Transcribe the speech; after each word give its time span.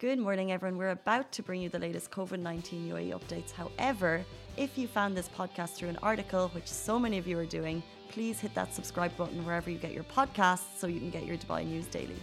Good 0.00 0.18
morning, 0.18 0.50
everyone. 0.50 0.78
We're 0.78 0.96
about 1.02 1.30
to 1.32 1.42
bring 1.42 1.60
you 1.60 1.68
the 1.68 1.78
latest 1.78 2.10
COVID 2.10 2.40
19 2.40 2.88
UAE 2.88 3.10
updates. 3.12 3.52
However, 3.52 4.24
if 4.56 4.78
you 4.78 4.88
found 4.88 5.14
this 5.14 5.28
podcast 5.28 5.74
through 5.74 5.90
an 5.90 5.98
article, 6.02 6.48
which 6.54 6.68
so 6.68 6.98
many 6.98 7.18
of 7.18 7.26
you 7.26 7.38
are 7.38 7.44
doing, 7.44 7.82
please 8.08 8.40
hit 8.40 8.54
that 8.54 8.72
subscribe 8.72 9.14
button 9.18 9.44
wherever 9.44 9.68
you 9.68 9.76
get 9.76 9.92
your 9.92 10.04
podcasts 10.04 10.78
so 10.78 10.86
you 10.86 11.00
can 11.00 11.10
get 11.10 11.26
your 11.26 11.36
Dubai 11.36 11.66
news 11.66 11.84
daily. 11.84 12.16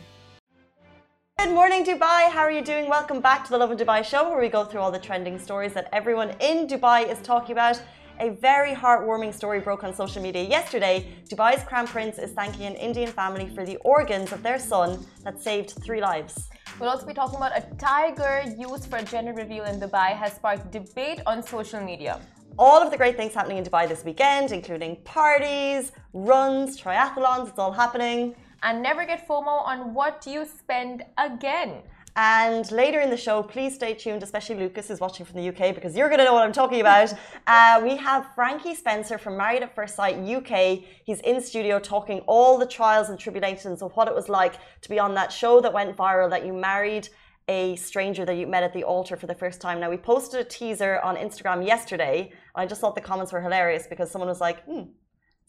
Good 1.37 1.51
morning, 1.51 1.85
Dubai. 1.85 2.31
How 2.31 2.41
are 2.41 2.51
you 2.51 2.63
doing? 2.63 2.89
Welcome 2.89 3.21
back 3.21 3.43
to 3.43 3.51
the 3.51 3.60
Lovin 3.60 3.78
Dubai 3.78 4.03
show, 4.03 4.28
where 4.28 4.41
we 4.41 4.49
go 4.49 4.65
through 4.65 4.81
all 4.81 4.91
the 4.91 5.03
trending 5.07 5.37
stories 5.37 5.73
that 5.73 5.87
everyone 5.94 6.31
in 6.39 6.65
Dubai 6.65 7.07
is 7.07 7.19
talking 7.21 7.51
about. 7.51 7.79
A 8.19 8.29
very 8.29 8.73
heartwarming 8.73 9.31
story 9.31 9.59
broke 9.59 9.83
on 9.83 9.94
social 9.94 10.23
media 10.23 10.41
yesterday. 10.41 10.96
Dubai's 11.29 11.63
Crown 11.63 11.85
Prince 11.85 12.17
is 12.17 12.31
thanking 12.31 12.65
an 12.65 12.73
Indian 12.73 13.12
family 13.12 13.47
for 13.53 13.63
the 13.63 13.78
organs 13.97 14.31
of 14.31 14.41
their 14.41 14.57
son 14.57 15.05
that 15.23 15.39
saved 15.39 15.75
three 15.85 16.02
lives. 16.02 16.49
We'll 16.80 16.89
also 16.89 17.07
be 17.07 17.13
talking 17.16 17.38
about 17.38 17.57
a 17.57 17.63
tiger 17.77 18.43
used 18.55 18.85
for 18.88 18.98
a 18.98 19.03
gender 19.03 19.34
reveal 19.34 19.63
in 19.63 19.79
Dubai 19.79 20.09
has 20.15 20.33
sparked 20.33 20.70
debate 20.71 21.21
on 21.25 21.41
social 21.41 21.81
media. 21.81 22.21
All 22.59 22.79
of 22.83 22.91
the 22.91 22.97
great 22.97 23.17
things 23.17 23.33
happening 23.33 23.57
in 23.57 23.63
Dubai 23.63 23.88
this 23.88 24.05
weekend, 24.05 24.52
including 24.52 24.97
parties, 24.97 25.91
runs, 26.13 26.79
triathlons, 26.79 27.49
it's 27.49 27.57
all 27.57 27.71
happening. 27.71 28.35
And 28.61 28.83
never 28.83 29.05
get 29.07 29.27
FOMO 29.27 29.66
on 29.66 29.95
what 29.95 30.27
you 30.27 30.45
spend 30.45 31.03
again. 31.17 31.81
And 32.20 32.70
later 32.71 32.99
in 32.99 33.12
the 33.12 33.17
show, 33.17 33.44
please 33.44 33.76
stay 33.76 33.94
tuned, 33.94 34.23
especially 34.23 34.55
Lucas 34.55 34.88
who's 34.88 34.99
watching 34.99 35.23
from 35.23 35.35
the 35.35 35.49
UK 35.49 35.75
because 35.75 35.95
you're 35.95 36.09
going 36.09 36.17
to 36.17 36.25
know 36.25 36.34
what 36.34 36.44
I'm 36.44 36.52
talking 36.52 36.81
about. 36.81 37.13
Uh, 37.45 37.80
we 37.81 37.95
have 37.95 38.27
Franky 38.35 38.75
Spencer 38.75 39.17
from 39.17 39.38
Married 39.38 39.63
at 39.63 39.73
First 39.73 39.95
Sight 39.95 40.17
UK. 40.17 40.80
He's 41.05 41.22
in 41.22 41.39
studio 41.39 41.80
talking 41.80 42.20
all 42.27 42.58
the 42.58 42.66
trials 42.66 43.09
and 43.09 43.17
tribulations 43.17 43.81
of 43.81 43.94
what 43.94 44.09
it 44.09 44.13
was 44.13 44.27
like 44.27 44.55
to 44.81 44.89
be 44.89 44.99
on 44.99 45.13
that 45.13 45.31
show 45.31 45.61
that 45.61 45.72
went 45.72 45.95
viral 45.95 46.30
that 46.30 46.45
you 46.45 46.52
married 46.52 47.08
a 47.48 47.77
stranger 47.77 48.25
that 48.25 48.36
you 48.36 48.47
met 48.47 48.63
at 48.63 48.73
the 48.73 48.84
altar 48.84 49.16
for 49.16 49.27
the 49.27 49.36
first 49.36 49.61
time. 49.61 49.80
Now, 49.80 49.89
we 49.89 49.95
posted 49.95 50.41
a 50.41 50.44
teaser 50.44 50.99
on 51.02 51.16
Instagram 51.16 51.66
yesterday. 51.66 52.31
And 52.56 52.63
I 52.63 52.66
just 52.66 52.81
thought 52.81 52.95
the 52.95 53.02
comments 53.02 53.31
were 53.31 53.41
hilarious 53.41 53.88
because 53.88 54.11
someone 54.11 54.28
was 54.28 54.41
like, 54.41 54.63
hmm, 54.66 54.84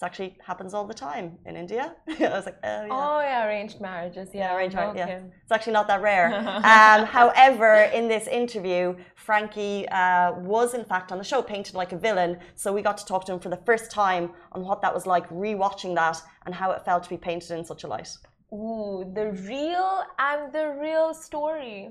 it 0.01 0.05
actually 0.05 0.37
happens 0.47 0.75
all 0.75 0.87
the 0.87 0.95
time 0.95 1.39
in 1.45 1.57
India. 1.57 1.97
I 2.09 2.29
was 2.29 2.47
like, 2.47 2.59
oh 2.63 2.85
yeah. 2.85 2.89
Oh 2.93 3.21
yeah, 3.21 3.47
arranged 3.49 3.81
marriages. 3.81 4.29
Yeah, 4.33 4.53
yeah 4.53 4.57
arranged 4.57 4.77
marriage. 4.77 4.97
Yeah, 4.97 5.23
it's 5.43 5.51
actually 5.51 5.73
not 5.73 5.89
that 5.89 6.01
rare. 6.01 6.33
um, 6.37 7.05
however, 7.05 7.91
in 7.93 8.07
this 8.07 8.29
interview, 8.29 8.95
Franky 9.17 9.89
uh, 9.89 10.35
was 10.39 10.75
in 10.75 10.85
fact 10.85 11.11
on 11.11 11.19
the 11.19 11.25
show 11.25 11.43
painted 11.43 11.75
like 11.75 11.91
a 11.91 11.99
villain. 11.99 12.39
So 12.55 12.73
we 12.73 12.81
got 12.81 12.97
to 12.99 13.07
talk 13.07 13.25
to 13.25 13.33
him 13.33 13.41
for 13.41 13.49
the 13.49 13.61
first 13.67 13.91
time 13.91 14.31
on 14.53 14.63
what 14.63 14.83
that 14.83 14.95
was 14.95 15.05
like 15.05 15.29
rewatching 15.31 15.97
that 15.97 16.23
and 16.47 16.55
how 16.55 16.71
it 16.71 16.85
felt 16.85 17.03
to 17.03 17.09
be 17.09 17.17
painted 17.17 17.51
in 17.59 17.65
such 17.65 17.83
a 17.83 17.89
light. 17.89 18.11
Ooh, 18.53 19.11
the 19.15 19.33
real 19.49 20.05
and 20.21 20.53
the 20.53 20.77
real 20.81 21.13
story. 21.13 21.91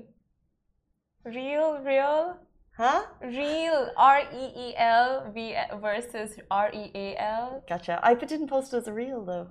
Real, 1.26 1.78
real. 1.84 2.38
Huh? 2.78 3.02
Real 3.20 3.90
R 3.96 4.20
E 4.32 4.44
E 4.56 4.74
L 4.76 5.32
V 5.34 5.56
versus 5.80 6.38
R 6.48 6.70
E 6.72 6.92
A 6.94 7.16
L. 7.18 7.64
Gotcha. 7.68 7.98
I 8.04 8.14
didn't 8.14 8.46
post 8.46 8.72
it 8.72 8.76
as 8.76 8.86
a 8.86 8.92
real 8.92 9.24
though. 9.24 9.48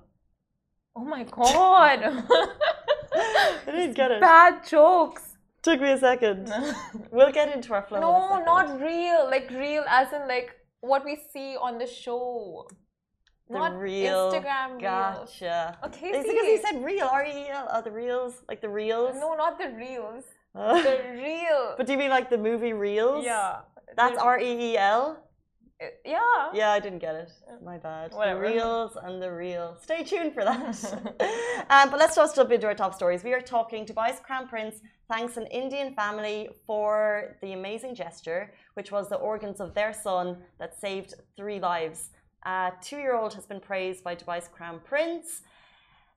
Oh 0.95 1.03
my 1.03 1.23
god. 1.23 1.99
I 3.13 3.59
didn't 3.65 3.95
get 3.95 4.11
it. 4.11 4.21
Bad 4.21 4.65
jokes. 4.65 5.23
Took 5.61 5.81
me 5.81 5.91
a 5.91 5.97
second. 5.97 6.49
we'll 7.11 7.33
get 7.33 7.53
into 7.53 7.73
our 7.73 7.83
flow. 7.83 7.99
No, 7.99 8.41
not 8.45 8.79
real. 8.79 9.27
Like 9.29 9.49
real 9.51 9.83
as 9.89 10.13
in 10.13 10.25
like 10.29 10.55
what 10.79 11.03
we 11.03 11.19
see 11.33 11.57
on 11.57 11.77
the 11.79 11.85
show. 11.85 12.65
The 13.49 13.57
not 13.57 13.77
real. 13.77 14.31
Instagram 14.31 14.79
Gotcha. 14.79 15.77
Okay. 15.83 16.11
It's 16.13 16.25
because 16.25 16.47
you 16.47 16.61
said 16.65 16.81
real. 16.81 17.07
R 17.11 17.25
E 17.25 17.47
E 17.47 17.49
L. 17.49 17.67
Oh, 17.73 17.81
the 17.81 17.91
reals. 17.91 18.43
Like 18.47 18.61
the 18.61 18.69
reels. 18.69 19.15
No, 19.15 19.35
not 19.35 19.59
the 19.59 19.67
reels 19.71 20.23
Uh, 20.57 20.81
the 20.81 20.99
real. 21.13 21.73
But 21.77 21.85
do 21.85 21.91
you 21.93 21.99
mean 21.99 22.09
like 22.09 22.29
the 22.29 22.37
movie 22.37 22.73
Reels? 22.73 23.23
Yeah. 23.23 23.59
That's 23.95 24.17
R 24.17 24.39
E 24.39 24.73
E 24.73 24.77
L? 24.77 25.23
Uh, 25.81 25.85
yeah. 26.03 26.19
Yeah, 26.53 26.71
I 26.71 26.79
didn't 26.79 26.99
get 26.99 27.15
it. 27.15 27.31
Uh, 27.47 27.63
My 27.63 27.77
bad. 27.77 28.13
Whatever. 28.13 28.41
The 28.41 28.55
reels 28.55 28.97
and 29.03 29.21
the 29.21 29.31
real. 29.31 29.77
Stay 29.81 30.03
tuned 30.03 30.33
for 30.33 30.43
that. 30.43 30.75
um, 31.69 31.89
but 31.91 31.99
let's 31.99 32.15
just 32.15 32.35
jump 32.35 32.51
into 32.51 32.67
our 32.67 32.73
top 32.73 32.93
stories. 32.95 33.23
We 33.23 33.33
are 33.33 33.41
talking 33.41 33.85
Dubai's 33.85 34.19
Crown 34.19 34.47
Prince 34.47 34.81
thanks 35.09 35.37
an 35.37 35.47
Indian 35.47 35.93
family 35.93 36.49
for 36.65 37.37
the 37.41 37.53
amazing 37.53 37.95
gesture, 37.95 38.53
which 38.73 38.91
was 38.91 39.07
the 39.07 39.15
organs 39.15 39.59
of 39.61 39.73
their 39.73 39.93
son 39.93 40.37
that 40.59 40.79
saved 40.79 41.13
three 41.37 41.59
lives. 41.59 42.09
A 42.45 42.71
two-year-old 42.81 43.33
has 43.33 43.45
been 43.45 43.59
praised 43.59 44.03
by 44.03 44.15
Dubai's 44.15 44.47
Crown 44.47 44.81
Prince. 44.83 45.41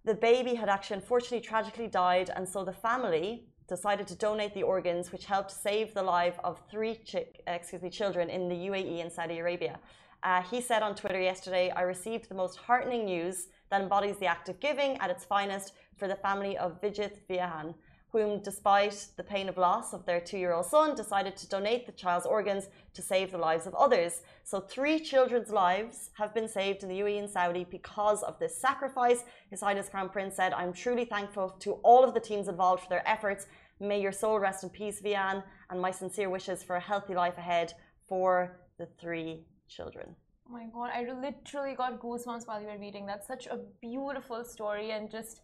The 0.05 0.15
baby 0.15 0.55
had 0.55 0.69
actually 0.69 0.97
unfortunately 0.97 1.41
tragically 1.41 1.87
died, 1.87 2.31
and 2.35 2.49
so 2.49 2.65
the 2.65 2.73
family 2.73 3.45
decided 3.71 4.07
to 4.09 4.17
donate 4.17 4.53
the 4.53 4.65
organs, 4.65 5.13
which 5.13 5.25
helped 5.25 5.53
save 5.53 5.95
the 5.95 6.03
life 6.03 6.39
of 6.43 6.61
three 6.71 6.99
excuse 7.47 7.81
me, 7.81 7.89
children 7.89 8.29
in 8.29 8.49
the 8.49 8.55
UAE 8.69 9.01
and 9.01 9.11
Saudi 9.11 9.39
Arabia. 9.39 9.79
Uh, 10.25 10.43
he 10.43 10.61
said 10.61 10.83
on 10.83 10.95
Twitter 10.97 11.21
yesterday, 11.21 11.71
I 11.71 11.83
received 11.83 12.29
the 12.29 12.35
most 12.35 12.59
heartening 12.59 13.05
news 13.07 13.47
that 13.71 13.81
embodies 13.81 14.19
the 14.19 14.27
act 14.27 14.49
of 14.49 14.61
giving 14.61 14.99
at 14.99 15.09
its 15.09 15.25
finest 15.25 15.73
for 15.97 16.09
the 16.09 16.17
family 16.17 16.59
of 16.59 16.81
Vijit 16.83 17.13
Viahan 17.31 17.75
whom, 18.13 18.41
despite 18.43 19.07
the 19.17 19.23
pain 19.23 19.49
of 19.49 19.57
loss 19.57 19.93
of 19.93 20.05
their 20.05 20.21
two 20.21 20.39
year 20.39 20.53
old 20.53 20.67
son, 20.67 20.95
decided 20.95 21.37
to 21.37 21.49
donate 21.49 21.87
the 21.87 21.93
child's 21.93 22.27
organs 22.27 22.69
to 22.93 23.03
save 23.03 23.31
the 23.31 23.39
lives 23.39 23.67
of 23.67 23.75
others. 23.75 24.23
So, 24.43 24.61
three 24.61 24.99
children's 24.99 25.51
lives 25.51 26.11
have 26.15 26.35
been 26.35 26.49
saved 26.49 26.83
in 26.83 26.89
the 26.89 27.01
UAE 27.01 27.21
and 27.21 27.31
Saudi 27.31 27.65
because 27.65 28.23
of 28.25 28.39
this 28.39 28.57
sacrifice. 28.57 29.25
His 29.49 29.61
Highness 29.61 29.89
Crown 29.89 30.09
Prince 30.09 30.35
said, 30.35 30.53
I'm 30.53 30.73
truly 30.73 31.05
thankful 31.05 31.51
to 31.61 31.75
all 31.85 32.03
of 32.03 32.15
the 32.15 32.21
teams 32.21 32.49
involved 32.49 32.83
for 32.83 32.89
their 32.89 33.09
efforts. 33.09 33.47
May 33.81 34.01
your 34.01 34.13
soul 34.13 34.39
rest 34.39 34.63
in 34.63 34.71
peace, 34.71 35.01
Vian, 35.01 35.43
and 35.71 35.81
my 35.81 35.91
sincere 35.91 36.29
wishes 36.29 36.63
for 36.63 36.77
a 36.77 36.81
healthy 36.81 37.15
life 37.15 37.39
ahead 37.39 37.73
for 38.09 38.61
the 38.79 38.87
three 39.01 39.45
children. 39.69 40.15
Oh 40.47 40.53
my 40.53 40.67
god, 40.73 40.91
I 40.95 41.11
literally 41.13 41.75
got 41.75 42.01
goosebumps 42.01 42.47
while 42.47 42.61
you 42.61 42.67
were 42.67 42.79
reading. 42.79 43.07
That's 43.07 43.27
such 43.27 43.47
a 43.47 43.59
beautiful 43.81 44.45
story 44.45 44.91
and 44.91 45.11
just 45.11 45.41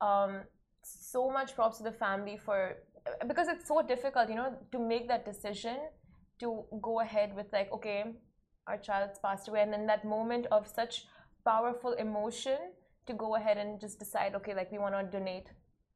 um, 0.00 0.42
so 0.82 1.30
much 1.30 1.54
props 1.56 1.78
to 1.78 1.84
the 1.84 1.92
family 1.92 2.36
for 2.36 2.76
because 3.26 3.48
it's 3.48 3.66
so 3.66 3.82
difficult, 3.82 4.28
you 4.28 4.36
know, 4.36 4.56
to 4.70 4.78
make 4.78 5.08
that 5.08 5.24
decision 5.24 5.76
to 6.38 6.64
go 6.80 7.00
ahead 7.00 7.34
with 7.34 7.46
like, 7.52 7.72
okay, 7.72 8.04
our 8.68 8.78
child's 8.78 9.18
passed 9.18 9.48
away, 9.48 9.62
and 9.62 9.72
then 9.72 9.86
that 9.86 10.04
moment 10.04 10.46
of 10.52 10.68
such 10.68 11.06
powerful 11.44 11.94
emotion 11.94 12.58
to 13.06 13.14
go 13.14 13.34
ahead 13.34 13.58
and 13.58 13.80
just 13.80 13.98
decide, 13.98 14.34
okay, 14.36 14.54
like 14.54 14.70
we 14.70 14.78
want 14.78 14.94
to 14.94 15.18
donate 15.18 15.48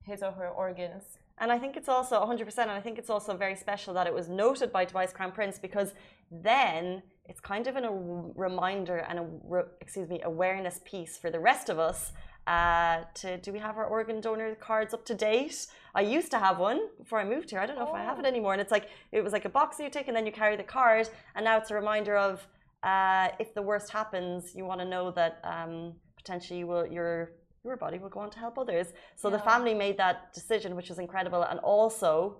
his 0.04 0.22
or 0.22 0.32
her 0.32 0.48
organs. 0.48 1.18
And 1.38 1.52
I 1.52 1.58
think 1.58 1.76
it's 1.76 1.88
also 1.88 2.18
100%, 2.24 2.58
and 2.58 2.70
I 2.70 2.80
think 2.80 2.98
it's 2.98 3.10
also 3.10 3.36
very 3.36 3.54
special 3.54 3.92
that 3.94 4.06
it 4.06 4.14
was 4.14 4.28
noted 4.28 4.72
by 4.72 4.86
Dubai's 4.86 5.12
Crown 5.12 5.32
Prince 5.32 5.58
because 5.58 5.92
then 6.30 7.02
it's 7.26 7.40
kind 7.40 7.66
of 7.66 7.76
a 7.76 7.90
reminder 8.34 8.98
and 8.98 9.18
a, 9.18 9.64
excuse 9.80 10.08
me, 10.08 10.20
awareness 10.22 10.80
piece 10.84 11.18
for 11.18 11.30
the 11.30 11.40
rest 11.40 11.68
of 11.68 11.78
us 11.78 12.12
uh, 12.46 13.02
to 13.14 13.36
do 13.38 13.52
we 13.52 13.58
have 13.58 13.76
our 13.76 13.86
organ 13.86 14.20
donor 14.20 14.54
cards 14.54 14.94
up 14.94 15.04
to 15.04 15.14
date? 15.14 15.66
I 15.94 16.02
used 16.02 16.30
to 16.30 16.38
have 16.38 16.58
one 16.58 16.80
before 16.98 17.18
I 17.18 17.24
moved 17.24 17.50
here. 17.50 17.58
I 17.58 17.66
don't 17.66 17.76
know 17.76 17.86
oh. 17.86 17.94
if 17.94 17.94
I 17.94 18.04
have 18.04 18.18
it 18.18 18.24
oh. 18.24 18.28
anymore. 18.28 18.52
And 18.52 18.60
it's 18.60 18.70
like 18.70 18.88
it 19.12 19.22
was 19.22 19.32
like 19.32 19.44
a 19.44 19.48
box 19.48 19.76
that 19.76 19.84
you 19.84 19.90
take 19.90 20.08
and 20.08 20.16
then 20.16 20.26
you 20.26 20.32
carry 20.32 20.56
the 20.56 20.62
card. 20.62 21.08
And 21.34 21.44
now 21.44 21.58
it's 21.58 21.70
a 21.70 21.74
reminder 21.74 22.16
of 22.16 22.46
uh, 22.82 23.28
if 23.40 23.52
the 23.54 23.62
worst 23.62 23.90
happens, 23.90 24.54
you 24.54 24.64
want 24.64 24.80
to 24.80 24.86
know 24.86 25.10
that 25.10 25.40
um, 25.42 25.94
potentially 26.16 26.60
you 26.60 26.66
will 26.68 26.86
your 26.86 27.32
your 27.66 27.76
body 27.76 27.98
will 27.98 28.08
go 28.08 28.20
on 28.20 28.30
to 28.30 28.38
help 28.38 28.58
others. 28.58 28.88
So 29.16 29.28
yeah. 29.28 29.36
the 29.36 29.42
family 29.42 29.74
made 29.74 29.98
that 29.98 30.32
decision, 30.32 30.76
which 30.76 30.88
was 30.88 30.98
incredible, 30.98 31.42
and 31.42 31.58
also 31.60 32.38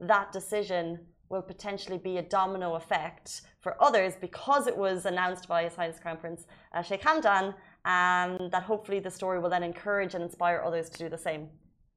that 0.00 0.32
decision 0.32 1.00
will 1.28 1.42
potentially 1.42 1.98
be 1.98 2.18
a 2.18 2.22
domino 2.22 2.74
effect 2.74 3.42
for 3.60 3.82
others 3.82 4.14
because 4.20 4.66
it 4.66 4.76
was 4.76 5.06
announced 5.06 5.48
by 5.48 5.64
His 5.64 5.74
Highness 5.74 5.98
Crown 5.98 6.18
Prince 6.18 6.46
uh, 6.72 6.82
Sheikh 6.82 7.02
Hamdan 7.02 7.54
and 7.84 8.50
that 8.52 8.62
hopefully 8.62 9.00
the 9.00 9.10
story 9.10 9.38
will 9.40 9.50
then 9.50 9.62
encourage 9.62 10.14
and 10.14 10.22
inspire 10.22 10.62
others 10.64 10.88
to 10.90 10.98
do 10.98 11.08
the 11.08 11.18
same. 11.18 11.48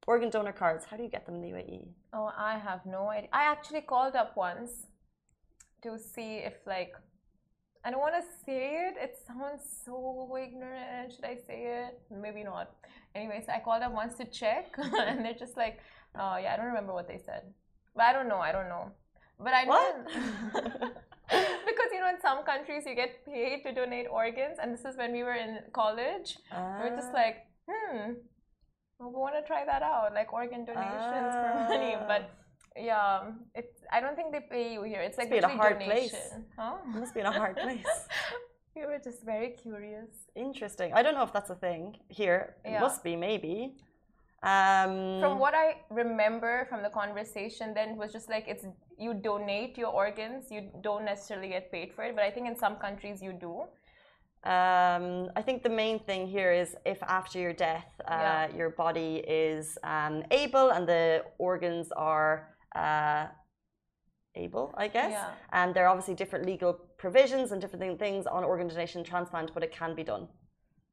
Organ 0.06 0.30
donor 0.30 0.52
cards, 0.52 0.84
how 0.84 0.96
do 0.96 1.02
you 1.02 1.08
get 1.08 1.26
them 1.26 1.36
in 1.36 1.42
the 1.42 1.48
UAE? 1.48 1.88
Oh, 2.12 2.32
I 2.36 2.58
have 2.58 2.84
no 2.86 3.08
idea. 3.08 3.28
I 3.32 3.44
actually 3.44 3.82
called 3.82 4.16
up 4.16 4.36
once 4.36 4.86
to 5.82 5.98
see 5.98 6.38
if, 6.38 6.54
like, 6.66 6.94
I 7.84 7.90
don't 7.90 8.00
want 8.00 8.14
to 8.14 8.26
say 8.44 8.88
it. 8.88 8.94
It 9.00 9.16
sounds 9.26 9.62
so 9.84 10.36
ignorant. 10.40 11.12
Should 11.14 11.24
I 11.24 11.36
say 11.46 11.86
it? 11.86 12.00
Maybe 12.10 12.44
not. 12.44 12.72
Anyways, 13.14 13.44
I 13.48 13.60
called 13.60 13.82
up 13.82 13.92
once 13.92 14.14
to 14.16 14.24
check, 14.26 14.74
and 14.78 15.24
they're 15.24 15.34
just 15.34 15.56
like, 15.56 15.80
oh, 16.14 16.36
yeah, 16.36 16.52
I 16.52 16.56
don't 16.56 16.66
remember 16.66 16.92
what 16.92 17.08
they 17.08 17.18
said. 17.18 17.42
But 17.96 18.04
I 18.04 18.12
don't 18.12 18.28
know. 18.28 18.38
I 18.38 18.52
don't 18.52 18.68
know. 18.68 18.92
But 19.38 19.54
I 19.54 19.64
know. 19.64 20.90
because 21.30 21.90
you 21.92 22.00
know 22.00 22.08
in 22.08 22.20
some 22.20 22.44
countries 22.44 22.82
you 22.86 22.94
get 22.94 23.24
paid 23.24 23.62
to 23.62 23.72
donate 23.72 24.06
organs 24.10 24.58
and 24.60 24.74
this 24.74 24.84
is 24.84 24.96
when 24.96 25.12
we 25.12 25.22
were 25.22 25.34
in 25.34 25.58
college 25.72 26.36
we 26.50 26.88
are 26.88 26.94
just 26.96 27.12
like 27.12 27.46
hmm 27.70 28.12
we 28.98 29.06
want 29.06 29.34
to 29.34 29.42
try 29.46 29.64
that 29.64 29.82
out 29.82 30.12
like 30.12 30.32
organ 30.32 30.64
donations 30.64 31.32
for 31.40 31.66
money 31.68 31.94
ah. 31.96 32.04
but 32.08 32.30
yeah 32.76 33.30
it's 33.54 33.79
i 33.92 34.00
don't 34.00 34.16
think 34.16 34.32
they 34.32 34.40
pay 34.56 34.72
you 34.74 34.82
here 34.82 35.00
it's 35.00 35.18
like 35.18 35.30
must 35.30 35.40
be 35.40 35.52
a 35.52 35.56
hard 35.62 35.78
donation. 35.78 35.90
place 35.90 36.14
huh? 36.58 36.74
it 36.94 36.98
must 37.00 37.14
be 37.14 37.20
in 37.20 37.26
a 37.26 37.32
hard 37.32 37.56
place 37.56 37.86
we 38.76 38.82
were 38.86 39.00
just 39.08 39.20
very 39.24 39.50
curious 39.64 40.10
interesting 40.36 40.92
i 40.94 41.02
don't 41.02 41.14
know 41.14 41.22
if 41.24 41.32
that's 41.32 41.50
a 41.50 41.54
thing 41.66 41.96
here 42.08 42.40
it 42.64 42.70
yeah. 42.72 42.80
must 42.86 43.02
be 43.08 43.14
maybe 43.28 43.54
Um, 44.42 45.20
from 45.24 45.34
what 45.44 45.54
I 45.64 45.66
remember 46.02 46.52
from 46.70 46.80
the 46.86 46.88
conversation, 47.02 47.66
then 47.78 47.86
it 47.94 47.98
was 48.02 48.10
just 48.16 48.28
like 48.34 48.44
it's 48.52 48.64
you 49.04 49.12
donate 49.30 49.72
your 49.82 49.92
organs, 50.04 50.42
you 50.54 50.60
don't 50.80 51.04
necessarily 51.04 51.48
get 51.56 51.64
paid 51.70 51.88
for 51.94 52.02
it, 52.06 52.12
but 52.16 52.24
I 52.28 52.30
think 52.34 52.46
in 52.52 52.56
some 52.64 52.76
countries 52.86 53.16
you 53.26 53.32
do. 53.46 53.54
Um, 54.54 55.28
I 55.36 55.42
think 55.46 55.62
the 55.62 55.68
main 55.84 55.98
thing 56.08 56.22
here 56.26 56.52
is 56.62 56.68
if 56.86 57.02
after 57.02 57.38
your 57.38 57.52
death, 57.52 57.90
uh, 58.08 58.12
Yeah. 58.14 58.56
your 58.58 58.70
body 58.84 59.12
is 59.46 59.76
um, 59.84 60.14
able 60.30 60.66
and 60.70 60.82
the 60.94 61.04
organs 61.50 61.86
are 62.14 62.32
uh, 62.74 63.26
able, 64.34 64.74
I 64.76 64.88
guess. 64.88 65.10
Yeah. 65.10 65.30
And 65.52 65.74
there 65.74 65.84
are 65.84 65.88
obviously 65.88 66.14
different 66.14 66.46
legal 66.46 66.72
provisions 66.98 67.52
and 67.52 67.60
different 67.60 67.98
things 67.98 68.26
on 68.26 68.44
organ 68.44 68.68
donation 68.68 69.04
transplant, 69.04 69.52
but 69.54 69.62
it 69.62 69.72
can 69.72 69.94
be 69.94 70.04
done. 70.04 70.28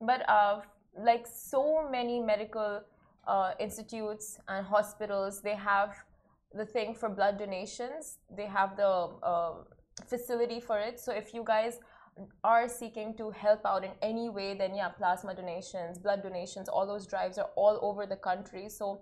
But 0.01 0.27
uh, 0.29 0.61
like 0.97 1.25
so 1.27 1.87
many 1.89 2.19
medical 2.19 2.81
uh, 3.27 3.51
institutes 3.59 4.39
and 4.47 4.65
hospitals, 4.65 5.41
they 5.41 5.55
have 5.55 5.95
the 6.53 6.65
thing 6.65 6.95
for 6.95 7.09
blood 7.09 7.37
donations. 7.37 8.17
They 8.35 8.45
have 8.45 8.77
the 8.77 9.09
uh, 9.23 9.53
facility 10.05 10.59
for 10.59 10.79
it. 10.79 10.99
So 10.99 11.11
if 11.11 11.33
you 11.33 11.43
guys 11.45 11.79
are 12.43 12.67
seeking 12.67 13.15
to 13.17 13.29
help 13.31 13.65
out 13.65 13.83
in 13.83 13.91
any 14.01 14.29
way, 14.29 14.55
then 14.55 14.73
yeah, 14.75 14.89
plasma 14.89 15.35
donations, 15.35 15.97
blood 15.99 16.23
donations, 16.23 16.67
all 16.67 16.87
those 16.87 17.05
drives 17.05 17.37
are 17.37 17.49
all 17.55 17.79
over 17.81 18.05
the 18.05 18.15
country. 18.15 18.69
So 18.69 19.01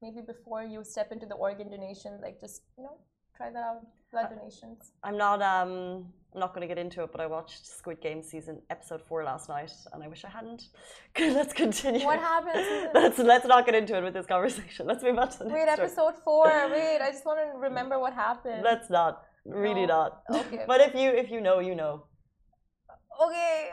maybe 0.00 0.20
before 0.26 0.62
you 0.62 0.84
step 0.84 1.12
into 1.12 1.26
the 1.26 1.34
organ 1.34 1.70
donation, 1.70 2.18
like 2.22 2.40
just 2.40 2.62
you 2.78 2.84
know 2.84 2.98
try 3.36 3.50
that 3.50 3.58
out. 3.58 3.86
Blood 4.12 4.28
donations. 4.30 4.92
I'm 5.02 5.16
not 5.16 5.42
um 5.42 6.06
I'm 6.34 6.40
not 6.40 6.54
going 6.54 6.60
to 6.60 6.72
get 6.72 6.76
into 6.76 7.02
it, 7.02 7.10
but 7.12 7.20
I 7.22 7.26
watched 7.26 7.66
Squid 7.66 8.02
Game 8.02 8.22
season 8.22 8.60
episode 8.68 9.00
four 9.00 9.24
last 9.24 9.48
night, 9.48 9.72
and 9.94 10.02
I 10.02 10.08
wish 10.08 10.22
I 10.22 10.28
hadn't. 10.28 10.64
let's 11.18 11.54
continue. 11.54 12.04
What 12.04 12.18
happened? 12.18 12.90
let's 12.94 13.18
let's 13.18 13.46
not 13.46 13.64
get 13.64 13.74
into 13.74 13.96
it 13.96 14.04
with 14.04 14.12
this 14.12 14.26
conversation. 14.26 14.86
Let's 14.86 15.02
move 15.02 15.16
on 15.18 15.30
to 15.30 15.38
the 15.38 15.44
next 15.46 15.54
Wait, 15.54 15.72
story. 15.72 15.86
episode 15.88 16.14
four. 16.24 16.44
Wait, 16.70 16.98
I 17.00 17.10
just 17.10 17.24
want 17.24 17.38
to 17.40 17.58
remember 17.58 17.98
what 17.98 18.12
happened. 18.12 18.62
Let's 18.62 18.90
not. 18.90 19.22
Really 19.46 19.86
No. 19.86 19.94
not. 19.96 20.22
Okay. 20.30 20.64
but 20.70 20.80
if 20.82 20.94
you 20.94 21.08
if 21.10 21.30
you 21.30 21.40
know, 21.40 21.58
you 21.60 21.74
know. 21.74 22.04
Okay, 23.18 23.70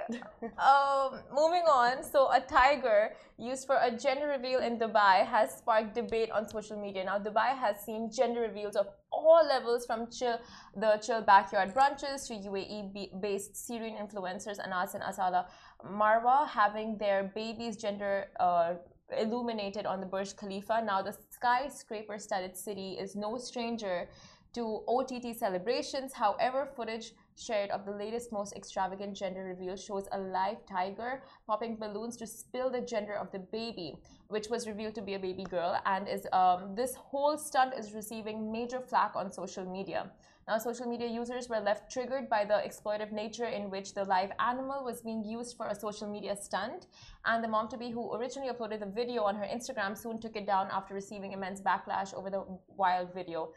um, 0.58 1.20
moving 1.36 1.64
on. 1.64 2.02
So, 2.02 2.32
a 2.32 2.40
tiger 2.40 3.12
used 3.38 3.68
for 3.68 3.78
a 3.82 3.92
gender 3.92 4.28
reveal 4.28 4.60
in 4.60 4.80
Dubai 4.80 5.26
has 5.26 5.58
sparked 5.58 5.96
debate 5.96 6.32
on 6.32 6.48
social 6.48 6.80
media. 6.80 7.04
Now, 7.04 7.20
Dubai 7.20 7.58
has 7.58 7.82
seen 7.86 8.10
gender 8.10 8.40
reveals 8.40 8.78
of 8.78 8.88
all 9.12 9.46
levels 9.46 9.86
from 9.86 10.10
chill, 10.10 10.40
the 10.78 10.98
chill 11.06 11.22
backyard 11.22 11.74
brunches 11.74 12.28
to 12.28 12.36
UAE-based 12.36 13.56
Syrian 13.58 13.98
influencers 13.98 14.60
Anas 14.64 14.94
and 14.94 15.04
Asala 15.04 15.46
Marwah 15.86 16.48
having 16.48 16.98
their 16.98 17.32
baby's 17.36 17.76
gender 17.76 18.28
uh, 18.40 18.76
illuminated 19.18 19.86
on 19.86 20.00
the 20.00 20.06
Burj 20.06 20.38
Khalifa. 20.38 20.82
Now, 20.86 21.02
the 21.02 21.16
skyscraper-studded 21.32 22.56
city 22.56 22.94
is 22.94 23.16
no 23.16 23.38
stranger 23.38 24.08
to 24.54 24.84
OTT 24.88 25.36
celebrations. 25.36 26.14
However, 26.14 26.70
footage 26.76 27.12
shared 27.38 27.70
of 27.72 27.86
the 27.86 27.92
latest, 27.92 28.32
most 28.32 28.56
extravagant 28.56 29.16
gender 29.16 29.44
reveal 29.44 29.76
shows 29.76 30.08
a 30.12 30.20
live 30.20 30.66
tiger 30.66 31.24
popping 31.48 31.76
balloons 31.76 32.18
to 32.18 32.28
spill 32.28 32.70
the 32.70 32.82
gender 32.82 33.14
of 33.14 33.32
the 33.32 33.40
baby, 33.40 33.96
which 34.28 34.50
was 34.50 34.68
revealed 34.68 34.96
to 34.96 35.02
be 35.02 35.14
a 35.16 35.20
baby 35.20 35.44
girl. 35.44 35.80
And 35.86 36.08
is 36.08 36.28
um, 36.32 36.76
this 36.76 36.96
whole 36.96 37.38
stunt 37.38 37.74
is 37.78 37.94
receiving 37.94 38.52
major 38.52 38.80
flack 38.80 39.16
on 39.16 39.32
social 39.32 39.66
media. 39.66 40.12
Now, 40.48 40.58
social 40.58 40.88
media 40.88 41.08
users 41.08 41.48
were 41.48 41.62
left 41.62 41.90
triggered 41.90 42.30
by 42.30 42.44
the 42.44 42.56
exploitive 42.56 43.14
nature 43.14 43.46
in 43.46 43.70
which 43.70 43.94
the 43.94 44.04
live 44.04 44.32
animal 44.40 44.84
was 44.84 45.02
being 45.02 45.24
used 45.24 45.56
for 45.56 45.68
a 45.68 45.76
social 45.76 46.06
media 46.06 46.36
stunt. 46.36 46.88
And 47.26 47.42
the 47.42 47.48
mom 47.48 47.70
to 47.70 47.78
be, 47.78 47.92
who 47.92 48.14
originally 48.14 48.52
uploaded 48.52 48.82
the 48.82 48.86
video 48.86 49.24
on 49.24 49.36
her 49.36 49.46
Instagram, 49.46 49.98
soon 49.98 50.20
took 50.20 50.36
it 50.36 50.46
down 50.46 50.68
after 50.70 50.94
receiving 50.94 51.32
immense 51.32 51.62
backlash 51.62 52.14
over 52.14 52.30
the 52.30 52.44
wild 52.68 53.14
video. 53.14 53.54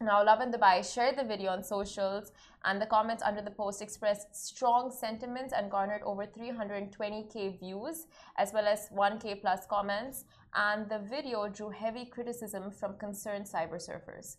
Now, 0.00 0.22
Lovin 0.22 0.52
Dubai 0.52 0.84
shared 0.84 1.16
the 1.16 1.24
video 1.24 1.50
on 1.52 1.62
socials, 1.64 2.30
and 2.66 2.80
the 2.82 2.84
comments 2.84 3.22
under 3.22 3.40
the 3.40 3.50
post 3.50 3.80
expressed 3.80 4.36
strong 4.36 4.90
sentiments 4.90 5.54
and 5.56 5.70
garnered 5.70 6.02
over 6.02 6.26
320k 6.26 7.58
views, 7.58 8.06
as 8.36 8.52
well 8.52 8.66
as 8.66 8.90
1k 8.94 9.40
plus 9.40 9.64
comments. 9.64 10.26
And 10.54 10.86
the 10.90 10.98
video 10.98 11.48
drew 11.48 11.70
heavy 11.70 12.04
criticism 12.04 12.70
from 12.70 12.98
concerned 12.98 13.46
cyber 13.46 13.80
surfers. 13.80 14.36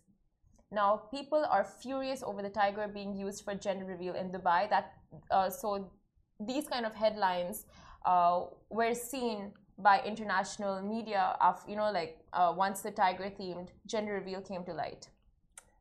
Now, 0.70 1.08
people 1.10 1.44
are 1.50 1.64
furious 1.64 2.22
over 2.22 2.40
the 2.40 2.50
tiger 2.50 2.86
being 2.86 3.16
used 3.16 3.42
for 3.42 3.56
gender 3.56 3.84
reveal 3.84 4.14
in 4.14 4.30
Dubai. 4.30 4.70
That 4.70 4.92
uh, 5.32 5.50
so 5.50 5.90
these 6.38 6.68
kind 6.68 6.86
of 6.86 6.94
headlines 6.94 7.66
uh, 8.06 8.44
were 8.70 8.94
seen 8.94 9.52
by 9.76 10.02
international 10.04 10.82
media 10.82 11.36
of 11.40 11.64
you 11.66 11.76
know 11.76 11.90
like 11.90 12.18
uh, 12.32 12.52
once 12.56 12.80
the 12.80 12.90
tiger 12.90 13.30
themed 13.30 13.68
gender 13.86 14.12
reveal 14.12 14.40
came 14.40 14.62
to 14.64 14.72
light. 14.72 15.08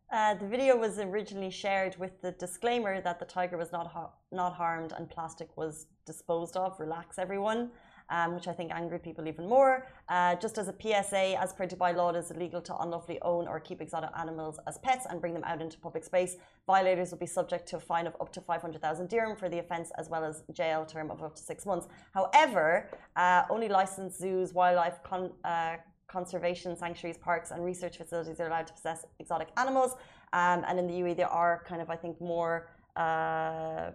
Uh, 0.10 0.34
the 0.36 0.48
video 0.48 0.78
was 0.78 1.00
originally 1.00 1.50
shared 1.52 1.98
with 1.98 2.22
the 2.22 2.32
disclaimer 2.32 3.02
that 3.02 3.20
the 3.20 3.26
tiger 3.26 3.58
was 3.58 3.74
not 3.74 3.88
ha- 3.88 4.12
not 4.32 4.54
harmed 4.54 4.94
and 4.98 5.10
plastic 5.10 5.50
was 5.58 5.88
disposed 6.06 6.56
of. 6.56 6.80
Relax, 6.80 7.20
everyone. 7.20 7.72
Um, 8.10 8.36
which 8.36 8.48
I 8.48 8.54
think 8.54 8.72
angered 8.72 9.04
people 9.04 9.28
even 9.28 9.50
more. 9.50 9.86
Uh, 10.08 10.36
just 10.36 10.58
as 10.58 10.70
a 10.70 10.76
PSA, 10.82 11.38
as 11.38 11.52
per 11.52 11.68
Dubai 11.68 11.94
law, 11.94 12.12
it 12.12 12.16
is 12.16 12.32
illegal 12.32 12.62
to 12.62 12.74
unlawfully 12.78 13.20
own 13.22 13.50
or 13.50 13.60
keep 13.60 13.82
exotic 13.82 14.12
animals 14.18 14.58
as 14.66 14.78
pets 14.78 15.06
and 15.10 15.20
bring 15.20 15.34
them 15.34 15.44
out 15.44 15.62
into 15.62 15.78
public 15.78 16.06
space. 16.06 16.38
Violators 16.68 17.12
will 17.12 17.18
be 17.18 17.26
subject 17.26 17.68
to 17.68 17.76
a 17.76 17.82
fine 17.82 18.08
of 18.08 18.16
up 18.22 18.32
to 18.32 18.40
500,000 18.40 19.10
dirham 19.10 19.36
for 19.36 19.50
the 19.50 19.60
offence, 19.60 19.92
as 19.98 20.08
well 20.08 20.24
as 20.24 20.44
jail 20.54 20.86
term 20.86 21.12
of 21.12 21.22
up 21.22 21.36
to 21.36 21.42
six 21.42 21.66
months. 21.66 21.90
However, 22.14 22.90
uh, 23.18 23.44
only 23.50 23.68
licensed 23.68 24.18
zoos, 24.18 24.54
wildlife 24.54 25.04
con- 25.04 25.34
uh, 25.44 25.76
conservation 26.08 26.76
sanctuaries, 26.78 27.18
parks, 27.18 27.52
and 27.52 27.64
research 27.64 27.98
facilities 27.98 28.40
are 28.40 28.48
allowed 28.48 28.68
to 28.68 28.74
possess 28.74 29.06
exotic 29.20 29.50
animals. 29.58 29.94
Um, 30.34 30.64
and 30.68 30.80
in 30.80 30.88
the 30.88 30.94
UAE, 30.94 31.18
there 31.18 31.30
are 31.30 31.64
kind 31.68 31.82
of, 31.82 31.90
I 31.90 31.96
think, 31.96 32.20
more 32.22 32.70
uh, 32.96 33.92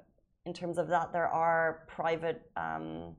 in 0.47 0.53
terms 0.53 0.79
of 0.79 0.89
that. 0.89 1.13
There 1.13 1.29
are 1.29 1.85
private. 1.89 2.43
Um, 2.57 3.17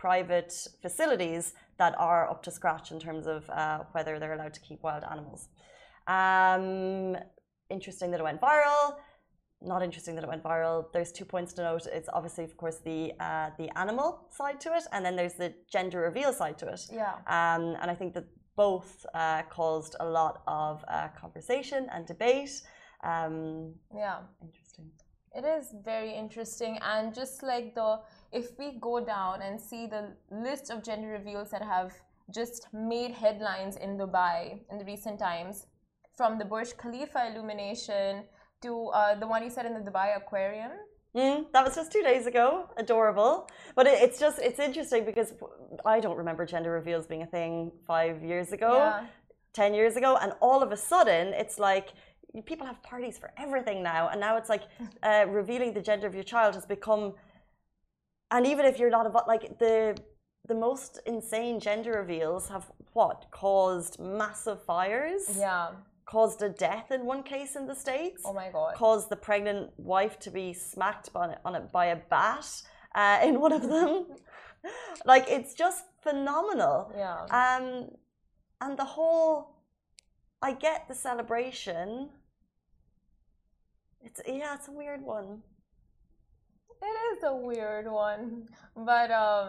private 0.00 0.54
facilities 0.80 1.52
that 1.76 1.94
are 1.98 2.30
up 2.30 2.42
to 2.42 2.50
scratch 2.50 2.90
in 2.90 2.98
terms 2.98 3.26
of 3.26 3.48
uh, 3.50 3.80
whether 3.92 4.18
they're 4.18 4.32
allowed 4.32 4.54
to 4.54 4.60
keep 4.60 4.82
wild 4.82 5.04
animals. 5.04 5.48
Um, 6.06 7.18
interesting 7.68 8.10
that 8.10 8.20
it 8.20 8.22
went 8.22 8.40
viral. 8.40 8.94
Not 9.62 9.82
interesting 9.82 10.14
that 10.14 10.24
it 10.24 10.28
went 10.28 10.42
viral. 10.42 10.90
There's 10.92 11.12
two 11.12 11.26
points 11.26 11.52
to 11.54 11.62
note. 11.62 11.86
It's 11.86 12.08
obviously, 12.14 12.44
of 12.44 12.56
course, 12.56 12.78
the 12.78 13.12
uh, 13.20 13.50
the 13.58 13.68
animal 13.78 14.26
side 14.30 14.58
to 14.62 14.74
it, 14.74 14.84
and 14.92 15.04
then 15.04 15.16
there's 15.16 15.34
the 15.34 15.52
gender 15.70 16.00
reveal 16.00 16.32
side 16.32 16.56
to 16.58 16.68
it. 16.68 16.80
Yeah. 16.90 17.14
Um, 17.26 17.76
and 17.80 17.90
I 17.90 17.94
think 17.94 18.14
that 18.14 18.24
both 18.56 19.04
uh, 19.14 19.42
caused 19.50 19.96
a 20.00 20.08
lot 20.08 20.42
of 20.46 20.82
uh, 20.88 21.08
conversation 21.08 21.88
and 21.92 22.06
debate. 22.06 22.62
Um, 23.04 23.74
Yeah. 23.94 24.18
interesting. 24.42 24.86
It 25.34 25.44
is 25.44 25.74
very 25.84 26.12
interesting, 26.14 26.78
and 26.82 27.14
just 27.14 27.42
like 27.42 27.74
the 27.74 28.00
if 28.32 28.58
we 28.58 28.78
go 28.80 28.94
down 29.04 29.42
and 29.42 29.60
see 29.60 29.86
the 29.86 30.16
list 30.30 30.70
of 30.70 30.82
gender 30.82 31.08
reveals 31.08 31.50
that 31.50 31.62
have 31.62 31.92
just 32.34 32.66
made 32.72 33.12
headlines 33.12 33.76
in 33.76 33.98
Dubai 33.98 34.38
in 34.70 34.78
the 34.78 34.86
recent 34.86 35.18
times, 35.18 35.66
from 36.16 36.38
the 36.38 36.46
Burj 36.46 36.76
Khalifa 36.78 37.20
illumination 37.30 38.24
to 38.62 38.88
uh, 38.88 39.14
the 39.14 39.26
one 39.26 39.42
you 39.42 39.50
said 39.50 39.66
in 39.66 39.74
the 39.74 39.90
Dubai 39.90 40.16
aquarium. 40.16 40.72
Mm, 41.16 41.46
that 41.52 41.64
was 41.64 41.74
just 41.74 41.90
two 41.90 42.02
days 42.02 42.26
ago. 42.26 42.66
Adorable. 42.76 43.48
But 43.74 43.86
it, 43.86 44.02
it's 44.02 44.18
just, 44.20 44.38
it's 44.38 44.60
interesting 44.60 45.04
because 45.04 45.32
I 45.84 45.98
don't 46.00 46.16
remember 46.16 46.46
gender 46.46 46.70
reveals 46.70 47.06
being 47.06 47.22
a 47.22 47.26
thing 47.26 47.72
five 47.86 48.22
years 48.22 48.52
ago, 48.52 48.74
Yeah. 48.74 49.06
10 49.54 49.74
years 49.74 49.96
ago. 49.96 50.16
And 50.20 50.32
all 50.40 50.62
of 50.62 50.70
a 50.72 50.76
sudden, 50.76 51.28
it's 51.34 51.58
like 51.58 51.88
people 52.46 52.66
have 52.66 52.80
parties 52.82 53.18
for 53.18 53.32
everything 53.36 53.82
now. 53.82 54.08
And 54.08 54.20
now 54.20 54.36
it's 54.36 54.48
like 54.48 54.62
uh, 55.02 55.24
revealing 55.28 55.72
the 55.74 55.80
gender 55.82 56.06
of 56.06 56.14
your 56.14 56.22
child 56.22 56.54
has 56.54 56.64
become, 56.66 57.14
and 58.30 58.46
even 58.46 58.64
if 58.66 58.78
you're 58.78 58.90
not 58.90 59.06
about, 59.06 59.26
like 59.26 59.58
the, 59.58 59.96
the 60.46 60.54
most 60.54 61.00
insane 61.06 61.58
gender 61.58 61.92
reveals 61.92 62.48
have 62.50 62.70
what 62.92 63.26
caused 63.32 63.98
massive 63.98 64.62
fires, 64.64 65.22
Yeah. 65.36 65.70
Caused 66.10 66.42
a 66.42 66.48
death 66.48 66.90
in 66.90 67.06
one 67.06 67.22
case 67.22 67.54
in 67.54 67.66
the 67.66 67.74
States 67.74 68.22
Oh 68.24 68.32
my 68.32 68.48
god. 68.50 68.74
caused 68.74 69.08
the 69.10 69.20
pregnant 69.28 69.70
wife 69.76 70.18
to 70.24 70.30
be 70.30 70.52
smacked 70.52 71.12
by, 71.12 71.36
on 71.44 71.54
it 71.54 71.70
by 71.70 71.86
a 71.86 71.96
bat 71.96 72.46
uh, 72.94 73.20
in 73.22 73.40
one 73.40 73.52
of 73.52 73.62
them. 73.62 74.06
like 75.12 75.26
it's 75.28 75.54
just 75.54 75.84
phenomenal. 76.02 76.92
Yeah. 76.96 77.20
Um, 77.42 77.90
and 78.60 78.76
the 78.76 78.84
whole, 78.96 79.56
I 80.42 80.52
get 80.52 80.88
the 80.88 80.94
celebration. 80.94 82.10
It's 84.02 84.20
yeah, 84.26 84.54
it's 84.56 84.68
a 84.68 84.72
weird 84.72 85.02
one. 85.02 85.42
It 86.82 86.96
is 87.12 87.22
a 87.24 87.36
weird 87.36 87.86
one, 87.92 88.48
but 88.74 89.10
um, 89.10 89.48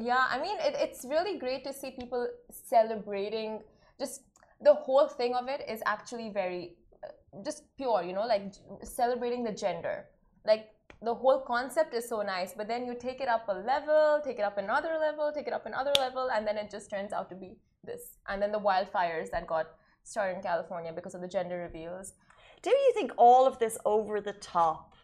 yeah, 0.00 0.26
I 0.30 0.40
mean, 0.40 0.56
it, 0.60 0.74
it's 0.78 1.04
really 1.04 1.36
great 1.38 1.64
to 1.64 1.72
see 1.72 1.90
people 1.90 2.28
celebrating. 2.50 3.60
Just 3.98 4.22
the 4.60 4.74
whole 4.74 5.08
thing 5.08 5.34
of 5.34 5.48
it 5.48 5.62
is 5.68 5.80
actually 5.86 6.30
very, 6.30 6.76
uh, 7.04 7.42
just 7.44 7.64
pure, 7.76 8.02
you 8.02 8.12
know, 8.12 8.26
like 8.26 8.54
celebrating 8.82 9.44
the 9.44 9.52
gender. 9.52 10.06
Like 10.44 10.70
the 11.02 11.14
whole 11.14 11.40
concept 11.40 11.94
is 11.94 12.08
so 12.08 12.22
nice, 12.22 12.54
but 12.54 12.66
then 12.66 12.84
you 12.84 12.94
take 12.98 13.20
it 13.20 13.28
up 13.28 13.48
a 13.48 13.52
level, 13.52 14.20
take 14.24 14.38
it 14.38 14.42
up 14.42 14.58
another 14.58 14.98
level, 15.00 15.30
take 15.32 15.46
it 15.46 15.52
up 15.52 15.66
another 15.66 15.92
level, 15.98 16.30
and 16.32 16.46
then 16.46 16.56
it 16.56 16.70
just 16.70 16.90
turns 16.90 17.12
out 17.12 17.28
to 17.30 17.36
be 17.36 17.56
this. 17.84 18.18
And 18.26 18.42
then 18.42 18.50
the 18.50 18.58
wildfires 18.58 19.30
that 19.30 19.46
got 19.46 19.66
started 20.02 20.36
in 20.36 20.42
California 20.42 20.92
because 20.92 21.14
of 21.14 21.20
the 21.20 21.28
gender 21.28 21.58
reveals. 21.58 22.14
Do 22.62 22.70
you 22.70 22.92
think 22.94 23.12
all 23.16 23.46
of 23.46 23.58
this 23.58 23.78
over 23.84 24.20
the 24.20 24.32
top 24.32 24.94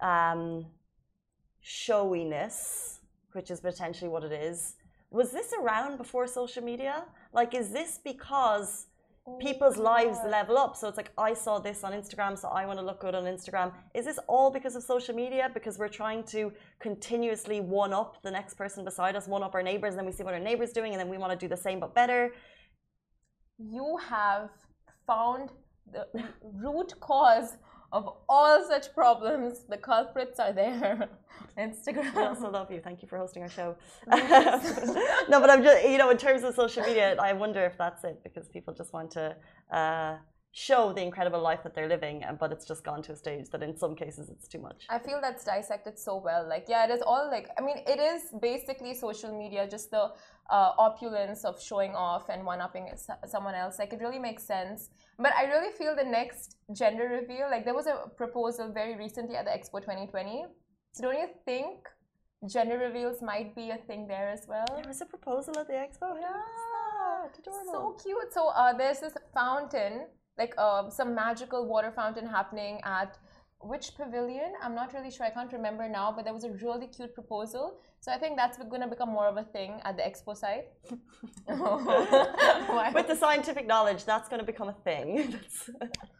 um, 0.00 0.66
showiness, 1.60 3.00
which 3.32 3.50
is 3.50 3.60
potentially 3.60 4.08
what 4.08 4.24
it 4.24 4.32
is, 4.32 4.76
was 5.10 5.30
this 5.30 5.52
around 5.60 5.98
before 5.98 6.26
social 6.26 6.62
media? 6.62 7.04
Like, 7.36 7.54
is 7.54 7.68
this 7.68 8.00
because 8.02 8.86
oh 9.26 9.36
people's 9.46 9.76
lives 9.76 10.18
level 10.26 10.56
up? 10.56 10.74
So 10.74 10.88
it's 10.88 10.96
like, 10.96 11.12
I 11.18 11.34
saw 11.34 11.58
this 11.58 11.84
on 11.84 11.92
Instagram, 11.92 12.38
so 12.42 12.48
I 12.48 12.64
want 12.64 12.78
to 12.78 12.84
look 12.88 13.00
good 13.06 13.14
on 13.14 13.24
Instagram. 13.24 13.68
Is 13.94 14.06
this 14.06 14.18
all 14.26 14.50
because 14.50 14.74
of 14.74 14.82
social 14.82 15.14
media? 15.14 15.50
Because 15.52 15.78
we're 15.78 15.96
trying 16.02 16.22
to 16.34 16.50
continuously 16.80 17.60
one 17.60 17.92
up 17.92 18.22
the 18.22 18.30
next 18.30 18.54
person 18.54 18.86
beside 18.86 19.14
us, 19.16 19.28
one 19.28 19.42
up 19.42 19.54
our 19.54 19.62
neighbors, 19.62 19.90
and 19.92 19.98
then 19.98 20.06
we 20.06 20.12
see 20.12 20.24
what 20.28 20.32
our 20.32 20.40
neighbors 20.50 20.72
doing, 20.72 20.92
and 20.94 21.00
then 21.00 21.10
we 21.10 21.18
want 21.18 21.32
to 21.38 21.38
do 21.44 21.48
the 21.54 21.62
same 21.66 21.78
but 21.78 21.94
better. 21.94 22.32
You 23.58 23.98
have 24.08 24.48
found 25.06 25.50
the 25.92 26.06
root 26.64 26.94
cause 27.00 27.58
of 27.92 28.16
all 28.28 28.64
such 28.68 28.94
problems. 28.94 29.64
The 29.68 29.76
culprits 29.76 30.38
are 30.40 30.52
there. 30.52 31.08
Instagram. 31.58 32.14
I 32.16 32.26
also 32.26 32.50
love 32.50 32.70
you. 32.70 32.80
Thank 32.80 33.02
you 33.02 33.08
for 33.08 33.18
hosting 33.18 33.42
our 33.42 33.48
show. 33.48 33.76
no, 34.08 35.40
but 35.40 35.50
I'm 35.50 35.62
just, 35.62 35.88
you 35.88 35.98
know, 35.98 36.10
in 36.10 36.18
terms 36.18 36.42
of 36.42 36.54
social 36.54 36.82
media, 36.82 37.16
I 37.18 37.32
wonder 37.32 37.64
if 37.64 37.78
that's 37.78 38.04
it 38.04 38.20
because 38.22 38.48
people 38.48 38.74
just 38.74 38.92
want 38.92 39.10
to 39.12 39.36
uh, 39.70 40.16
show 40.58 40.92
the 40.92 41.02
incredible 41.02 41.42
life 41.42 41.62
that 41.64 41.74
they're 41.74 41.88
living, 41.96 42.24
but 42.40 42.50
it's 42.50 42.64
just 42.64 42.82
gone 42.82 43.02
to 43.02 43.12
a 43.12 43.16
stage 43.16 43.50
that 43.50 43.62
in 43.62 43.76
some 43.76 43.94
cases 43.94 44.30
it's 44.30 44.48
too 44.48 44.58
much. 44.58 44.86
I 44.88 44.98
feel 44.98 45.18
that's 45.20 45.44
dissected 45.44 45.98
so 45.98 46.16
well. 46.16 46.48
Like, 46.48 46.64
yeah, 46.66 46.86
it 46.86 46.90
is 46.90 47.02
all 47.02 47.28
like, 47.30 47.48
I 47.58 47.60
mean, 47.62 47.78
it 47.86 48.00
is 48.00 48.22
basically 48.40 48.94
social 48.94 49.32
media, 49.36 49.68
just 49.68 49.90
the 49.90 50.04
uh, 50.48 50.70
opulence 50.88 51.44
of 51.44 51.60
showing 51.60 51.94
off 51.94 52.30
and 52.30 52.46
one 52.46 52.60
upping 52.60 52.88
someone 53.26 53.54
else. 53.54 53.78
Like, 53.78 53.92
it 53.92 54.00
really 54.00 54.18
makes 54.18 54.44
sense. 54.44 54.90
But 55.18 55.32
I 55.34 55.44
really 55.44 55.72
feel 55.72 55.94
the 55.94 56.10
next 56.18 56.56
gender 56.74 57.06
reveal, 57.20 57.50
like, 57.50 57.64
there 57.64 57.74
was 57.74 57.86
a 57.86 58.08
proposal 58.16 58.72
very 58.72 58.96
recently 58.96 59.36
at 59.36 59.44
the 59.44 59.50
Expo 59.50 59.80
2020 59.80 60.46
so 60.96 61.02
don't 61.02 61.18
you 61.20 61.28
think 61.44 61.86
gender 62.48 62.78
reveals 62.78 63.20
might 63.20 63.54
be 63.54 63.68
a 63.68 63.76
thing 63.76 64.06
there 64.08 64.30
as 64.30 64.46
well? 64.48 64.64
There 64.74 64.88
was 64.88 65.02
a 65.02 65.04
proposal 65.04 65.58
at 65.58 65.66
the 65.66 65.74
expo. 65.74 66.16
Yeah, 66.18 67.26
so 67.70 67.94
cute. 68.02 68.32
So 68.32 68.48
uh, 68.48 68.72
there's 68.72 69.00
this 69.00 69.12
fountain, 69.34 70.06
like 70.38 70.54
uh, 70.58 70.90
some 70.90 71.14
magical 71.14 71.66
water 71.66 71.90
fountain 71.90 72.26
happening 72.26 72.80
at 72.84 73.18
which 73.60 73.96
pavilion? 73.96 74.52
I'm 74.62 74.74
not 74.74 74.92
really 74.92 75.10
sure. 75.10 75.26
I 75.26 75.30
can't 75.30 75.52
remember 75.52 75.88
now, 75.88 76.12
but 76.14 76.24
there 76.24 76.34
was 76.34 76.44
a 76.44 76.50
really 76.50 76.86
cute 76.86 77.14
proposal. 77.14 77.78
So 78.00 78.12
I 78.12 78.18
think 78.18 78.36
that's 78.36 78.58
going 78.58 78.82
to 78.82 78.86
become 78.86 79.08
more 79.08 79.26
of 79.26 79.36
a 79.36 79.44
thing 79.44 79.80
at 79.84 79.96
the 79.96 80.02
expo 80.02 80.36
site. 80.36 80.66
With 82.94 83.08
the 83.08 83.16
scientific 83.18 83.66
knowledge, 83.66 84.04
that's 84.04 84.28
going 84.28 84.40
to 84.40 84.46
become 84.46 84.68
a 84.68 84.76
thing. 84.84 85.24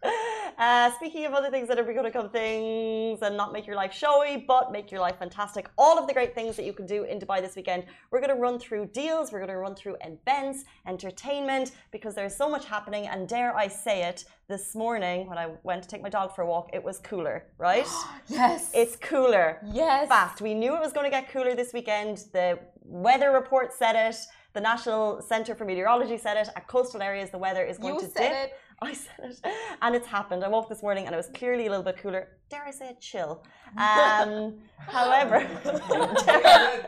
uh, 0.58 0.90
speaking 0.96 1.26
of 1.26 1.32
other 1.32 1.50
things 1.50 1.68
that 1.68 1.78
are 1.78 1.84
going 1.84 1.96
to 1.96 2.02
become 2.04 2.30
things 2.30 3.22
and 3.22 3.36
not 3.36 3.52
make 3.52 3.66
your 3.66 3.76
life 3.76 3.92
showy, 3.92 4.44
but 4.48 4.72
make 4.72 4.90
your 4.90 5.00
life 5.00 5.18
fantastic, 5.18 5.68
all 5.76 5.98
of 5.98 6.06
the 6.06 6.14
great 6.14 6.34
things 6.34 6.56
that 6.56 6.64
you 6.64 6.72
can 6.72 6.86
do 6.86 7.04
in 7.04 7.18
Dubai 7.18 7.40
this 7.40 7.56
weekend, 7.56 7.84
we're 8.10 8.20
going 8.20 8.34
to 8.34 8.40
run 8.40 8.58
through 8.58 8.86
deals, 8.86 9.32
we're 9.32 9.38
going 9.38 9.50
to 9.50 9.56
run 9.56 9.74
through 9.74 9.96
events, 10.02 10.64
entertainment, 10.86 11.72
because 11.90 12.14
there's 12.14 12.34
so 12.34 12.48
much 12.48 12.64
happening. 12.66 13.06
And 13.06 13.28
dare 13.28 13.56
I 13.56 13.68
say 13.68 14.04
it, 14.04 14.24
this 14.48 14.74
morning 14.76 15.26
when 15.26 15.38
I 15.38 15.48
went 15.64 15.82
to 15.82 15.88
take 15.88 16.02
my 16.02 16.08
dog 16.08 16.34
for 16.34 16.42
a 16.42 16.46
walk, 16.46 16.70
it 16.72 16.82
was 16.82 16.98
cooler, 16.98 17.46
right? 17.58 17.86
yes. 18.28 18.70
It's 18.74 18.96
cooler. 18.96 19.60
Yes. 19.66 20.08
Fast. 20.08 20.40
We 20.40 20.54
knew 20.54 20.74
it 20.74 20.80
was 20.80 20.92
going 20.92 21.04
to 21.04 21.10
get 21.10 21.30
cooler 21.30 21.54
this 21.54 21.72
weekend. 21.72 22.24
The 22.32 22.58
weather 22.84 23.30
report 23.30 23.72
said 23.72 23.96
it. 23.96 24.16
The 24.52 24.60
National 24.60 25.20
Centre 25.20 25.54
for 25.54 25.64
Meteorology 25.64 26.16
said 26.16 26.36
it. 26.36 26.48
At 26.56 26.66
coastal 26.68 27.02
areas, 27.02 27.30
the 27.30 27.38
weather 27.38 27.64
is 27.64 27.76
going 27.76 27.94
you 27.94 28.00
to 28.00 28.06
said 28.06 28.30
dip. 28.30 28.32
It. 28.32 28.52
I 28.82 28.92
said 28.92 29.30
it, 29.30 29.40
and 29.80 29.94
it's 29.94 30.06
happened. 30.06 30.44
I 30.44 30.48
woke 30.48 30.68
this 30.68 30.82
morning 30.82 31.06
and 31.06 31.14
it 31.14 31.16
was 31.16 31.30
clearly 31.34 31.66
a 31.66 31.70
little 31.70 31.84
bit 31.84 31.96
cooler. 31.96 32.28
Dare 32.50 32.64
I 32.66 32.70
say 32.70 32.90
it, 32.90 33.00
chill. 33.00 33.42
Um, 33.78 34.58
however, 34.76 35.38
dare, 35.64 36.86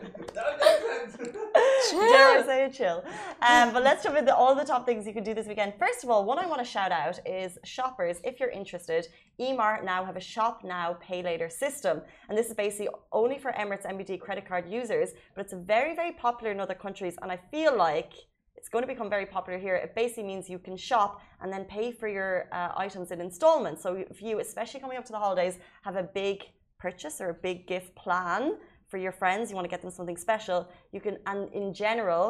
dare 1.17 2.39
I 2.39 2.43
say 2.45 2.65
it, 2.67 2.75
chill. 2.75 3.03
Um, 3.41 3.73
but 3.73 3.83
let's 3.83 4.05
jump 4.05 4.19
into 4.19 4.37
all 4.37 4.55
the 4.55 4.67
top 4.67 4.85
things 4.85 5.07
you 5.07 5.15
can 5.15 5.25
do 5.25 5.33
this 5.33 5.47
weekend. 5.47 5.73
First 5.79 6.05
of 6.05 6.11
all, 6.11 6.27
one 6.27 6.39
I 6.39 6.47
want 6.47 6.59
to 6.59 6.65
shout 6.65 6.93
out 6.93 7.21
is 7.25 7.59
shoppers. 7.65 8.19
If 8.23 8.39
you're 8.39 8.51
interested, 8.51 9.07
Emaar 9.41 9.83
now 9.83 10.05
have 10.05 10.17
a 10.17 10.21
shop 10.21 10.61
now, 10.65 10.99
pay 11.01 11.23
later 11.23 11.49
system, 11.49 12.03
and 12.29 12.37
this 12.37 12.49
is 12.49 12.55
basically 12.55 12.89
only 13.13 13.39
for 13.39 13.53
Emirates 13.53 13.87
NBD 13.87 14.21
credit 14.21 14.47
card 14.47 14.71
users. 14.71 15.11
But 15.35 15.47
it's 15.47 15.55
very, 15.55 15.97
very 15.97 16.13
popular 16.13 16.53
in 16.53 16.61
other 16.61 16.75
countries, 16.75 17.17
and 17.23 17.33
I 17.33 17.39
feel 17.51 17.75
like 17.75 18.13
it's 18.59 18.69
going 18.69 18.83
to 18.83 18.93
become 18.95 19.09
very 19.09 19.25
popular 19.25 19.59
here. 19.67 19.77
It 19.77 19.95
basically 19.95 20.25
means 20.25 20.51
you 20.51 20.59
can 20.59 20.77
shop 20.77 21.23
and 21.41 21.49
then 21.53 21.65
pay 21.65 21.93
for 21.93 22.09
your 22.09 22.49
uh, 22.53 22.73
items 22.77 23.13
in 23.13 23.21
installments. 23.21 23.81
So 23.85 23.89
if 24.15 24.21
you, 24.21 24.41
especially 24.41 24.81
coming 24.81 24.99
up 24.99 25.05
to 25.05 25.13
the 25.13 25.23
holidays, 25.27 25.55
have 25.83 25.97
a 25.97 26.03
big 26.03 26.43
purchase 26.79 27.21
or 27.21 27.29
a 27.31 27.39
big 27.49 27.69
gift 27.69 27.95
plan 27.95 28.43
for 28.89 28.99
your 28.99 29.13
friends, 29.13 29.51
you 29.51 29.55
want 29.55 29.65
to 29.65 29.71
get 29.71 29.81
them 29.81 29.93
something 29.93 30.17
special, 30.17 30.69
you 30.93 31.01
can, 31.01 31.19
and 31.27 31.53
in 31.53 31.73
general, 31.73 32.25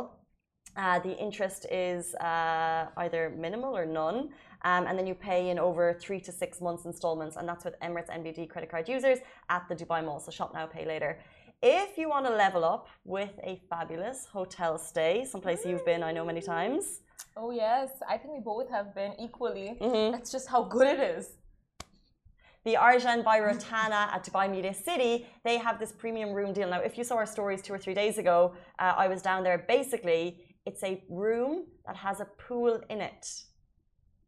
uh, 0.77 0.99
the 0.99 1.17
interest 1.17 1.67
is 1.71 2.15
uh, 2.17 2.87
either 2.99 3.33
minimal 3.47 3.75
or 3.77 3.87
none. 3.87 4.19
Um, 4.65 4.87
and 4.87 4.99
then 4.99 5.07
you 5.07 5.15
pay 5.15 5.51
in 5.51 5.59
over 5.59 5.97
three 6.05 6.21
to 6.21 6.33
six 6.33 6.61
months 6.61 6.85
installments, 6.85 7.37
and 7.37 7.49
that's 7.49 7.65
with 7.65 7.79
Emirates 7.81 8.11
NBD 8.11 8.51
credit 8.51 8.71
card 8.71 8.89
users 8.89 9.19
at 9.49 9.63
the 9.69 9.77
Dubai 9.77 10.05
Mall. 10.05 10.21
So 10.21 10.31
shop 10.31 10.53
now, 10.53 10.67
pay 10.67 10.85
later. 10.85 11.21
If 11.61 11.99
you 11.99 12.09
want 12.09 12.25
to 12.27 12.33
level 12.33 12.65
up 12.65 12.87
with 13.05 13.33
a 13.43 13.61
fabulous 13.69 14.27
hotel 14.27 14.79
stay, 14.79 15.25
someplace 15.25 15.67
you've 15.67 15.85
been, 15.85 16.05
I 16.05 16.13
know 16.13 16.25
many 16.25 16.41
times. 16.41 17.01
Oh 17.37 17.51
yes, 17.51 17.91
I 18.09 18.17
think 18.17 18.33
we 18.33 18.39
both 18.39 18.71
have 18.71 18.95
been 18.95 19.15
equally. 19.19 19.77
Mm-hmm. 19.81 20.13
That's 20.13 20.31
just 20.31 20.49
how 20.49 20.63
good 20.63 20.87
it 20.87 21.01
is. 21.01 21.31
The 22.65 22.75
Arjan 22.75 23.25
by 23.25 23.41
Rotana 23.41 24.03
at 24.15 24.25
Dubai 24.25 24.49
Media 24.49 24.73
City, 24.73 25.27
they 25.45 25.59
have 25.59 25.81
this 25.81 25.91
premium 25.91 26.33
room 26.33 26.53
deal. 26.53 26.71
Now, 26.71 26.81
if 26.81 26.97
you 26.97 27.03
saw 27.03 27.17
our 27.17 27.27
stories 27.27 27.61
two 27.61 27.73
or 27.73 27.79
three 27.79 27.95
days 27.95 28.19
ago, 28.19 28.55
uh, 28.79 28.95
I 28.97 29.09
was 29.09 29.21
down 29.21 29.43
there. 29.43 29.65
Basically, 29.67 30.45
it's 30.65 30.85
a 30.85 31.03
room 31.09 31.65
that 31.87 31.97
has 31.97 32.21
a 32.21 32.27
pool 32.47 32.81
in 32.89 33.01
it 33.01 33.27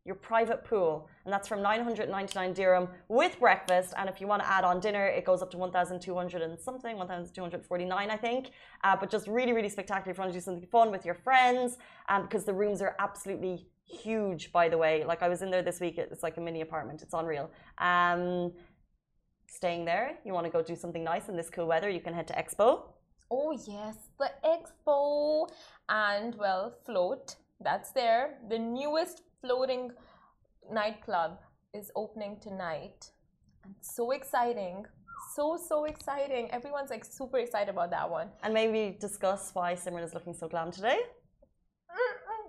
your 0.05 0.15
private 0.15 0.65
pool, 0.65 1.09
and 1.25 1.33
that's 1.33 1.47
from 1.47 1.61
999 1.63 2.55
dirham 2.55 2.89
with 3.09 3.39
breakfast. 3.39 3.93
And 3.97 4.09
if 4.09 4.21
you 4.21 4.27
want 4.27 4.43
to 4.43 4.51
add 4.51 4.65
on 4.65 4.81
dinner, 4.81 5.07
it 5.07 5.25
goes 5.25 5.43
up 5.43 5.51
to 5.51 5.59
1,200 5.59 6.43
and 6.43 6.59
something, 6.59 6.97
1,249, 6.97 8.11
I 8.11 8.17
think. 8.17 8.51
Uh, 8.83 8.97
but 8.99 9.11
just 9.11 9.29
really, 9.29 9.53
really 9.53 9.69
spectacular 9.69 10.11
if 10.11 10.17
you 10.17 10.23
want 10.23 10.33
to 10.33 10.39
do 10.39 10.43
something 10.43 10.67
fun 10.67 10.91
with 10.91 11.05
your 11.05 11.15
friends, 11.15 11.77
um, 12.09 12.23
because 12.23 12.45
the 12.45 12.55
rooms 12.55 12.81
are 12.81 12.97
absolutely 12.99 13.67
huge, 13.85 14.53
by 14.53 14.69
the 14.69 14.79
way. 14.79 15.05
Like 15.05 15.23
I 15.23 15.29
was 15.29 15.43
in 15.43 15.51
there 15.51 15.63
this 15.63 15.81
week, 15.81 15.99
it's 15.99 16.23
like 16.23 16.37
a 16.39 16.41
mini 16.41 16.63
apartment, 16.63 17.03
it's 17.03 17.13
unreal. 17.13 17.51
Um, 17.79 18.53
staying 19.47 19.85
there, 19.85 20.19
you 20.25 20.33
want 20.33 20.47
to 20.47 20.51
go 20.51 20.63
do 20.63 20.77
something 20.77 21.05
nice 21.05 21.29
in 21.29 21.37
this 21.37 21.51
cool 21.51 21.67
weather, 21.67 21.91
you 21.91 22.01
can 22.01 22.15
head 22.15 22.27
to 22.29 22.35
Expo. 22.35 22.85
Oh, 23.31 23.53
yes, 23.53 23.97
the 24.19 24.31
Expo 24.45 25.49
and 25.89 26.35
well, 26.37 26.75
float. 26.85 27.37
That's 27.63 27.93
there. 27.93 28.39
The 28.49 28.59
newest 28.59 29.23
floating 29.41 29.91
nightclub 30.71 31.39
is 31.75 31.91
opening 31.97 32.39
tonight. 32.41 33.11
And 33.65 33.75
so 33.81 34.11
exciting. 34.13 34.85
So, 35.35 35.59
so 35.69 35.85
exciting. 35.85 36.51
Everyone's 36.51 36.91
like 36.91 37.05
super 37.05 37.39
excited 37.39 37.69
about 37.69 37.91
that 37.91 38.11
one. 38.11 38.29
And 38.43 38.55
maybe 38.55 38.97
discuss 38.99 39.51
why 39.53 39.75
Simran 39.75 40.05
is 40.05 40.15
looking 40.15 40.35
so 40.35 40.49
glam 40.49 40.71
today. 40.71 41.01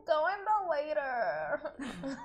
Go 0.07 0.27
in 0.27 0.41
the 0.49 0.57
later. 0.69 1.61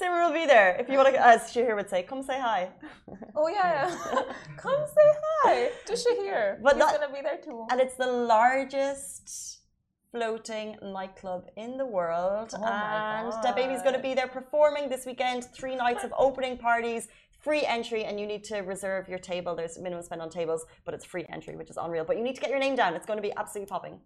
Simran 0.00 0.28
will 0.28 0.32
be 0.32 0.46
there. 0.46 0.76
If 0.78 0.88
you 0.88 0.96
want 0.96 1.12
to, 1.12 1.20
as 1.20 1.42
Shahir 1.52 1.74
would 1.74 1.90
say, 1.90 2.02
come 2.02 2.22
say 2.22 2.40
hi. 2.40 2.70
Oh, 3.36 3.48
yeah. 3.48 3.90
come 4.56 4.84
say 4.86 5.08
hi 5.42 5.70
to 5.86 5.92
Shahir. 5.92 6.62
But 6.62 6.76
He's 6.76 6.84
going 6.84 7.08
to 7.08 7.14
be 7.14 7.20
there 7.22 7.38
too. 7.38 7.66
And 7.70 7.80
it's 7.80 7.96
the 7.96 8.06
largest 8.06 9.61
floating 10.12 10.76
nightclub 10.82 11.48
in 11.56 11.76
the 11.78 11.86
world. 11.86 12.50
Oh 12.54 12.62
and 12.62 13.32
that 13.42 13.56
baby's 13.56 13.82
going 13.82 13.94
to 13.94 14.00
be 14.00 14.14
there 14.14 14.28
performing 14.28 14.88
this 14.88 15.06
weekend. 15.06 15.44
Three 15.54 15.74
nights 15.74 16.04
of 16.04 16.12
opening 16.16 16.58
parties, 16.58 17.08
free 17.40 17.64
entry, 17.64 18.04
and 18.04 18.20
you 18.20 18.26
need 18.26 18.44
to 18.44 18.58
reserve 18.58 19.08
your 19.08 19.18
table. 19.18 19.56
There's 19.56 19.78
minimum 19.78 20.04
spend 20.04 20.20
on 20.20 20.30
tables, 20.30 20.66
but 20.84 20.94
it's 20.94 21.04
free 21.04 21.26
entry, 21.32 21.56
which 21.56 21.70
is 21.70 21.78
unreal. 21.80 22.04
But 22.04 22.18
you 22.18 22.22
need 22.22 22.34
to 22.34 22.40
get 22.40 22.50
your 22.50 22.58
name 22.58 22.76
down. 22.76 22.94
It's 22.94 23.06
going 23.06 23.16
to 23.16 23.22
be 23.22 23.32
absolutely 23.36 23.70
popping. 23.70 23.98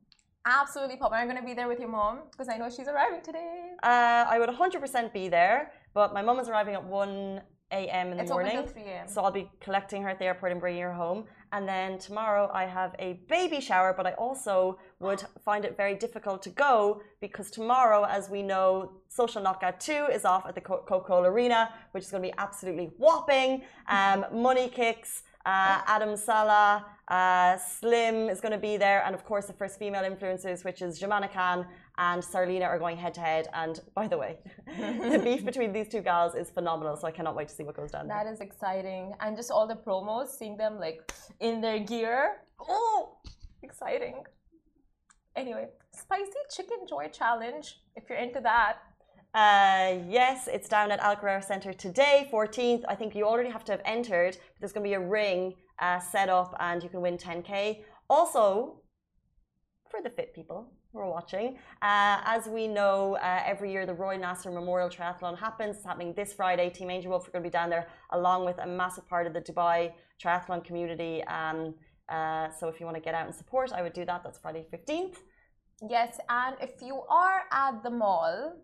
Absolutely 0.46 0.96
popping. 0.96 1.18
I'm 1.18 1.26
going 1.26 1.40
to 1.40 1.44
be 1.44 1.54
there 1.54 1.66
with 1.66 1.80
your 1.80 1.88
mom 1.88 2.20
because 2.30 2.48
I 2.48 2.56
know 2.56 2.70
she's 2.70 2.86
arriving 2.86 3.20
today. 3.22 3.72
Uh, 3.82 4.24
I 4.28 4.38
would 4.38 4.48
100% 4.48 5.12
be 5.12 5.28
there, 5.28 5.72
but 5.92 6.14
my 6.14 6.22
mom 6.22 6.38
is 6.38 6.48
arriving 6.48 6.74
at 6.74 6.84
1 6.84 7.40
a.m. 7.72 8.10
in 8.10 8.16
the 8.16 8.22
it's 8.22 8.32
morning. 8.32 8.56
Open 8.56 8.72
3 8.72 8.82
a.m. 8.82 9.08
So 9.08 9.22
I'll 9.22 9.30
be 9.30 9.50
collecting 9.60 10.02
her 10.02 10.08
at 10.10 10.18
the 10.18 10.24
airport 10.24 10.52
and 10.52 10.60
bringing 10.60 10.82
her 10.82 10.92
home. 10.92 11.24
And 11.52 11.68
then 11.68 11.98
tomorrow 11.98 12.50
I 12.52 12.64
have 12.64 12.94
a 12.98 13.14
baby 13.28 13.60
shower, 13.60 13.94
but 13.96 14.06
I 14.06 14.12
also 14.12 14.78
would 15.00 15.24
find 15.44 15.64
it 15.64 15.76
very 15.76 15.94
difficult 15.94 16.42
to 16.42 16.50
go 16.50 17.02
because 17.20 17.50
tomorrow, 17.50 18.04
as 18.04 18.28
we 18.28 18.42
know, 18.42 18.92
Social 19.08 19.42
Knockout 19.42 19.80
2 19.80 20.08
is 20.12 20.24
off 20.24 20.46
at 20.46 20.54
the 20.54 20.60
Coca 20.60 21.00
Cola 21.00 21.30
Arena, 21.30 21.70
which 21.92 22.04
is 22.04 22.10
going 22.10 22.22
to 22.22 22.28
be 22.28 22.34
absolutely 22.38 22.90
whopping. 22.98 23.62
Um, 23.88 24.26
money 24.32 24.68
kicks. 24.68 25.22
Uh, 25.46 25.80
Adam 25.86 26.16
Saleh, 26.16 26.82
uh, 27.06 27.56
Slim 27.56 28.28
is 28.28 28.40
going 28.40 28.50
to 28.50 28.58
be 28.58 28.76
there, 28.76 29.04
and 29.06 29.14
of 29.14 29.24
course 29.24 29.46
the 29.46 29.52
first 29.52 29.78
female 29.78 30.02
influencers, 30.02 30.64
which 30.64 30.82
is 30.82 31.00
Jumana 31.00 31.32
Khan 31.32 31.66
and 31.98 32.22
Sarlina 32.22 32.66
are 32.66 32.78
going 32.78 32.96
head 32.96 33.14
to 33.14 33.20
head. 33.20 33.48
And 33.54 33.80
by 33.94 34.08
the 34.08 34.18
way, 34.18 34.38
the 34.66 35.20
beef 35.22 35.44
between 35.44 35.72
these 35.72 35.88
two 35.88 36.02
gals 36.02 36.34
is 36.34 36.50
phenomenal. 36.50 36.96
So 36.96 37.06
I 37.06 37.10
cannot 37.10 37.34
wait 37.34 37.48
to 37.48 37.54
see 37.54 37.64
what 37.64 37.76
goes 37.76 37.90
down. 37.92 38.08
That 38.08 38.24
there. 38.24 38.32
is 38.32 38.40
exciting, 38.40 39.14
and 39.20 39.36
just 39.36 39.50
all 39.50 39.66
the 39.66 39.76
promos, 39.76 40.28
seeing 40.28 40.56
them 40.56 40.78
like 40.78 41.12
in 41.40 41.60
their 41.60 41.78
gear. 41.78 42.38
Oh, 42.60 43.18
exciting. 43.62 44.22
Anyway, 45.36 45.68
spicy 45.92 46.30
chicken 46.54 46.86
joy 46.88 47.08
challenge. 47.12 47.76
If 47.94 48.04
you're 48.08 48.18
into 48.18 48.40
that. 48.40 48.78
Uh, 49.34 49.98
yes, 50.08 50.48
it's 50.50 50.66
down 50.66 50.90
at 50.90 50.98
Al 51.00 51.14
Carrera 51.16 51.42
Center 51.42 51.74
today, 51.74 52.26
14th. 52.32 52.84
I 52.88 52.94
think 52.94 53.14
you 53.14 53.26
already 53.26 53.50
have 53.50 53.64
to 53.66 53.72
have 53.72 53.82
entered. 53.84 54.38
There's 54.58 54.72
going 54.72 54.82
to 54.82 54.88
be 54.88 54.94
a 54.94 55.00
ring 55.00 55.52
uh, 55.78 56.00
set 56.00 56.30
up 56.30 56.56
and 56.58 56.82
you 56.82 56.88
can 56.88 57.02
win 57.02 57.18
10K. 57.18 57.82
Also, 58.08 58.80
for 59.90 60.00
the 60.02 60.08
fit 60.08 60.32
people 60.34 60.72
are 61.00 61.10
watching, 61.10 61.56
uh, 61.82 62.20
as 62.24 62.46
we 62.46 62.66
know, 62.66 63.16
uh, 63.16 63.42
every 63.44 63.70
year 63.72 63.86
the 63.86 63.94
Roy 63.94 64.16
Nasr 64.16 64.50
Memorial 64.50 64.88
Triathlon 64.88 65.38
happens. 65.38 65.76
It's 65.76 65.84
happening 65.84 66.12
this 66.14 66.32
Friday. 66.32 66.70
Team 66.70 66.90
Angel 66.90 67.10
Wolf 67.10 67.26
are 67.28 67.30
going 67.30 67.42
to 67.42 67.48
be 67.48 67.52
down 67.52 67.70
there 67.70 67.86
along 68.10 68.44
with 68.44 68.58
a 68.58 68.66
massive 68.66 69.08
part 69.08 69.26
of 69.26 69.32
the 69.32 69.40
Dubai 69.40 69.92
triathlon 70.22 70.64
community. 70.64 71.22
Um, 71.24 71.74
uh, 72.08 72.48
so 72.50 72.68
if 72.68 72.80
you 72.80 72.86
want 72.86 72.96
to 72.96 73.02
get 73.02 73.14
out 73.14 73.26
and 73.26 73.34
support, 73.34 73.72
I 73.72 73.82
would 73.82 73.92
do 73.92 74.04
that. 74.04 74.22
That's 74.22 74.38
Friday 74.38 74.64
15th. 74.72 75.16
Yes, 75.88 76.18
and 76.28 76.56
if 76.60 76.80
you 76.80 77.02
are 77.10 77.42
at 77.52 77.82
the 77.82 77.90
mall, 77.90 78.54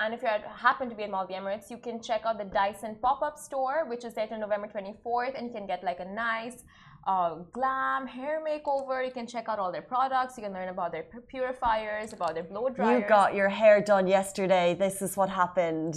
and 0.00 0.14
if 0.14 0.22
you 0.22 0.28
happen 0.54 0.88
to 0.90 0.94
be 0.94 1.04
at 1.04 1.10
Mall 1.10 1.22
of 1.22 1.28
the 1.28 1.34
Emirates, 1.34 1.70
you 1.70 1.78
can 1.78 2.00
check 2.00 2.22
out 2.24 2.38
the 2.38 2.44
Dyson 2.44 2.96
pop-up 3.00 3.38
store, 3.38 3.88
which 3.88 4.04
is 4.04 4.14
there 4.14 4.26
till 4.26 4.38
November 4.38 4.68
24th, 4.68 5.36
and 5.36 5.46
you 5.46 5.52
can 5.52 5.66
get 5.66 5.82
like 5.84 6.00
a 6.00 6.04
nice 6.04 6.64
uh, 7.06 7.36
glam 7.52 8.06
hair 8.06 8.42
makeover. 8.46 9.04
You 9.04 9.12
can 9.12 9.26
check 9.26 9.48
out 9.48 9.58
all 9.58 9.72
their 9.72 9.82
products. 9.82 10.36
You 10.36 10.44
can 10.44 10.52
learn 10.52 10.68
about 10.68 10.92
their 10.92 11.06
purifiers, 11.28 12.12
about 12.12 12.34
their 12.34 12.44
blow 12.44 12.68
dryers. 12.68 13.02
You 13.02 13.08
got 13.08 13.34
your 13.34 13.48
hair 13.48 13.80
done 13.80 14.06
yesterday. 14.06 14.76
This 14.78 15.02
is 15.02 15.16
what 15.16 15.28
happened. 15.28 15.96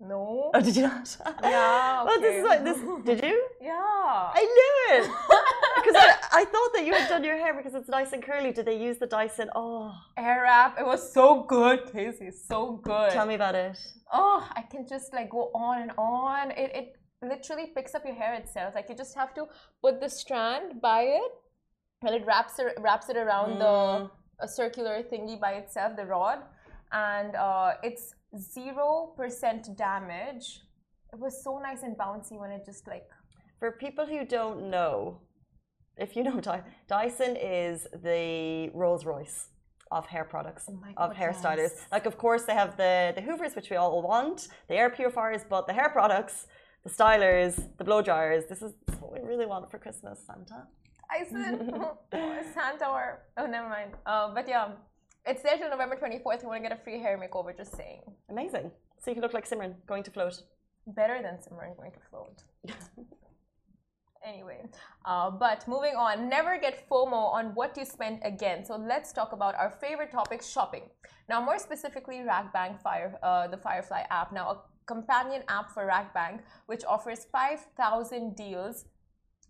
No. 0.00 0.50
Oh, 0.54 0.60
did 0.60 0.76
you 0.76 0.82
not? 0.82 1.16
Yeah. 1.42 2.04
Okay. 2.04 2.06
well, 2.06 2.20
this 2.20 2.36
is 2.36 2.44
what 2.44 2.64
this. 2.64 2.78
Did 3.04 3.24
you? 3.24 3.48
Yeah. 3.60 3.74
I 3.74 4.42
knew 4.56 4.96
it. 4.96 5.10
Because 5.82 5.96
I, 5.96 6.40
I 6.40 6.44
thought 6.44 6.70
that 6.74 6.84
you 6.86 6.92
had 6.94 7.08
done 7.08 7.24
your 7.24 7.36
hair 7.36 7.54
because 7.54 7.74
it's 7.74 7.88
nice 7.88 8.12
and 8.12 8.22
curly. 8.22 8.52
Did 8.52 8.66
they 8.66 8.78
use 8.78 8.98
the 8.98 9.06
Dyson? 9.06 9.48
Oh. 9.54 9.92
Hair 10.16 10.42
wrap. 10.42 10.78
It 10.78 10.86
was 10.86 11.12
so 11.12 11.44
good, 11.44 11.90
Casey. 11.92 12.30
So 12.30 12.80
good. 12.82 13.10
Tell 13.10 13.26
me 13.26 13.34
about 13.34 13.54
it. 13.54 13.78
Oh, 14.12 14.46
I 14.54 14.62
can 14.62 14.86
just 14.86 15.12
like 15.12 15.30
go 15.30 15.50
on 15.54 15.82
and 15.82 15.92
on. 15.98 16.50
It 16.52 16.70
it 16.74 16.96
literally 17.22 17.66
picks 17.74 17.94
up 17.94 18.04
your 18.04 18.14
hair 18.14 18.34
itself. 18.34 18.74
Like 18.74 18.88
you 18.88 18.96
just 18.96 19.14
have 19.16 19.34
to 19.34 19.46
put 19.82 20.00
the 20.00 20.08
strand 20.08 20.80
by 20.80 21.02
it, 21.02 21.32
and 22.02 22.14
it 22.14 22.24
wraps 22.26 22.58
it 22.58 22.74
wraps 22.78 23.08
it 23.08 23.16
around 23.16 23.56
mm. 23.56 23.58
the 23.58 24.10
a 24.40 24.48
circular 24.48 25.02
thingy 25.02 25.38
by 25.40 25.52
itself, 25.52 25.96
the 25.96 26.06
rod, 26.06 26.38
and 26.92 27.34
uh, 27.34 27.72
it's 27.82 28.14
zero 28.36 29.12
percent 29.16 29.76
damage. 29.76 30.60
It 31.12 31.18
was 31.18 31.42
so 31.42 31.58
nice 31.58 31.82
and 31.82 31.96
bouncy 31.96 32.38
when 32.38 32.50
it 32.50 32.64
just 32.64 32.86
like. 32.86 33.08
For 33.58 33.72
people 33.72 34.06
who 34.06 34.24
don't 34.24 34.70
know, 34.70 35.18
if 35.98 36.16
you 36.16 36.22
know 36.22 36.40
Dyson 36.88 37.36
is 37.36 37.86
the 38.02 38.70
Rolls 38.74 39.04
Royce 39.04 39.48
of 39.90 40.06
hair 40.06 40.24
products 40.24 40.68
oh 40.68 41.04
of 41.04 41.14
hairstylers. 41.14 41.70
Like 41.90 42.06
of 42.06 42.18
course 42.18 42.42
they 42.44 42.54
have 42.54 42.76
the 42.76 43.12
the 43.16 43.22
Hoovers 43.22 43.54
which 43.56 43.70
we 43.70 43.76
all 43.76 44.02
want, 44.02 44.48
the 44.68 44.74
air 44.74 44.90
purifiers, 44.90 45.42
but 45.48 45.66
the 45.66 45.72
hair 45.72 45.88
products 45.88 46.46
the 46.84 46.90
stylers, 46.90 47.54
the 47.76 47.84
blow 47.84 48.02
dryers. 48.02 48.44
This 48.48 48.62
is 48.62 48.72
what 49.00 49.12
we 49.12 49.20
really 49.26 49.46
want 49.46 49.70
for 49.70 49.78
Christmas, 49.78 50.20
Santa. 50.26 50.66
I 51.10 51.24
said 51.24 51.70
oh, 51.74 51.98
Santa 52.54 52.88
or 52.88 53.22
oh 53.36 53.46
never 53.46 53.68
mind. 53.68 53.92
Uh, 54.06 54.32
but 54.34 54.48
yeah, 54.48 54.68
it's 55.26 55.42
there 55.42 55.56
till 55.58 55.70
November 55.70 55.96
twenty 55.96 56.18
fourth. 56.18 56.42
You 56.42 56.48
want 56.48 56.62
to 56.62 56.68
get 56.68 56.78
a 56.78 56.82
free 56.82 57.00
hair 57.00 57.18
makeover? 57.18 57.56
Just 57.56 57.76
saying. 57.76 58.02
Amazing. 58.30 58.70
So 59.00 59.10
you 59.10 59.14
can 59.14 59.22
look 59.22 59.34
like 59.34 59.48
Simran 59.48 59.74
going 59.86 60.02
to 60.04 60.10
float. 60.10 60.42
Better 60.86 61.20
than 61.22 61.34
Simran 61.36 61.76
going 61.76 61.92
to 61.92 62.00
float. 62.10 62.42
anyway, 64.28 64.60
uh, 65.04 65.30
but 65.30 65.66
moving 65.66 65.96
on, 65.96 66.28
never 66.28 66.58
get 66.58 66.88
FOMO 66.88 67.32
on 67.38 67.54
what 67.54 67.76
you 67.76 67.84
spend 67.84 68.20
again. 68.22 68.64
So 68.64 68.76
let's 68.76 69.12
talk 69.12 69.32
about 69.32 69.54
our 69.54 69.70
favorite 69.70 70.12
topic, 70.12 70.42
shopping. 70.42 70.82
Now, 71.28 71.40
more 71.40 71.58
specifically, 71.58 72.18
RAKBank 72.18 72.80
Fire, 72.80 73.18
uh, 73.22 73.48
the 73.48 73.56
Firefly 73.56 74.02
app. 74.10 74.32
Now, 74.32 74.50
a 74.50 74.56
companion 74.86 75.42
app 75.48 75.70
for 75.70 75.86
RAKBank, 75.86 76.40
which 76.66 76.84
offers 76.84 77.26
5,000 77.32 78.36
deals 78.36 78.84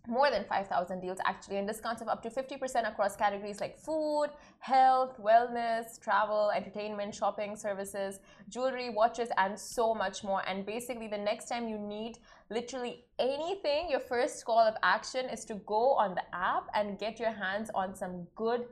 more 0.07 0.31
than 0.31 0.43
5,000 0.45 1.01
deals 1.01 1.19
actually, 1.25 1.57
and 1.57 1.67
discounts 1.67 2.01
of 2.01 2.07
up 2.07 2.21
to 2.23 2.29
50% 2.29 2.89
across 2.89 3.15
categories 3.15 3.59
like 3.59 3.77
food, 3.77 4.29
health, 4.59 5.19
wellness, 5.21 5.99
travel, 6.01 6.51
entertainment, 6.55 7.13
shopping, 7.13 7.55
services, 7.55 8.19
jewelry, 8.49 8.89
watches, 8.89 9.29
and 9.37 9.57
so 9.59 9.93
much 9.93 10.23
more. 10.23 10.41
And 10.47 10.65
basically, 10.65 11.07
the 11.07 11.17
next 11.17 11.47
time 11.47 11.67
you 11.67 11.77
need 11.77 12.17
literally 12.49 13.05
anything, 13.19 13.89
your 13.89 13.99
first 13.99 14.43
call 14.45 14.59
of 14.59 14.75
action 14.83 15.25
is 15.29 15.45
to 15.45 15.55
go 15.65 15.93
on 15.93 16.15
the 16.15 16.23
app 16.33 16.67
and 16.73 16.97
get 16.97 17.19
your 17.19 17.31
hands 17.31 17.69
on 17.75 17.95
some 17.95 18.25
good 18.35 18.65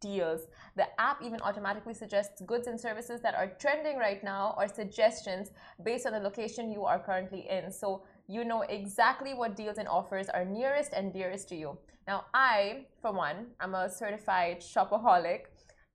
deals. 0.00 0.42
The 0.76 0.86
app 1.00 1.22
even 1.22 1.40
automatically 1.42 1.94
suggests 1.94 2.42
goods 2.42 2.66
and 2.66 2.80
services 2.80 3.20
that 3.22 3.34
are 3.34 3.52
trending 3.60 3.96
right 3.96 4.22
now 4.22 4.54
or 4.56 4.68
suggestions 4.68 5.50
based 5.84 6.06
on 6.06 6.12
the 6.12 6.20
location 6.20 6.70
you 6.70 6.84
are 6.84 6.98
currently 6.98 7.48
in. 7.48 7.70
So 7.70 8.04
you 8.28 8.44
know 8.44 8.60
exactly 8.62 9.32
what 9.32 9.56
deals 9.56 9.78
and 9.78 9.88
offers 9.88 10.28
are 10.28 10.44
nearest 10.44 10.92
and 10.92 11.12
dearest 11.12 11.48
to 11.48 11.56
you. 11.56 11.78
Now, 12.06 12.26
I, 12.34 12.86
for 13.00 13.12
one, 13.12 13.48
I'm 13.58 13.74
a 13.74 13.90
certified 13.90 14.60
shopaholic 14.60 15.44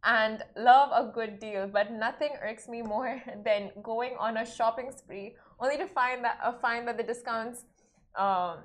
and 0.03 0.43
love 0.57 0.89
a 0.91 1.11
good 1.11 1.39
deal, 1.39 1.67
but 1.67 1.91
nothing 1.91 2.31
irks 2.43 2.67
me 2.67 2.81
more 2.81 3.21
than 3.45 3.71
going 3.81 4.15
on 4.19 4.37
a 4.37 4.45
shopping 4.45 4.91
spree 4.95 5.35
only 5.59 5.77
to 5.77 5.87
find 5.87 6.23
that 6.23 6.39
uh, 6.43 6.51
find 6.53 6.87
that 6.87 6.97
the 6.97 7.03
discounts, 7.03 7.65
um, 8.15 8.57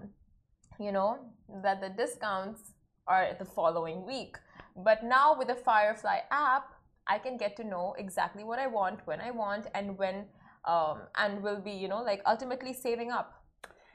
you 0.80 0.90
know, 0.90 1.18
that 1.62 1.80
the 1.80 1.90
discounts 1.90 2.72
are 3.06 3.36
the 3.38 3.44
following 3.44 4.06
week. 4.06 4.36
But 4.76 5.04
now 5.04 5.36
with 5.36 5.48
the 5.48 5.54
Firefly 5.54 6.20
app, 6.30 6.72
I 7.06 7.18
can 7.18 7.36
get 7.36 7.56
to 7.56 7.64
know 7.64 7.94
exactly 7.98 8.44
what 8.44 8.58
I 8.58 8.66
want, 8.66 9.06
when 9.06 9.20
I 9.20 9.30
want, 9.30 9.66
and 9.74 9.96
when, 9.96 10.26
um, 10.64 11.02
and 11.16 11.42
will 11.42 11.60
be, 11.60 11.72
you 11.72 11.88
know, 11.88 12.02
like 12.02 12.20
ultimately 12.26 12.72
saving 12.72 13.10
up 13.10 13.37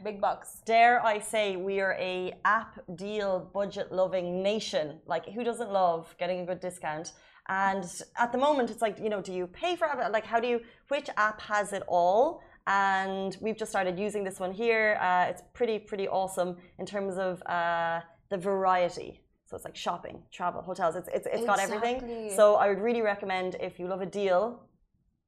big 0.04 0.20
bucks. 0.20 0.62
Dare 0.66 1.04
I 1.04 1.20
say 1.20 1.56
we 1.56 1.80
are 1.80 1.96
a 2.00 2.34
app 2.46 2.80
deal 2.96 3.50
budget 3.54 3.92
loving 3.92 4.44
nation? 4.44 5.00
Like 5.06 5.26
who 5.30 5.44
doesn't 5.44 5.72
love 5.72 6.14
getting 6.20 6.42
a 6.42 6.46
good 6.46 6.60
discount? 6.60 7.14
And 7.50 7.86
at 8.18 8.32
the 8.32 8.38
moment, 8.38 8.70
it's 8.70 8.82
like 8.82 9.00
you 9.00 9.10
know, 9.10 9.22
do 9.22 9.34
you 9.34 9.48
pay 9.48 9.76
for 9.76 9.88
it? 9.88 10.12
Like 10.12 10.26
how 10.26 10.40
do 10.40 10.48
you? 10.48 10.62
Which 10.90 11.10
app 11.18 11.42
has 11.42 11.74
it 11.74 11.84
all? 11.88 12.42
And 12.68 13.36
we've 13.42 13.58
just 13.58 13.72
started 13.72 14.00
using 14.00 14.24
this 14.24 14.40
one 14.40 14.52
here. 14.52 14.98
Uh, 15.02 15.26
it's 15.30 15.44
pretty 15.54 15.80
pretty 15.80 16.08
awesome 16.08 16.58
in 16.80 16.86
terms 16.86 17.18
of 17.18 17.42
uh, 17.44 18.02
the 18.30 18.38
variety. 18.38 19.22
So 19.46 19.56
it's 19.58 19.66
like 19.66 19.76
shopping, 19.76 20.24
travel, 20.32 20.62
hotels. 20.62 20.96
It's 20.96 21.10
it's, 21.14 21.28
it's 21.32 21.46
got 21.46 21.60
everything. 21.60 22.32
So 22.36 22.56
I 22.56 22.70
would 22.70 22.80
really 22.80 23.02
recommend 23.02 23.56
if 23.60 23.80
you 23.80 23.88
love 23.88 24.02
a 24.02 24.06
deal, 24.06 24.64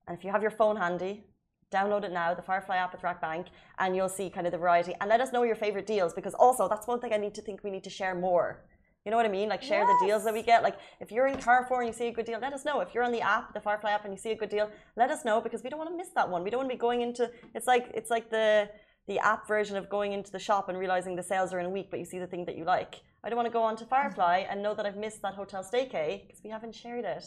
and 0.07 0.17
if 0.17 0.23
you 0.23 0.31
have 0.31 0.41
your 0.41 0.51
phone 0.51 0.77
handy, 0.77 1.25
download 1.71 2.04
it 2.04 2.12
now, 2.12 2.34
the 2.34 2.41
Firefly 2.41 2.78
app 2.78 2.93
at 2.93 3.01
RAKBank, 3.01 3.47
and 3.80 3.95
you'll 3.95 4.10
see 4.10 4.30
kind 4.30 4.47
of 4.47 4.51
the 4.51 4.58
variety. 4.58 4.93
And 5.01 5.10
let 5.10 5.21
us 5.21 5.34
know 5.34 5.43
your 5.43 5.56
favorite 5.56 5.86
deals 5.86 6.13
because 6.13 6.34
also 6.34 6.67
that's 6.67 6.88
one 6.88 6.99
thing 6.99 7.13
I 7.13 7.17
need 7.17 7.36
to 7.36 7.41
think 7.41 7.63
we 7.63 7.71
need 7.71 7.84
to 7.84 7.89
share 7.89 8.15
more. 8.15 8.63
You 9.06 9.12
know 9.12 9.17
what 9.17 9.25
I 9.28 9.30
mean? 9.30 9.49
Like 9.49 9.62
share 9.62 9.82
yes. 9.82 9.89
the 9.99 10.08
deals 10.08 10.23
that 10.23 10.34
we 10.34 10.41
get. 10.41 10.63
Like 10.63 10.78
if 10.99 11.12
you're 11.12 11.28
in 11.28 11.38
Carrefour 11.38 11.82
and 11.82 11.88
you 11.88 11.93
see 11.93 12.08
a 12.08 12.12
good 12.12 12.25
deal, 12.25 12.39
let 12.39 12.54
us 12.54 12.65
know. 12.65 12.80
If 12.80 12.93
you're 12.93 13.04
on 13.04 13.12
the 13.12 13.21
app, 13.21 13.54
the 13.54 13.60
Firefly 13.60 13.91
app, 13.91 14.04
and 14.04 14.13
you 14.13 14.17
see 14.19 14.32
a 14.32 14.36
good 14.36 14.49
deal, 14.49 14.69
let 14.95 15.12
us 15.12 15.23
know 15.23 15.39
because 15.39 15.63
we 15.63 15.69
don't 15.69 15.78
want 15.78 15.91
to 15.91 15.95
miss 15.95 16.10
that 16.15 16.28
one. 16.28 16.43
We 16.43 16.49
don't 16.49 16.60
want 16.60 16.69
to 16.71 16.75
be 16.75 16.80
going 16.80 17.01
into. 17.01 17.30
It's 17.54 17.67
like 17.67 17.91
it's 17.93 18.10
like 18.10 18.32
the 18.32 18.69
the 19.08 19.19
app 19.19 19.47
version 19.47 19.78
of 19.78 19.89
going 19.89 20.13
into 20.13 20.32
the 20.32 20.39
shop 20.39 20.69
and 20.69 20.78
realizing 20.80 21.15
the 21.15 21.21
sales 21.21 21.54
are 21.54 21.60
in 21.60 21.67
a 21.67 21.69
week, 21.69 21.89
but 21.91 21.99
you 21.99 22.06
see 22.06 22.17
the 22.17 22.25
thing 22.25 22.45
that 22.45 22.58
you 22.58 22.63
like. 22.63 23.01
I 23.23 23.30
don't 23.30 23.38
want 23.38 23.47
to 23.47 23.54
go 23.54 23.62
on 23.62 23.75
to 23.78 23.86
Firefly 23.86 24.45
and 24.49 24.63
know 24.63 24.73
that 24.73 24.86
I've 24.88 24.97
missed 24.97 25.21
that 25.21 25.36
hotel 25.36 25.63
staycay 25.63 26.25
because 26.25 26.43
we 26.43 26.49
haven't 26.49 26.73
shared 26.73 27.06
it. 27.06 27.23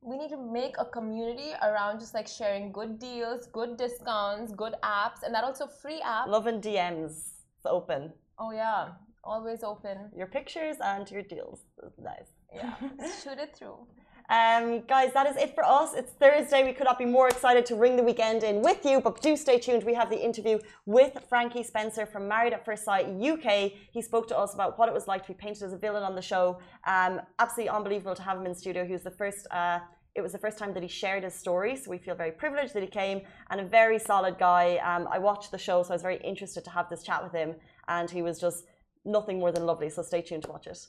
We 0.00 0.16
need 0.16 0.30
to 0.30 0.36
make 0.36 0.76
a 0.78 0.84
community 0.84 1.52
around 1.62 2.00
just 2.00 2.14
like 2.14 2.28
sharing 2.28 2.72
good 2.72 2.98
deals, 2.98 3.46
good 3.46 3.76
discounts, 3.76 4.52
good 4.52 4.74
apps, 4.82 5.22
and 5.24 5.34
that 5.34 5.44
also 5.44 5.66
free 5.66 6.00
app. 6.00 6.28
Love 6.28 6.46
and 6.46 6.62
DMs. 6.62 7.10
It's 7.56 7.66
open. 7.66 8.12
Oh 8.38 8.52
yeah, 8.52 8.90
always 9.24 9.62
open. 9.64 10.10
Your 10.16 10.28
pictures 10.28 10.76
and 10.82 11.10
your 11.10 11.22
deals. 11.22 11.60
That's 11.82 11.98
Nice. 11.98 12.30
Yeah, 12.54 12.74
shoot 13.22 13.38
it 13.38 13.56
through. 13.56 13.76
Um, 14.30 14.82
guys, 14.82 15.14
that 15.14 15.26
is 15.26 15.36
it 15.36 15.54
for 15.54 15.64
us. 15.64 15.94
It's 15.94 16.12
Thursday. 16.12 16.62
We 16.62 16.74
could 16.74 16.84
not 16.84 16.98
be 16.98 17.06
more 17.06 17.28
excited 17.28 17.64
to 17.66 17.74
ring 17.74 17.96
the 17.96 18.02
weekend 18.02 18.42
in 18.42 18.60
with 18.60 18.84
you, 18.84 19.00
but 19.00 19.22
do 19.22 19.36
stay 19.38 19.58
tuned. 19.58 19.84
We 19.84 19.94
have 19.94 20.10
the 20.10 20.22
interview 20.22 20.58
with 20.84 21.16
Franky 21.30 21.62
Spencer 21.62 22.04
from 22.04 22.28
Married 22.28 22.52
at 22.52 22.62
First 22.62 22.84
Sight 22.84 23.06
UK. 23.06 23.72
He 23.90 24.02
spoke 24.02 24.28
to 24.28 24.38
us 24.38 24.52
about 24.52 24.78
what 24.78 24.86
it 24.86 24.92
was 24.92 25.08
like 25.08 25.22
to 25.22 25.28
be 25.28 25.34
painted 25.34 25.62
as 25.62 25.72
a 25.72 25.78
villain 25.78 26.02
on 26.02 26.14
the 26.14 26.20
show. 26.20 26.58
Um, 26.86 27.22
absolutely 27.38 27.70
unbelievable 27.70 28.14
to 28.14 28.22
have 28.22 28.36
him 28.36 28.44
in 28.44 28.54
studio. 28.54 28.84
He 28.84 28.92
was 28.92 29.02
the 29.02 29.10
first. 29.10 29.46
Uh, 29.50 29.78
it 30.14 30.20
was 30.20 30.32
the 30.32 30.38
first 30.38 30.58
time 30.58 30.74
that 30.74 30.82
he 30.82 30.88
shared 30.88 31.22
his 31.22 31.34
story, 31.34 31.76
so 31.76 31.90
we 31.90 31.96
feel 31.96 32.14
very 32.14 32.32
privileged 32.32 32.74
that 32.74 32.82
he 32.82 32.88
came 32.88 33.20
and 33.50 33.60
a 33.60 33.64
very 33.64 34.00
solid 34.00 34.36
guy. 34.36 34.76
Um, 34.78 35.06
I 35.10 35.18
watched 35.18 35.52
the 35.52 35.58
show, 35.58 35.82
so 35.84 35.90
I 35.90 35.92
was 35.94 36.02
very 36.02 36.16
interested 36.18 36.64
to 36.64 36.70
have 36.70 36.90
this 36.90 37.04
chat 37.04 37.22
with 37.22 37.32
him, 37.32 37.54
and 37.86 38.10
he 38.10 38.20
was 38.20 38.40
just 38.40 38.64
nothing 39.04 39.38
more 39.38 39.52
than 39.52 39.64
lovely. 39.64 39.88
So 39.88 40.02
stay 40.02 40.20
tuned 40.20 40.42
to 40.42 40.50
watch 40.50 40.66
it. 40.66 40.86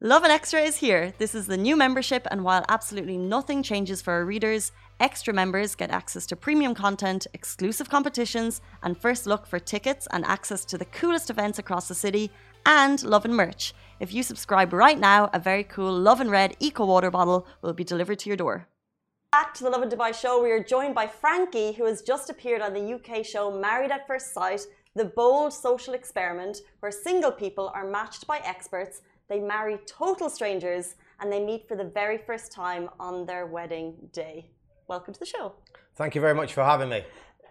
Lovin 0.00 0.30
Extra 0.30 0.60
is 0.60 0.76
here. 0.76 1.12
This 1.18 1.34
is 1.34 1.48
the 1.48 1.56
new 1.56 1.74
membership, 1.74 2.24
and 2.30 2.44
while 2.44 2.64
absolutely 2.68 3.16
nothing 3.16 3.64
changes 3.64 4.00
for 4.00 4.12
our 4.12 4.24
readers, 4.24 4.70
extra 5.00 5.34
members 5.34 5.74
get 5.74 5.90
access 5.90 6.24
to 6.26 6.36
premium 6.36 6.72
content, 6.72 7.26
exclusive 7.34 7.90
competitions, 7.90 8.60
and 8.84 8.96
first 8.96 9.26
look 9.26 9.44
for 9.44 9.58
tickets 9.58 10.06
and 10.12 10.24
access 10.24 10.64
to 10.66 10.78
the 10.78 10.84
coolest 10.84 11.30
events 11.30 11.58
across 11.58 11.88
the 11.88 11.96
city, 11.96 12.30
and 12.64 13.02
love 13.02 13.24
and 13.24 13.34
merch. 13.34 13.74
If 13.98 14.14
you 14.14 14.22
subscribe 14.22 14.72
right 14.72 15.00
now, 15.00 15.30
a 15.34 15.40
very 15.40 15.64
cool 15.64 15.92
Love 15.92 16.20
and 16.20 16.30
Red 16.30 16.56
Eco 16.60 16.86
Water 16.86 17.10
bottle 17.10 17.48
will 17.60 17.72
be 17.72 17.82
delivered 17.82 18.20
to 18.20 18.30
your 18.30 18.36
door. 18.36 18.68
Back 19.32 19.52
to 19.54 19.64
the 19.64 19.70
Lovin 19.70 19.88
Dubai 19.88 20.14
show, 20.14 20.40
we 20.40 20.52
are 20.52 20.62
joined 20.62 20.94
by 20.94 21.08
Franky, 21.08 21.72
who 21.72 21.86
has 21.86 22.02
just 22.02 22.30
appeared 22.30 22.62
on 22.62 22.72
the 22.72 22.94
UK 22.94 23.26
show 23.26 23.50
Married 23.50 23.90
at 23.90 24.06
First 24.06 24.32
Sight, 24.32 24.60
the 24.94 25.06
bold 25.06 25.52
social 25.52 25.94
experiment 25.94 26.58
where 26.78 26.92
single 26.92 27.32
people 27.32 27.72
are 27.74 27.90
matched 27.90 28.28
by 28.28 28.38
experts 28.44 29.02
they 29.28 29.40
marry 29.40 29.78
total 29.86 30.30
strangers 30.30 30.94
and 31.20 31.30
they 31.30 31.40
meet 31.40 31.68
for 31.68 31.76
the 31.76 31.84
very 31.84 32.18
first 32.18 32.50
time 32.50 32.88
on 32.98 33.26
their 33.26 33.46
wedding 33.46 33.94
day. 34.12 34.50
Welcome 34.88 35.12
to 35.14 35.20
the 35.20 35.26
show. 35.26 35.52
Thank 35.96 36.14
you 36.14 36.20
very 36.20 36.34
much 36.34 36.54
for 36.54 36.64
having 36.64 36.88
me. 36.88 37.04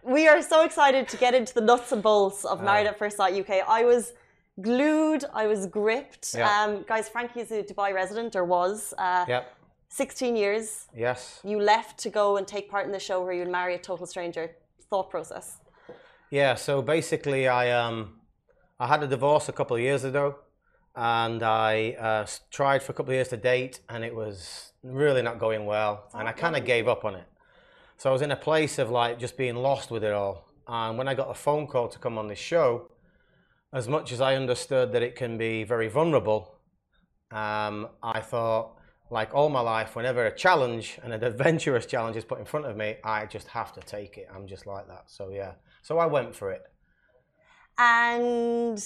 We 0.03 0.27
are 0.27 0.41
so 0.41 0.63
excited 0.63 1.07
to 1.09 1.17
get 1.17 1.33
into 1.33 1.53
the 1.53 1.61
nuts 1.61 1.91
and 1.91 2.01
bolts 2.01 2.45
of 2.45 2.63
Married 2.63 2.87
at 2.87 2.97
First 2.97 3.17
Sight 3.17 3.33
UK. 3.33 3.67
I 3.67 3.83
was 3.83 4.13
glued, 4.61 5.25
I 5.33 5.47
was 5.47 5.67
gripped. 5.67 6.33
Yeah. 6.33 6.49
Um, 6.49 6.83
guys, 6.87 7.09
Franky 7.09 7.41
is 7.41 7.51
a 7.51 7.61
Dubai 7.61 7.93
resident 7.93 8.35
or 8.35 8.45
was. 8.45 8.93
Uh, 8.97 9.25
yep. 9.27 9.53
16 9.89 10.35
years. 10.35 10.87
Yes. 10.95 11.41
You 11.43 11.59
left 11.59 11.97
to 11.99 12.09
go 12.09 12.37
and 12.37 12.47
take 12.47 12.69
part 12.69 12.85
in 12.85 12.91
the 12.91 12.99
show 12.99 13.23
where 13.23 13.33
you'd 13.33 13.49
marry 13.49 13.75
a 13.75 13.79
total 13.79 14.05
stranger. 14.05 14.51
Thought 14.89 15.09
process. 15.09 15.57
Yeah, 16.29 16.55
so 16.55 16.81
basically 16.81 17.47
I 17.47 17.71
um 17.71 18.19
I 18.79 18.87
had 18.87 19.03
a 19.03 19.07
divorce 19.07 19.49
a 19.49 19.53
couple 19.53 19.75
of 19.75 19.81
years 19.81 20.03
ago 20.03 20.35
and 20.97 21.43
I 21.43 21.91
uh, 21.91 22.25
tried 22.49 22.81
for 22.81 22.91
a 22.91 22.95
couple 22.95 23.11
of 23.11 23.15
years 23.15 23.27
to 23.27 23.37
date, 23.37 23.81
and 23.87 24.03
it 24.03 24.15
was 24.15 24.73
really 24.81 25.21
not 25.21 25.37
going 25.39 25.67
well, 25.67 26.09
and 26.15 26.27
I 26.27 26.31
kind 26.31 26.55
of 26.55 26.65
gave 26.65 26.87
up 26.87 27.05
on 27.05 27.13
it. 27.13 27.27
So 27.97 28.09
I 28.09 28.13
was 28.13 28.23
in 28.23 28.31
a 28.31 28.35
place 28.35 28.79
of 28.79 28.89
like 28.89 29.19
just 29.19 29.37
being 29.37 29.55
lost 29.55 29.91
with 29.91 30.03
it 30.03 30.11
all. 30.11 30.49
And 30.67 30.97
when 30.97 31.07
I 31.07 31.13
got 31.13 31.29
a 31.29 31.35
phone 31.35 31.67
call 31.67 31.87
to 31.87 31.99
come 31.99 32.17
on 32.17 32.27
this 32.27 32.39
show, 32.39 32.91
as 33.71 33.87
much 33.87 34.11
as 34.11 34.21
I 34.21 34.35
understood 34.35 34.91
that 34.93 35.03
it 35.03 35.15
can 35.15 35.37
be 35.37 35.63
very 35.63 35.87
vulnerable, 35.87 36.55
um, 37.31 37.89
I 38.01 38.19
thought, 38.19 38.77
like 39.11 39.35
all 39.35 39.49
my 39.49 39.61
life, 39.61 39.95
whenever 39.95 40.25
a 40.25 40.35
challenge 40.35 40.99
and 41.03 41.13
an 41.13 41.23
adventurous 41.23 41.85
challenge 41.85 42.17
is 42.17 42.25
put 42.25 42.39
in 42.39 42.45
front 42.45 42.65
of 42.65 42.75
me, 42.75 42.97
I 43.03 43.27
just 43.27 43.47
have 43.49 43.71
to 43.73 43.81
take 43.81 44.17
it. 44.17 44.27
I'm 44.33 44.47
just 44.47 44.65
like 44.65 44.87
that. 44.87 45.03
So 45.07 45.29
yeah, 45.29 45.53
so 45.83 45.99
I 45.99 46.07
went 46.07 46.35
for 46.35 46.51
it. 46.51 46.63
And 47.77 48.83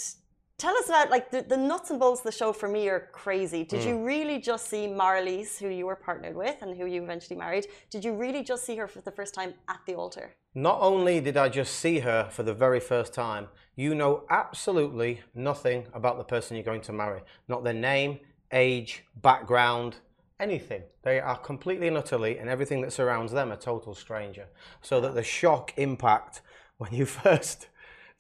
tell 0.62 0.78
us 0.78 0.90
about 0.90 1.10
like 1.10 1.32
the, 1.32 1.42
the 1.42 1.58
nuts 1.58 1.90
and 1.90 2.00
bolts 2.00 2.22
of 2.22 2.26
the 2.26 2.32
show 2.32 2.54
for 2.54 2.70
me 2.70 2.88
are 2.88 3.10
crazy. 3.12 3.64
Did 3.64 3.82
mm. 3.82 3.88
you 3.88 4.06
really 4.06 4.38
just 4.38 4.70
see 4.70 4.86
Marilyse, 4.88 5.58
who 5.58 5.70
you 5.70 5.88
were 5.88 5.96
partnered 5.96 6.36
with 6.36 6.62
and 6.62 6.78
who 6.78 6.86
you 6.86 7.02
eventually 7.02 7.36
married? 7.36 7.66
Did 7.90 8.06
you 8.06 8.14
really 8.14 8.44
just 8.44 8.64
see 8.64 8.76
her 8.76 8.88
for 8.88 9.02
the 9.02 9.12
first 9.12 9.34
time 9.34 9.56
at 9.68 9.80
the 9.88 9.96
altar? 9.96 10.36
Not 10.54 10.78
only 10.80 11.20
did 11.20 11.36
I 11.36 11.50
just 11.50 11.76
see 11.76 12.00
her 12.00 12.30
for 12.30 12.44
the 12.44 12.54
very 12.54 12.80
first 12.80 13.12
time, 13.12 13.48
you 13.76 13.96
know 13.96 14.24
absolutely 14.30 15.22
nothing 15.34 15.88
about 15.94 16.18
the 16.20 16.24
person 16.24 16.56
you're 16.56 16.64
going 16.64 16.82
to 16.82 16.94
marry. 16.94 17.22
Not 17.48 17.64
their 17.64 17.74
name, 17.74 18.20
age, 18.52 19.04
background, 19.24 19.96
anything. 20.40 20.84
They 21.02 21.20
are 21.20 21.38
completely 21.38 21.88
and 21.88 21.98
utterly, 21.98 22.38
and 22.38 22.48
everything 22.48 22.82
that 22.82 22.94
surrounds 22.94 23.32
them, 23.32 23.52
a 23.52 23.58
total 23.58 23.96
stranger. 23.96 24.46
So 24.82 25.02
that 25.02 25.16
the 25.16 25.24
shock 25.24 25.74
impact 25.78 26.42
when 26.78 26.94
you 26.94 27.06
first 27.24 27.68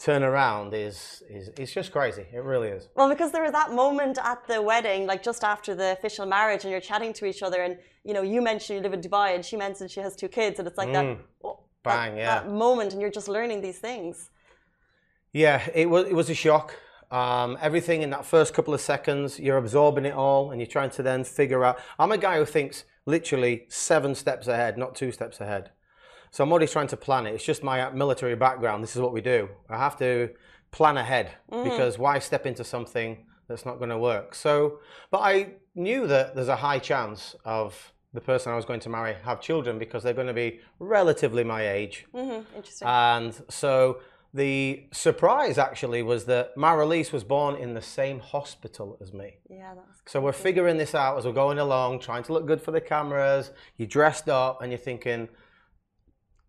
turn 0.01 0.23
around 0.23 0.73
is, 0.73 1.23
is 1.29 1.49
it's 1.57 1.71
just 1.71 1.91
crazy. 1.91 2.25
It 2.33 2.43
really 2.43 2.69
is. 2.69 2.89
Well, 2.95 3.09
because 3.09 3.31
there 3.31 3.43
was 3.43 3.51
that 3.51 3.71
moment 3.71 4.17
at 4.23 4.45
the 4.47 4.61
wedding, 4.61 5.05
like 5.05 5.21
just 5.21 5.43
after 5.43 5.75
the 5.75 5.91
official 5.91 6.25
marriage, 6.25 6.63
and 6.63 6.71
you're 6.71 6.81
chatting 6.81 7.13
to 7.13 7.25
each 7.25 7.43
other, 7.43 7.61
and 7.61 7.77
you 8.03 8.13
know, 8.13 8.23
you 8.23 8.41
mentioned 8.41 8.77
you 8.77 8.83
live 8.83 8.93
in 8.93 9.01
Dubai, 9.01 9.35
and 9.35 9.45
she 9.45 9.55
mentioned 9.57 9.91
she 9.91 9.99
has 9.99 10.15
two 10.15 10.27
kids, 10.27 10.59
and 10.59 10.67
it's 10.67 10.77
like 10.77 10.89
mm. 10.89 10.93
that, 10.93 11.17
oh, 11.43 11.59
bang, 11.83 12.15
that, 12.15 12.19
yeah, 12.19 12.41
that 12.41 12.51
moment, 12.51 12.93
and 12.93 13.01
you're 13.01 13.11
just 13.11 13.27
learning 13.27 13.61
these 13.61 13.79
things. 13.79 14.31
Yeah, 15.33 15.67
it 15.73 15.89
was 15.89 16.07
it 16.07 16.13
was 16.13 16.29
a 16.29 16.35
shock. 16.35 16.75
Um, 17.11 17.57
everything 17.61 18.03
in 18.03 18.09
that 18.11 18.25
first 18.25 18.53
couple 18.53 18.73
of 18.73 18.81
seconds, 18.81 19.39
you're 19.39 19.57
absorbing 19.57 20.05
it 20.05 20.13
all, 20.13 20.51
and 20.51 20.59
you're 20.59 20.73
trying 20.77 20.91
to 20.91 21.03
then 21.03 21.23
figure 21.23 21.63
out. 21.63 21.79
I'm 21.99 22.11
a 22.11 22.17
guy 22.17 22.37
who 22.37 22.45
thinks 22.45 22.85
literally 23.05 23.65
seven 23.67 24.15
steps 24.15 24.47
ahead, 24.47 24.77
not 24.77 24.95
two 24.95 25.11
steps 25.11 25.41
ahead. 25.41 25.71
So 26.31 26.43
I'm 26.43 26.51
always 26.51 26.71
trying 26.71 26.87
to 26.87 26.97
plan 26.97 27.27
it. 27.27 27.35
It's 27.35 27.43
just 27.43 27.61
my 27.61 27.89
military 27.91 28.35
background. 28.35 28.81
This 28.81 28.95
is 28.95 29.01
what 29.01 29.11
we 29.11 29.21
do. 29.21 29.49
I 29.69 29.77
have 29.77 29.97
to 29.99 30.29
plan 30.71 30.97
ahead 30.97 31.31
mm. 31.51 31.63
because 31.63 31.99
why 31.99 32.19
step 32.19 32.45
into 32.45 32.63
something 32.63 33.25
that's 33.47 33.65
not 33.65 33.77
going 33.77 33.89
to 33.89 33.97
work? 33.97 34.33
So, 34.33 34.79
but 35.11 35.19
I 35.19 35.49
knew 35.75 36.07
that 36.07 36.33
there's 36.33 36.47
a 36.47 36.55
high 36.55 36.79
chance 36.79 37.35
of 37.43 37.93
the 38.13 38.21
person 38.21 38.51
I 38.51 38.55
was 38.55 38.65
going 38.65 38.79
to 38.81 38.89
marry 38.89 39.15
have 39.23 39.41
children 39.41 39.77
because 39.77 40.03
they're 40.03 40.13
going 40.13 40.27
to 40.27 40.33
be 40.33 40.61
relatively 40.79 41.43
my 41.43 41.67
age. 41.67 42.05
Mm-hmm. 42.13 42.55
Interesting. 42.55 42.87
And 42.87 43.33
so 43.49 43.99
the 44.33 44.85
surprise 44.91 45.57
actually 45.57 46.01
was 46.01 46.25
that 46.25 46.55
Marilyse 46.55 47.11
was 47.11 47.25
born 47.25 47.55
in 47.55 47.73
the 47.73 47.81
same 47.81 48.19
hospital 48.19 48.97
as 49.01 49.13
me. 49.13 49.35
Yeah, 49.49 49.73
that's. 49.75 50.01
So 50.05 50.21
we're 50.21 50.31
figuring 50.31 50.77
this 50.77 50.95
out 50.95 51.17
as 51.17 51.25
we're 51.25 51.33
going 51.33 51.59
along, 51.59 51.99
trying 51.99 52.23
to 52.23 52.33
look 52.33 52.45
good 52.45 52.61
for 52.61 52.71
the 52.71 52.79
cameras. 52.79 53.51
You 53.75 53.85
dressed 53.85 54.29
up, 54.29 54.61
and 54.61 54.71
you're 54.71 54.79
thinking, 54.79 55.27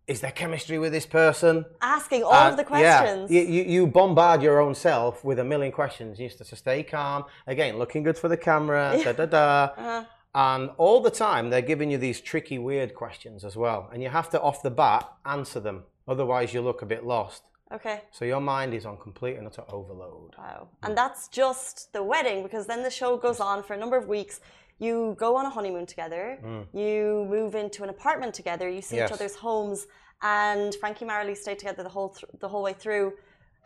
is 0.07 0.21
there 0.21 0.31
chemistry 0.31 0.79
with 0.79 0.91
this 0.91 1.05
person? 1.05 1.65
Asking 1.81 2.23
all 2.23 2.33
uh, 2.33 2.49
of 2.49 2.57
the 2.57 2.63
questions. 2.63 3.31
Yeah, 3.31 3.41
you, 3.41 3.63
you 3.63 3.87
bombard 3.87 4.41
your 4.41 4.59
own 4.59 4.75
self 4.75 5.23
with 5.23 5.39
a 5.39 5.43
million 5.43 5.71
questions. 5.71 6.19
You 6.19 6.25
used 6.25 6.39
to 6.39 6.55
stay 6.55 6.83
calm. 6.83 7.25
Again, 7.47 7.77
looking 7.77 8.03
good 8.03 8.17
for 8.17 8.27
the 8.27 8.37
camera. 8.37 8.99
da 9.03 9.13
da 9.13 9.25
da. 9.25 9.63
Uh-huh. 9.77 10.03
And 10.35 10.71
all 10.77 10.99
the 10.99 11.11
time, 11.11 11.49
they're 11.51 11.61
giving 11.61 11.91
you 11.91 11.97
these 11.97 12.19
tricky, 12.19 12.57
weird 12.57 12.95
questions 12.95 13.45
as 13.45 13.55
well. 13.55 13.89
And 13.93 14.01
you 14.01 14.09
have 14.09 14.29
to, 14.31 14.41
off 14.41 14.63
the 14.63 14.71
bat, 14.71 15.07
answer 15.25 15.59
them. 15.59 15.83
Otherwise, 16.07 16.53
you 16.53 16.61
look 16.61 16.81
a 16.81 16.85
bit 16.85 17.05
lost. 17.05 17.43
Okay. 17.71 18.01
So 18.11 18.25
your 18.25 18.41
mind 18.41 18.73
is 18.73 18.85
on 18.85 18.97
complete 18.97 19.37
and 19.37 19.47
utter 19.47 19.63
overload. 19.69 20.35
Wow. 20.37 20.67
And 20.83 20.97
that's 20.97 21.27
just 21.27 21.91
the 21.93 22.03
wedding 22.03 22.43
because 22.43 22.67
then 22.67 22.83
the 22.83 22.91
show 22.91 23.17
goes 23.17 23.39
on 23.39 23.63
for 23.63 23.73
a 23.73 23.77
number 23.77 23.97
of 23.97 24.07
weeks 24.07 24.41
you 24.83 25.15
go 25.25 25.29
on 25.39 25.45
a 25.45 25.53
honeymoon 25.57 25.87
together, 25.93 26.25
mm. 26.43 26.63
you 26.73 27.25
move 27.35 27.51
into 27.63 27.79
an 27.85 27.89
apartment 27.97 28.33
together, 28.41 28.67
you 28.77 28.83
see 28.89 28.97
yes. 28.97 29.09
each 29.09 29.13
other's 29.17 29.35
homes, 29.35 29.79
and 30.21 30.69
Franky 30.81 31.05
Marley 31.11 31.35
stay 31.35 31.55
together 31.61 31.81
the 31.89 31.93
whole 31.97 32.09
th- 32.17 32.31
the 32.43 32.49
whole 32.51 32.63
way 32.67 32.75
through. 32.83 33.07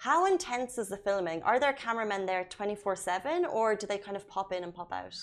How 0.08 0.20
intense 0.34 0.78
is 0.78 0.88
the 0.94 0.98
filming? 1.08 1.40
Are 1.50 1.60
there 1.64 1.74
cameramen 1.86 2.22
there 2.32 2.44
twenty 2.58 2.76
four 2.84 2.96
seven, 2.96 3.38
or 3.58 3.76
do 3.76 3.86
they 3.92 4.00
kind 4.08 4.18
of 4.20 4.24
pop 4.36 4.50
in 4.56 4.62
and 4.66 4.74
pop 4.80 4.92
out? 5.02 5.16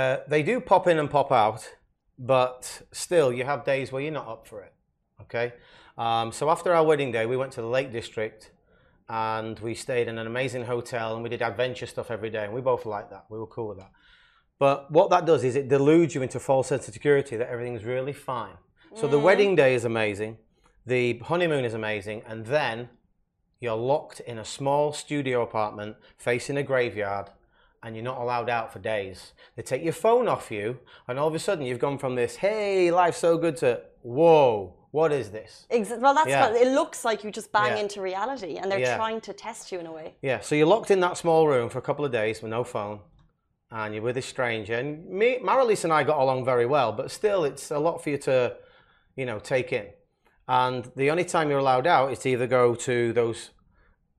Uh, 0.00 0.16
they 0.32 0.42
do 0.42 0.54
pop 0.72 0.84
in 0.90 0.96
and 0.98 1.10
pop 1.10 1.30
out, 1.44 1.60
but 2.18 2.82
still, 2.92 3.28
you 3.32 3.44
have 3.44 3.60
days 3.64 3.92
where 3.92 4.02
you're 4.04 4.18
not 4.20 4.28
up 4.34 4.42
for 4.50 4.58
it. 4.62 4.72
Okay, 5.22 5.52
um, 5.98 6.32
so 6.32 6.50
after 6.54 6.68
our 6.76 6.84
wedding 6.90 7.12
day, 7.12 7.24
we 7.26 7.36
went 7.42 7.52
to 7.52 7.62
the 7.66 7.72
Lake 7.78 7.90
District 8.00 8.50
and 9.08 9.58
we 9.58 9.74
stayed 9.74 10.08
in 10.08 10.16
an 10.22 10.26
amazing 10.26 10.64
hotel 10.64 11.14
and 11.14 11.22
we 11.22 11.28
did 11.28 11.42
adventure 11.42 11.86
stuff 11.86 12.10
every 12.10 12.30
day, 12.30 12.44
and 12.46 12.54
we 12.54 12.60
both 12.60 12.84
liked 12.86 13.10
that. 13.10 13.24
We 13.28 13.38
were 13.38 13.52
cool 13.56 13.68
with 13.68 13.78
that. 13.78 13.92
But 14.58 14.90
what 14.90 15.10
that 15.10 15.26
does 15.26 15.44
is 15.44 15.56
it 15.56 15.68
deludes 15.68 16.14
you 16.14 16.22
into 16.22 16.38
false 16.38 16.68
sense 16.68 16.86
of 16.88 16.94
security 16.94 17.36
that 17.36 17.48
everything's 17.48 17.84
really 17.84 18.12
fine. 18.12 18.54
So 18.94 19.08
mm. 19.08 19.10
the 19.10 19.18
wedding 19.18 19.56
day 19.56 19.74
is 19.74 19.84
amazing, 19.84 20.38
the 20.86 21.18
honeymoon 21.18 21.64
is 21.64 21.74
amazing, 21.74 22.22
and 22.26 22.46
then 22.46 22.88
you're 23.60 23.76
locked 23.76 24.20
in 24.20 24.38
a 24.38 24.44
small 24.44 24.92
studio 24.92 25.42
apartment 25.42 25.96
facing 26.18 26.56
a 26.56 26.62
graveyard 26.62 27.30
and 27.82 27.96
you're 27.96 28.04
not 28.04 28.18
allowed 28.18 28.48
out 28.48 28.72
for 28.72 28.78
days. 28.78 29.32
They 29.56 29.62
take 29.62 29.82
your 29.82 29.92
phone 29.92 30.28
off 30.28 30.50
you, 30.50 30.78
and 31.08 31.18
all 31.18 31.26
of 31.26 31.34
a 31.34 31.38
sudden 31.38 31.66
you've 31.66 31.80
gone 31.80 31.98
from 31.98 32.14
this, 32.14 32.36
hey, 32.36 32.90
life's 32.90 33.18
so 33.18 33.36
good, 33.36 33.56
to 33.58 33.80
whoa, 34.02 34.76
what 34.92 35.12
is 35.12 35.30
this? 35.30 35.66
well, 35.70 36.14
that's 36.14 36.28
yeah. 36.28 36.48
what 36.48 36.60
it 36.60 36.68
looks 36.68 37.04
like. 37.04 37.24
You 37.24 37.30
just 37.30 37.50
bang 37.50 37.76
yeah. 37.76 37.82
into 37.82 38.00
reality, 38.00 38.56
and 38.56 38.70
they're 38.70 38.78
yeah. 38.78 38.96
trying 38.96 39.20
to 39.22 39.32
test 39.32 39.72
you 39.72 39.80
in 39.80 39.86
a 39.86 39.92
way. 39.92 40.14
Yeah. 40.22 40.40
So 40.40 40.54
you're 40.54 40.66
locked 40.66 40.90
in 40.90 41.00
that 41.00 41.16
small 41.16 41.48
room 41.48 41.68
for 41.68 41.78
a 41.78 41.82
couple 41.82 42.04
of 42.04 42.12
days 42.12 42.40
with 42.40 42.50
no 42.50 42.62
phone, 42.62 43.00
and 43.72 43.94
you're 43.94 44.02
with 44.02 44.18
a 44.18 44.22
stranger. 44.22 44.74
And 44.74 45.08
me, 45.08 45.38
Marilyse 45.42 45.84
and 45.84 45.92
I 45.92 46.04
got 46.04 46.18
along 46.18 46.44
very 46.44 46.66
well, 46.66 46.92
but 46.92 47.10
still, 47.10 47.44
it's 47.44 47.70
a 47.70 47.78
lot 47.78 48.02
for 48.02 48.10
you 48.10 48.18
to, 48.18 48.56
you 49.16 49.24
know, 49.24 49.38
take 49.38 49.72
in. 49.72 49.86
And 50.46 50.90
the 50.94 51.10
only 51.10 51.24
time 51.24 51.48
you're 51.48 51.58
allowed 51.58 51.86
out 51.86 52.12
is 52.12 52.18
to 52.20 52.28
either 52.28 52.46
go 52.46 52.74
to 52.74 53.12
those 53.14 53.50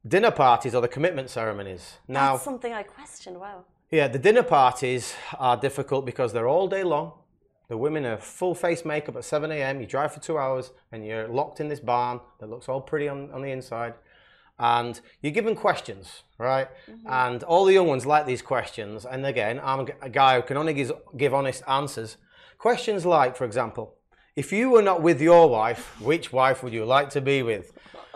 dinner 0.08 0.32
parties 0.32 0.74
or 0.74 0.82
the 0.82 0.88
commitment 0.88 1.30
ceremonies. 1.30 2.00
Now, 2.08 2.34
That's 2.34 2.44
something 2.44 2.74
I 2.74 2.84
question. 2.84 3.39
Wow. 3.39 3.66
Yeah, 3.92 4.08
the 4.08 4.18
dinner 4.18 4.42
parties 4.42 5.13
are 5.38 5.56
difficult 5.56 6.04
because 6.06 6.34
they're 6.34 6.48
all 6.48 6.68
day 6.68 6.84
long. 6.84 7.13
The 7.70 7.78
women 7.78 8.06
are 8.06 8.18
full 8.18 8.56
face 8.56 8.84
makeup 8.84 9.16
at 9.16 9.24
7 9.24 9.52
a.m. 9.52 9.80
You 9.80 9.86
drive 9.86 10.13
for 10.13 10.20
two 10.20 10.38
hours 10.38 10.72
and 10.92 11.06
you're 11.06 11.28
locked 11.28 11.60
in 11.60 11.70
this 11.70 11.80
barn 11.80 12.20
that 12.39 12.50
looks 12.50 12.68
all 12.68 12.82
pretty 12.82 13.08
on, 13.08 13.30
on 13.32 13.42
the 13.44 13.52
inside 13.52 13.94
and 14.63 15.02
you're 15.21 15.34
given 15.34 15.56
questions, 15.56 16.23
right? 16.38 16.69
Mm-hmm. 16.89 17.08
And 17.10 17.43
all 17.43 17.65
the 17.65 17.73
young 17.73 17.88
ones 17.88 18.06
like 18.06 18.26
these 18.26 18.41
questions. 18.41 19.06
And 19.06 19.26
again, 19.26 19.60
I'm 19.62 19.86
a 20.02 20.10
guy 20.10 20.38
who 20.38 20.41
can 20.41 20.56
only 20.56 20.73
give, 20.73 20.89
give 21.17 21.34
honest 21.34 21.63
answers. 21.67 22.15
Questions 22.58 23.06
like, 23.06 23.36
for 23.36 23.43
example, 23.43 23.95
if 24.38 24.54
you 24.54 24.69
were 24.69 24.82
not 24.82 25.02
with 25.02 25.19
your 25.19 25.49
wife, 25.49 25.99
which 25.99 26.32
wife 26.32 26.63
would 26.63 26.71
you 26.71 26.86
like 26.86 27.10
to 27.10 27.19
be 27.19 27.43
with? 27.43 27.73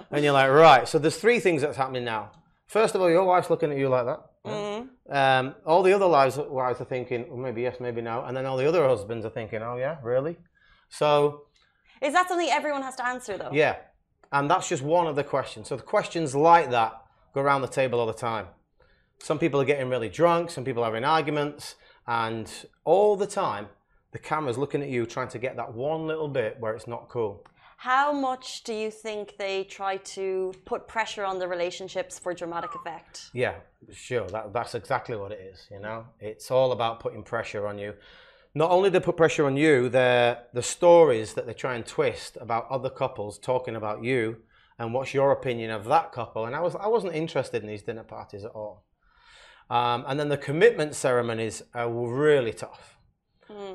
And 0.10 0.24
you're 0.24 0.32
like, 0.32 0.50
right. 0.50 0.88
So 0.88 0.98
there's 1.00 1.18
three 1.18 1.42
things 1.42 1.64
that's 1.64 1.76
happening 1.76 2.06
now. 2.06 2.32
First 2.68 2.96
of 2.96 3.02
all, 3.02 3.10
your 3.10 3.26
wife's 3.26 3.50
looking 3.50 3.70
at 3.74 3.78
you 3.78 3.90
like 3.90 4.06
that. 4.06 4.22
Mm-hmm. 4.46 5.14
Um, 5.14 5.56
all 5.66 5.84
the 5.84 5.92
other 5.92 6.08
wives, 6.08 6.38
wives 6.38 6.80
are 6.80 6.86
thinking, 6.86 7.26
well, 7.28 7.38
maybe 7.38 7.64
yes, 7.64 7.76
maybe 7.82 8.02
no, 8.02 8.24
and 8.24 8.36
then 8.38 8.46
all 8.46 8.56
the 8.56 8.68
other 8.68 8.88
husbands 8.88 9.26
are 9.26 9.30
thinking, 9.30 9.62
oh 9.62 9.76
yeah, 9.76 9.98
really? 10.02 10.38
So 10.88 11.42
Is 12.02 12.14
that 12.14 12.30
something 12.30 12.50
everyone 12.50 12.84
has 12.84 12.96
to 12.96 13.06
answer 13.06 13.38
though? 13.38 13.52
yeah, 13.52 13.76
and 14.32 14.50
that's 14.50 14.70
just 14.70 14.84
one 14.84 15.08
of 15.08 15.16
the 15.16 15.24
questions. 15.24 15.68
So 15.70 15.76
the 15.76 15.84
questions 15.84 16.36
like 16.36 16.72
that 16.72 17.02
go 17.34 17.42
around 17.42 17.62
the 17.62 17.68
table 17.68 18.00
all 18.00 18.08
the 18.08 18.14
time. 18.14 18.48
Some 19.20 19.40
people 19.40 19.60
are 19.60 19.66
getting 19.66 19.90
really 19.90 20.10
drunk, 20.10 20.52
some 20.52 20.64
people 20.64 20.84
are 20.84 20.88
having 20.88 21.04
arguments, 21.04 21.76
and 22.08 22.52
all 22.84 23.16
the 23.16 23.28
time 23.28 23.68
the 24.12 24.20
camera's 24.20 24.58
looking 24.58 24.82
at 24.82 24.90
you 24.90 25.06
trying 25.06 25.28
to 25.30 25.40
get 25.40 25.56
that 25.58 25.74
one 25.74 26.08
little 26.08 26.28
bit 26.28 26.58
where 26.60 26.74
it's 26.74 26.88
not 26.88 27.10
cool. 27.10 27.44
How 27.78 28.12
much 28.12 28.64
do 28.64 28.74
you 28.74 28.90
think 28.90 29.36
they 29.38 29.64
try 29.64 29.98
to 29.98 30.52
put 30.66 30.88
pressure 30.88 31.24
on 31.24 31.38
the 31.38 31.48
relationships 31.48 32.18
for 32.18 32.34
dramatic 32.34 32.74
effect? 32.74 33.30
Yeah, 33.34 33.56
sure. 33.92 34.28
That, 34.30 34.52
that's 34.52 34.74
exactly 34.74 35.16
what 35.16 35.32
it 35.32 35.40
is. 35.54 35.68
You 35.70 35.80
know, 35.80 36.06
it's 36.20 36.50
all 36.50 36.72
about 36.72 37.00
putting 37.00 37.22
pressure 37.22 37.68
on 37.68 37.78
you. 37.78 37.94
Not 38.58 38.72
only 38.72 38.90
do 38.90 38.94
they 38.98 39.06
put 39.06 39.18
pressure 39.18 39.46
on 39.46 39.56
you, 39.56 39.88
they're 39.88 40.40
the 40.52 40.64
stories 40.64 41.36
that 41.36 41.46
they 41.46 41.54
try 41.54 41.76
and 41.76 41.86
twist 41.86 42.38
about 42.42 42.66
other 42.72 42.90
couples 42.90 43.38
talking 43.38 43.76
about 43.76 44.04
you 44.04 44.38
and 44.80 44.94
what's 44.96 45.14
your 45.14 45.32
opinion 45.32 45.70
of 45.70 45.86
that 45.86 46.12
couple. 46.12 46.46
And 46.48 46.56
I 46.56 46.62
was 46.62 46.76
I 46.76 46.88
wasn't 46.88 47.14
interested 47.14 47.62
in 47.62 47.68
these 47.70 47.84
dinner 47.84 48.04
parties 48.04 48.44
at 48.44 48.52
all. 48.52 48.76
Um, 49.70 50.06
and 50.08 50.20
then 50.20 50.30
the 50.30 50.38
commitment 50.50 50.96
ceremonies 50.96 51.62
are 51.76 51.90
really 51.90 52.54
tough. 52.66 52.98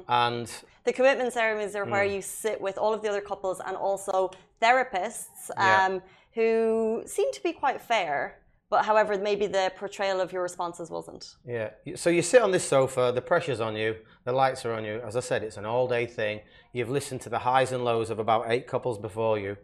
And 0.08 0.50
The 0.84 0.92
commitment 0.92 1.32
ceremonies 1.32 1.76
are 1.76 1.86
Mm. 1.86 1.90
where 1.94 2.04
you 2.04 2.20
sit 2.20 2.60
with 2.60 2.76
all 2.76 2.92
of 2.92 3.00
the 3.02 3.08
other 3.08 3.20
couples 3.20 3.60
and 3.60 3.76
also 3.76 4.30
therapists 4.60 5.42
Yeah. 5.56 5.86
um, 5.86 6.02
who 6.34 7.04
seem 7.06 7.30
to 7.32 7.42
be 7.42 7.52
quite 7.52 7.80
fair, 7.80 8.41
but 8.72 8.86
however, 8.86 9.18
maybe 9.18 9.46
the 9.46 9.70
portrayal 9.76 10.18
of 10.18 10.32
your 10.32 10.42
responses 10.42 10.88
wasn't. 10.90 11.34
Yeah. 11.46 11.68
So 11.94 12.08
you 12.08 12.22
sit 12.22 12.40
on 12.40 12.52
this 12.52 12.64
sofa, 12.64 13.12
the 13.14 13.20
pressure's 13.20 13.60
on 13.60 13.76
you, 13.76 13.96
the 14.24 14.32
lights 14.32 14.64
are 14.64 14.72
on 14.72 14.82
you. 14.82 14.98
As 15.06 15.14
I 15.14 15.20
said, 15.20 15.42
it's 15.42 15.58
an 15.58 15.66
all 15.66 15.86
day 15.86 16.06
thing. 16.06 16.40
You've 16.72 16.88
listened 16.88 17.20
to 17.20 17.28
the 17.28 17.40
highs 17.40 17.72
and 17.72 17.84
lows 17.84 18.08
of 18.08 18.18
about 18.18 18.46
eight 18.48 18.66
couples 18.66 18.98
before 18.98 19.38
you, 19.38 19.58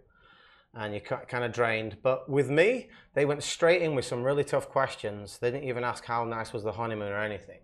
and 0.74 0.92
you're 0.92 1.00
kind 1.00 1.42
of 1.42 1.52
drained. 1.52 1.96
But 2.02 2.28
with 2.28 2.50
me, 2.50 2.90
they 3.14 3.24
went 3.24 3.42
straight 3.42 3.80
in 3.80 3.94
with 3.94 4.04
some 4.04 4.22
really 4.22 4.44
tough 4.44 4.68
questions. 4.68 5.38
They 5.38 5.50
didn't 5.50 5.66
even 5.66 5.84
ask 5.84 6.04
how 6.04 6.24
nice 6.24 6.52
was 6.52 6.62
the 6.62 6.72
honeymoon 6.72 7.10
or 7.10 7.22
anything. 7.22 7.60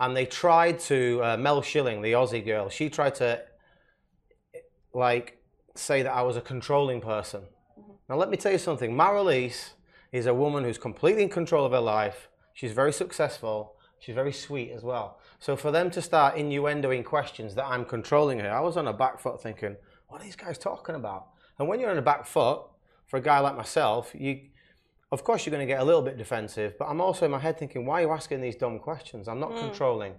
And 0.00 0.16
they 0.16 0.26
tried 0.26 0.80
to, 0.90 1.20
uh, 1.22 1.36
Mel 1.36 1.62
Schilling, 1.62 2.02
the 2.02 2.14
Aussie 2.14 2.44
girl, 2.44 2.68
she 2.68 2.90
tried 2.90 3.14
to, 3.14 3.40
like, 4.92 5.38
say 5.76 6.02
that 6.02 6.12
I 6.12 6.22
was 6.22 6.36
a 6.36 6.40
controlling 6.40 7.00
person. 7.00 7.42
Now, 8.08 8.16
let 8.16 8.28
me 8.28 8.36
tell 8.36 8.50
you 8.50 8.58
something. 8.58 8.92
Marilyse 8.92 9.74
is 10.14 10.26
a 10.26 10.32
woman 10.32 10.62
who's 10.62 10.78
completely 10.78 11.24
in 11.24 11.28
control 11.28 11.66
of 11.66 11.72
her 11.72 11.80
life. 11.80 12.28
She's 12.52 12.70
very 12.70 12.92
successful. 12.92 13.74
She's 13.98 14.14
very 14.14 14.32
sweet 14.32 14.70
as 14.70 14.84
well. 14.84 15.18
So 15.40 15.56
for 15.56 15.72
them 15.72 15.90
to 15.90 16.00
start 16.00 16.36
innuendoing 16.36 17.04
questions 17.04 17.56
that 17.56 17.66
I'm 17.66 17.84
controlling 17.84 18.38
her, 18.38 18.48
I 18.48 18.60
was 18.60 18.76
on 18.76 18.86
a 18.86 18.92
back 18.92 19.18
foot 19.18 19.42
thinking, 19.42 19.76
what 20.06 20.20
are 20.20 20.24
these 20.24 20.36
guys 20.36 20.56
talking 20.56 20.94
about? 20.94 21.26
And 21.58 21.66
when 21.66 21.80
you're 21.80 21.90
on 21.90 21.98
a 21.98 22.02
back 22.02 22.26
foot, 22.26 22.60
for 23.06 23.16
a 23.16 23.20
guy 23.20 23.40
like 23.40 23.56
myself, 23.56 24.12
you, 24.14 24.40
of 25.10 25.24
course, 25.24 25.44
you're 25.44 25.50
going 25.50 25.66
to 25.66 25.72
get 25.72 25.80
a 25.80 25.84
little 25.84 26.00
bit 26.00 26.16
defensive. 26.16 26.78
But 26.78 26.86
I'm 26.86 27.00
also 27.00 27.24
in 27.24 27.32
my 27.32 27.40
head 27.40 27.58
thinking, 27.58 27.84
why 27.84 27.98
are 27.98 28.06
you 28.06 28.12
asking 28.12 28.40
these 28.40 28.54
dumb 28.54 28.78
questions? 28.78 29.26
I'm 29.26 29.40
not 29.40 29.50
hmm. 29.50 29.58
controlling. 29.58 30.14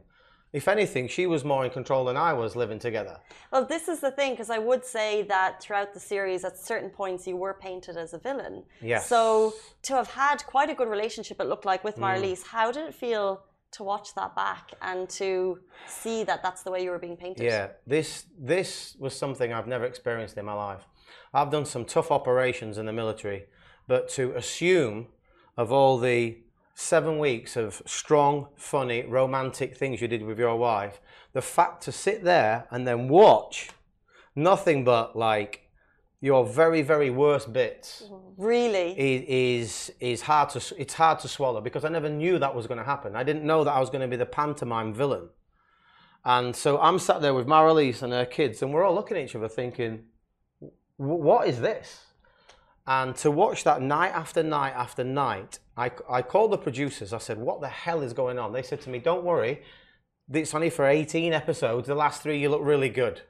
If 0.56 0.70
anything, 0.70 1.10
she 1.10 1.28
was 1.28 1.44
more 1.44 1.66
in 1.66 1.72
control 1.72 2.06
than 2.06 2.16
I 2.16 2.32
was 2.32 2.56
living 2.56 2.80
together. 2.80 3.20
Well, 3.52 3.66
this 3.66 3.90
is 3.90 4.00
the 4.00 4.12
thing, 4.12 4.32
because 4.32 4.50
I 4.50 4.58
would 4.58 4.86
say 4.86 5.24
that 5.24 5.62
throughout 5.62 5.94
the 5.94 6.00
series, 6.00 6.46
at 6.46 6.58
certain 6.58 6.90
points, 6.90 7.28
you 7.28 7.36
were 7.36 7.54
painted 7.54 7.98
as 7.98 8.14
a 8.14 8.20
villain. 8.20 8.64
Yes. 8.82 9.10
So 9.10 9.54
to 9.82 9.96
have 9.96 10.12
had 10.12 10.46
quite 10.46 10.70
a 10.70 10.74
good 10.74 10.88
relationship, 10.88 11.42
it 11.42 11.48
looked 11.48 11.66
like 11.66 11.82
Mm. 11.82 11.84
with 11.84 11.98
Marilyse, 11.98 12.44
how 12.48 12.72
did 12.72 12.88
it 12.88 12.96
feel 12.96 13.44
to 13.72 13.84
watch 13.84 14.16
that 14.16 14.34
back 14.34 14.72
and 14.82 15.10
to 15.10 15.60
see 15.88 16.24
that 16.24 16.42
that's 16.42 16.64
the 16.64 16.72
way 16.72 16.82
you 16.86 16.90
were 16.92 17.00
being 17.00 17.18
painted? 17.18 17.44
Yeah, 17.44 17.72
this 17.86 18.24
this 18.40 18.96
was 18.98 19.14
something 19.14 19.52
I've 19.52 19.68
never 19.68 19.84
experienced 19.84 20.38
in 20.38 20.46
my 20.46 20.54
life. 20.54 20.84
I've 21.34 21.52
done 21.52 21.66
some 21.66 21.84
tough 21.84 22.12
operations 22.12 22.78
in 22.78 22.86
the 22.86 22.94
military, 22.94 23.48
but 23.90 24.08
to 24.12 24.32
assume 24.38 25.08
of 25.58 25.74
all 25.74 25.98
the 25.98 26.38
seven 26.76 27.18
weeks 27.18 27.56
of 27.56 27.82
strong, 27.86 28.48
funny, 28.58 29.04
romantic 29.08 29.76
things 29.76 30.02
you 30.02 30.08
did 30.10 30.22
with 30.22 30.38
your 30.38 30.58
wife, 30.58 31.00
the 31.34 31.42
fact 31.42 31.82
to 31.84 31.92
sit 31.92 32.24
there 32.24 32.68
and 32.70 32.86
then 32.86 33.08
watch 33.08 33.70
nothing 34.36 34.84
but 34.84 35.16
like 35.16 35.62
your 36.20 36.46
very, 36.46 36.82
very 36.82 37.10
worst 37.10 37.54
bits 37.54 38.04
Really? 38.38 38.92
is 38.98 39.90
is 39.90 39.96
is 40.00 40.22
hard 40.22 40.50
to 40.50 40.76
it's 40.78 40.94
hard 40.94 41.20
to 41.20 41.28
swallow 41.30 41.62
because 41.62 41.86
I 41.86 41.90
never 41.90 42.10
knew 42.10 42.38
that 42.40 42.54
was 42.54 42.68
going 42.68 42.78
to 42.78 42.84
happen. 42.84 43.16
I 43.16 43.24
didn't 43.24 43.46
know 43.46 43.64
that 43.64 43.72
I 43.72 43.80
was 43.80 43.90
going 43.90 44.02
to 44.02 44.08
be 44.08 44.18
the 44.18 44.26
pantomime 44.26 44.94
villain. 44.94 45.30
And 46.26 46.56
so 46.56 46.80
I'm 46.82 47.00
sat 47.00 47.22
there 47.22 47.34
with 47.34 47.48
Marilyse 47.48 48.02
and 48.02 48.12
her 48.12 48.26
kids, 48.26 48.62
and 48.62 48.74
we're 48.74 48.84
all 48.84 48.96
looking 48.96 49.16
at 49.16 49.24
each 49.24 49.36
other 49.36 49.48
thinking, 49.48 50.06
"What 50.98 51.48
is 51.48 51.62
this?" 51.62 52.08
And 52.88 53.16
to 53.18 53.32
watch 53.32 53.64
that 53.64 53.82
night 53.82 54.12
after 54.14 54.44
night 54.44 54.74
after 54.76 55.04
night, 55.04 55.60
I, 55.76 55.92
I 56.10 56.22
called 56.22 56.52
the 56.52 56.58
producers. 56.58 57.14
I 57.14 57.18
said, 57.18 57.40
"What 57.40 57.62
the 57.62 57.68
hell 57.68 58.02
is 58.02 58.14
going 58.14 58.38
on?" 58.38 58.54
They 58.54 58.62
said 58.62 58.82
to 58.82 58.90
me, 58.90 59.00
"Don't 59.00 59.24
worry, 59.24 59.64
it's 60.32 60.54
only 60.54 60.70
for 60.70 60.86
18 60.86 61.34
episodes. 61.34 61.88
The 61.88 61.96
last 61.96 62.22
three, 62.22 62.40
you 62.40 62.50
look 62.50 62.62
really 62.64 62.90
good," 62.90 63.22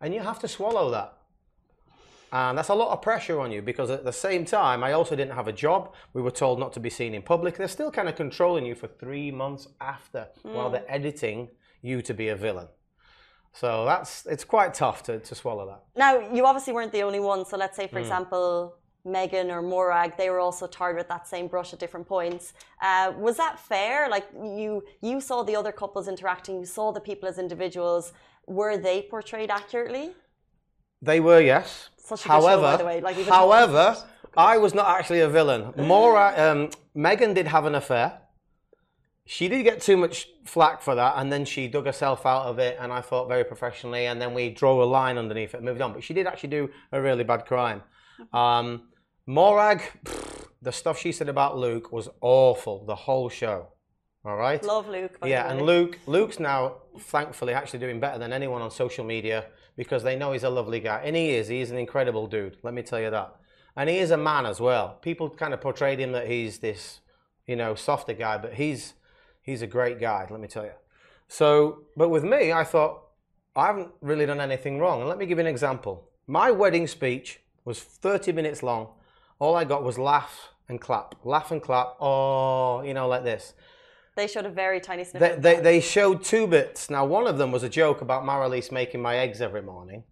and 0.00 0.14
you 0.14 0.20
have 0.20 0.38
to 0.40 0.48
swallow 0.48 0.90
that. 0.90 1.14
And 2.30 2.58
that's 2.58 2.68
a 2.68 2.74
lot 2.74 2.92
of 2.92 3.00
pressure 3.02 3.40
on 3.40 3.50
you 3.50 3.62
because 3.62 3.90
at 3.90 4.04
the 4.04 4.12
same 4.12 4.44
time, 4.44 4.84
I 4.84 4.92
also 4.92 5.16
didn't 5.16 5.34
have 5.34 5.48
a 5.48 5.52
job. 5.52 5.94
We 6.12 6.20
were 6.20 6.30
told 6.30 6.58
not 6.58 6.72
to 6.74 6.80
be 6.80 6.90
seen 6.90 7.14
in 7.14 7.22
public. 7.22 7.56
They're 7.56 7.68
still 7.68 7.90
kind 7.90 8.08
of 8.08 8.16
controlling 8.16 8.66
you 8.66 8.74
for 8.74 8.86
three 8.86 9.30
months 9.30 9.68
after 9.80 10.28
while 10.42 10.66
hmm. 10.66 10.74
they're 10.74 10.84
editing 10.88 11.48
you 11.80 12.02
to 12.02 12.12
be 12.12 12.28
a 12.28 12.36
villain. 12.36 12.68
So 13.60 13.84
that's 13.84 14.24
it's 14.26 14.44
quite 14.44 14.72
tough 14.72 15.02
to, 15.04 15.18
to 15.18 15.34
swallow 15.34 15.66
that. 15.66 15.82
Now, 15.96 16.32
you 16.32 16.46
obviously 16.46 16.72
weren't 16.72 16.92
the 16.92 17.02
only 17.02 17.18
one. 17.18 17.44
So 17.44 17.56
let's 17.56 17.76
say, 17.76 17.88
for 17.88 17.98
example, 17.98 18.76
Megan 19.04 19.50
or 19.50 19.62
Morag, 19.62 20.16
they 20.16 20.30
were 20.30 20.38
also 20.38 20.68
tarred 20.68 20.96
with 20.96 21.08
that 21.08 21.26
same 21.26 21.48
brush 21.48 21.72
at 21.72 21.80
different 21.80 22.06
points. 22.06 22.52
Uh, 22.80 23.12
was 23.18 23.36
that 23.36 23.58
fair? 23.58 24.08
Like 24.08 24.28
you, 24.34 24.84
you 25.00 25.20
saw 25.20 25.42
the 25.42 25.56
other 25.56 25.72
couples 25.72 26.06
interacting, 26.06 26.60
you 26.60 26.66
saw 26.66 26.92
the 26.92 27.00
people 27.00 27.28
as 27.28 27.38
individuals. 27.38 28.12
Were 28.46 28.76
they 28.76 29.02
portrayed 29.02 29.50
accurately? 29.50 30.12
They 31.02 31.18
were, 31.18 31.40
yes. 31.40 31.90
Such 31.96 32.26
a 32.26 32.28
good 32.28 32.34
show, 32.34 32.40
however, 32.40 32.62
by 32.62 32.76
the 32.76 32.84
way, 32.84 33.00
like, 33.00 33.16
however, 33.26 33.96
I 34.36 34.56
was 34.58 34.72
not 34.72 34.86
actually 34.88 35.20
a 35.20 35.28
villain. 35.28 35.72
Mora, 35.76 36.32
um, 36.36 36.70
Megan 36.94 37.34
did 37.34 37.48
have 37.48 37.66
an 37.66 37.74
affair. 37.74 38.20
She 39.30 39.46
did 39.48 39.62
get 39.62 39.82
too 39.82 39.98
much 39.98 40.26
flack 40.46 40.80
for 40.80 40.94
that, 40.94 41.16
and 41.18 41.30
then 41.30 41.44
she 41.44 41.68
dug 41.68 41.84
herself 41.84 42.24
out 42.24 42.46
of 42.46 42.58
it, 42.58 42.78
and 42.80 42.90
I 42.90 43.02
thought 43.02 43.28
very 43.28 43.44
professionally, 43.44 44.06
and 44.06 44.18
then 44.18 44.32
we 44.32 44.48
drew 44.48 44.82
a 44.82 44.84
line 44.84 45.18
underneath 45.18 45.52
it 45.52 45.58
and 45.58 45.66
moved 45.66 45.82
on. 45.82 45.92
But 45.92 46.02
she 46.02 46.14
did 46.14 46.26
actually 46.26 46.48
do 46.48 46.70
a 46.92 47.02
really 47.02 47.24
bad 47.24 47.44
crime. 47.44 47.82
Um, 48.32 48.88
Morag, 49.26 49.82
pfft, 50.02 50.46
the 50.62 50.72
stuff 50.72 50.98
she 50.98 51.12
said 51.12 51.28
about 51.28 51.58
Luke 51.58 51.92
was 51.92 52.08
awful, 52.22 52.86
the 52.86 52.94
whole 52.94 53.28
show. 53.28 53.68
All 54.24 54.38
right? 54.38 54.64
Love 54.64 54.88
Luke. 54.88 55.18
Yeah, 55.22 55.50
and. 55.50 55.60
Luke, 55.60 55.98
Luke's 56.06 56.40
now 56.40 56.76
thankfully 56.98 57.52
actually 57.52 57.80
doing 57.80 58.00
better 58.00 58.18
than 58.18 58.32
anyone 58.32 58.62
on 58.62 58.70
social 58.70 59.04
media 59.04 59.44
because 59.76 60.02
they 60.02 60.16
know 60.16 60.32
he's 60.32 60.42
a 60.42 60.48
lovely 60.48 60.80
guy, 60.80 61.02
and 61.04 61.14
he 61.14 61.34
is. 61.34 61.48
He's 61.48 61.70
an 61.70 61.76
incredible 61.76 62.28
dude. 62.28 62.56
Let 62.62 62.72
me 62.72 62.80
tell 62.80 62.98
you 62.98 63.10
that. 63.10 63.36
And 63.76 63.90
he 63.90 63.98
is 63.98 64.10
a 64.10 64.16
man 64.16 64.46
as 64.46 64.58
well. 64.58 64.96
People 65.02 65.28
kind 65.28 65.52
of 65.52 65.60
portrayed 65.60 65.98
him 65.98 66.12
that 66.12 66.28
he's 66.28 66.60
this, 66.60 67.00
you 67.46 67.56
know, 67.56 67.74
softer 67.74 68.14
guy, 68.14 68.38
but 68.38 68.54
he's 68.54 68.94
he's 69.48 69.62
a 69.62 69.66
great 69.66 69.98
guy. 69.98 70.26
Let 70.28 70.40
me 70.40 70.48
tell 70.48 70.64
you. 70.64 70.76
So, 71.26 71.84
but 71.96 72.10
with 72.10 72.24
me, 72.24 72.52
I 72.52 72.64
thought 72.64 73.02
I 73.56 73.66
haven't 73.66 73.88
really 74.00 74.26
done 74.26 74.40
anything 74.40 74.78
wrong. 74.78 75.00
And 75.00 75.08
let 75.08 75.18
me 75.18 75.26
give 75.26 75.38
you 75.38 75.44
an 75.44 75.46
example. 75.46 76.08
My 76.26 76.50
wedding 76.50 76.86
speech 76.86 77.40
was 77.64 77.80
30 77.80 78.32
minutes 78.32 78.62
long. 78.62 78.88
All 79.38 79.54
I 79.54 79.64
got 79.64 79.82
was 79.82 79.98
laugh 79.98 80.52
and 80.68 80.80
clap, 80.80 81.14
laugh 81.24 81.50
and 81.50 81.62
clap. 81.62 81.96
Oh, 82.00 82.82
you 82.82 82.92
know, 82.92 83.08
like 83.08 83.24
this. 83.24 83.54
They 84.16 84.26
showed 84.26 84.44
a 84.46 84.50
very 84.50 84.80
tiny 84.80 85.04
snippet. 85.04 85.40
They, 85.42 85.54
they, 85.54 85.60
they 85.62 85.80
showed 85.80 86.24
two 86.24 86.46
bits. 86.46 86.90
Now, 86.90 87.06
one 87.06 87.26
of 87.26 87.38
them 87.38 87.52
was 87.52 87.62
a 87.62 87.68
joke 87.68 88.02
about 88.02 88.24
Marilyse 88.24 88.70
making 88.70 89.00
my 89.00 89.16
eggs 89.16 89.40
every 89.40 89.62
morning. 89.62 90.04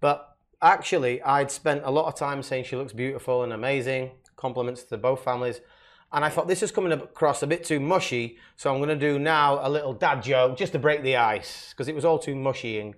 But 0.00 0.36
actually, 0.60 1.22
I'd 1.22 1.50
spent 1.50 1.82
a 1.84 1.90
lot 1.90 2.06
of 2.06 2.16
time 2.16 2.42
saying 2.42 2.64
she 2.64 2.76
looks 2.76 2.92
beautiful 2.92 3.44
and 3.44 3.52
amazing, 3.52 4.12
compliments 4.36 4.82
to 4.84 4.96
both 4.96 5.22
families. 5.22 5.60
And 6.12 6.24
I 6.24 6.28
thought 6.28 6.46
this 6.46 6.62
is 6.62 6.70
coming 6.70 6.92
across 6.92 7.42
a 7.42 7.46
bit 7.46 7.64
too 7.64 7.80
mushy, 7.80 8.38
so 8.56 8.72
I'm 8.72 8.78
going 8.78 8.96
to 8.96 9.12
do 9.12 9.18
now 9.18 9.66
a 9.66 9.68
little 9.68 9.92
dad 9.92 10.22
joke 10.22 10.56
just 10.56 10.72
to 10.72 10.78
break 10.78 11.02
the 11.02 11.16
ice 11.16 11.70
because 11.70 11.88
it 11.88 11.94
was 11.94 12.04
all 12.04 12.18
too 12.18 12.36
mushy, 12.36 12.78
and 12.78 12.94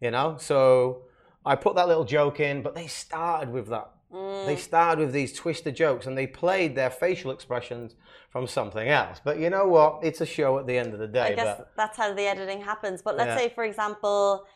you 0.00 0.10
know. 0.10 0.36
So 0.38 1.02
I 1.44 1.56
put 1.56 1.74
that 1.76 1.88
little 1.88 2.04
joke 2.04 2.40
in, 2.40 2.62
but 2.62 2.74
they 2.74 2.86
started 2.86 3.52
with 3.52 3.68
that. 3.68 3.90
Mm. 4.12 4.46
They 4.46 4.56
started 4.56 5.06
with 5.06 5.12
these 5.12 5.32
twisted 5.32 5.74
jokes, 5.74 6.06
and 6.06 6.16
they 6.16 6.26
played 6.26 6.76
their 6.76 6.90
facial 6.90 7.32
expressions 7.32 7.96
from 8.30 8.46
something 8.46 8.88
else. 8.88 9.20
But 9.22 9.40
you 9.40 9.50
know 9.50 9.66
what? 9.66 10.00
It's 10.02 10.20
a 10.20 10.26
show 10.26 10.58
at 10.58 10.66
the 10.66 10.78
end 10.78 10.94
of 10.94 11.00
the 11.00 11.08
day. 11.08 11.32
I 11.32 11.34
guess 11.34 11.58
but 11.58 11.72
that's 11.76 11.96
how 11.96 12.14
the 12.14 12.22
editing 12.22 12.62
happens. 12.62 13.02
But 13.02 13.16
let's 13.16 13.28
Yeah. 13.28 13.36
say, 13.36 13.48
for 13.48 13.64
example, 13.64 14.46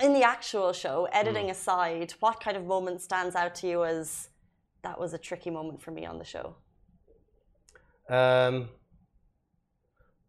in 0.00 0.14
the 0.14 0.22
actual 0.22 0.72
show, 0.72 1.06
editing 1.12 1.46
mm. 1.46 1.50
aside, 1.50 2.14
what 2.20 2.40
kind 2.40 2.56
of 2.56 2.64
moment 2.64 3.02
stands 3.02 3.36
out 3.36 3.54
to 3.56 3.68
you 3.68 3.84
as 3.84 4.28
that 4.82 4.98
was 4.98 5.12
a 5.12 5.18
tricky 5.18 5.50
moment 5.50 5.82
for 5.82 5.90
me 5.90 6.06
on 6.06 6.18
the 6.18 6.24
show? 6.24 6.56
Um, 8.08 8.68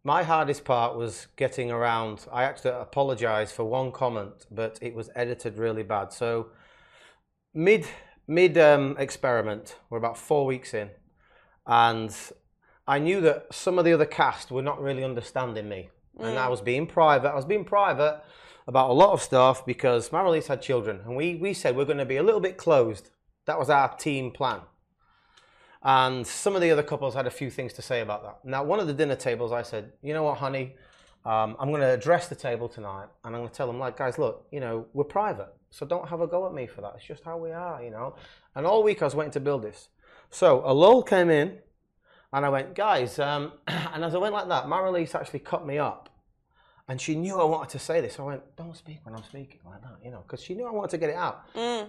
my 0.06 0.22
hardest 0.22 0.64
part 0.64 0.96
was 0.96 1.26
getting 1.36 1.70
around. 1.70 2.26
I 2.32 2.44
actually 2.44 2.70
to 2.70 2.80
apologize 2.80 3.50
for 3.50 3.64
one 3.64 3.90
comment, 3.90 4.46
but 4.50 4.78
it 4.80 4.94
was 4.94 5.10
edited 5.16 5.58
really 5.58 5.82
bad. 5.82 6.12
So 6.12 6.50
mid 7.52 7.86
mid 8.28 8.56
um, 8.56 8.94
experiment, 8.98 9.76
we're 9.90 9.98
about 9.98 10.16
four 10.16 10.46
weeks 10.46 10.74
in, 10.74 10.90
and 11.66 12.16
I 12.86 13.00
knew 13.00 13.20
that 13.22 13.52
some 13.52 13.80
of 13.80 13.84
the 13.84 13.92
other 13.92 14.04
cast 14.06 14.52
were 14.52 14.62
not 14.62 14.80
really 14.80 15.02
understanding 15.02 15.68
me, 15.68 15.90
and 16.20 16.38
I 16.38 16.48
was 16.48 16.60
being 16.60 16.86
private. 16.86 17.30
I 17.30 17.34
was 17.34 17.44
being 17.44 17.64
private 17.64 18.22
about 18.68 18.90
a 18.90 18.92
lot 18.92 19.12
of 19.12 19.20
stuff 19.20 19.66
because 19.66 20.10
Marilyse 20.10 20.46
had 20.46 20.62
children, 20.62 21.00
and 21.04 21.16
we 21.16 21.34
we 21.34 21.52
said 21.52 21.76
we're 21.76 21.84
going 21.84 21.98
to 21.98 22.06
be 22.06 22.16
a 22.16 22.22
little 22.22 22.40
bit 22.40 22.56
closed. 22.56 23.10
That 23.46 23.58
was 23.58 23.70
our 23.70 23.96
team 23.96 24.30
plan. 24.30 24.60
And 25.86 26.26
some 26.26 26.56
of 26.56 26.62
the 26.62 26.72
other 26.72 26.82
couples 26.82 27.14
had 27.14 27.28
a 27.28 27.30
few 27.30 27.48
things 27.48 27.72
to 27.74 27.80
say 27.80 28.00
about 28.00 28.24
that. 28.24 28.44
Now, 28.44 28.64
one 28.64 28.80
of 28.80 28.88
the 28.88 28.92
dinner 28.92 29.14
tables, 29.14 29.52
I 29.52 29.62
said, 29.62 29.92
you 30.02 30.14
know 30.14 30.24
what, 30.24 30.38
honey, 30.38 30.74
um, 31.24 31.56
I'm 31.60 31.68
going 31.68 31.80
to 31.80 31.92
address 31.92 32.26
the 32.26 32.34
table 32.34 32.68
tonight, 32.68 33.06
and 33.24 33.36
I'm 33.36 33.40
going 33.40 33.50
to 33.50 33.54
tell 33.54 33.68
them, 33.68 33.78
like, 33.78 33.96
guys, 33.96 34.18
look, 34.18 34.48
you 34.50 34.58
know, 34.58 34.86
we're 34.94 35.04
private, 35.04 35.54
so 35.70 35.86
don't 35.86 36.08
have 36.08 36.20
a 36.20 36.26
go 36.26 36.44
at 36.44 36.52
me 36.52 36.66
for 36.66 36.80
that. 36.80 36.94
It's 36.96 37.04
just 37.04 37.22
how 37.22 37.38
we 37.38 37.52
are, 37.52 37.80
you 37.84 37.90
know. 37.90 38.16
And 38.56 38.66
all 38.66 38.82
week 38.82 39.00
I 39.00 39.04
was 39.04 39.14
waiting 39.14 39.30
to 39.34 39.40
build 39.40 39.62
this. 39.62 39.88
So 40.28 40.60
a 40.64 40.74
lull 40.74 41.04
came 41.04 41.30
in, 41.30 41.58
and 42.32 42.44
I 42.44 42.48
went, 42.48 42.74
guys, 42.74 43.20
um, 43.20 43.52
and 43.68 44.04
as 44.04 44.12
I 44.12 44.18
went 44.18 44.34
like 44.34 44.48
that, 44.48 44.64
Marilyse 44.64 45.14
actually 45.14 45.38
cut 45.38 45.64
me 45.64 45.78
up. 45.78 46.08
And 46.88 47.00
she 47.00 47.14
knew 47.14 47.40
I 47.40 47.44
wanted 47.44 47.70
to 47.70 47.78
say 47.78 48.00
this. 48.00 48.14
So 48.14 48.24
I 48.24 48.26
went, 48.26 48.56
don't 48.56 48.76
speak 48.76 48.98
when 49.04 49.14
I'm 49.14 49.22
speaking 49.22 49.60
like 49.64 49.82
that, 49.82 49.98
you 50.04 50.10
know, 50.10 50.24
because 50.26 50.42
she 50.42 50.54
knew 50.54 50.66
I 50.66 50.72
wanted 50.72 50.90
to 50.90 50.98
get 50.98 51.10
it 51.10 51.16
out. 51.16 51.44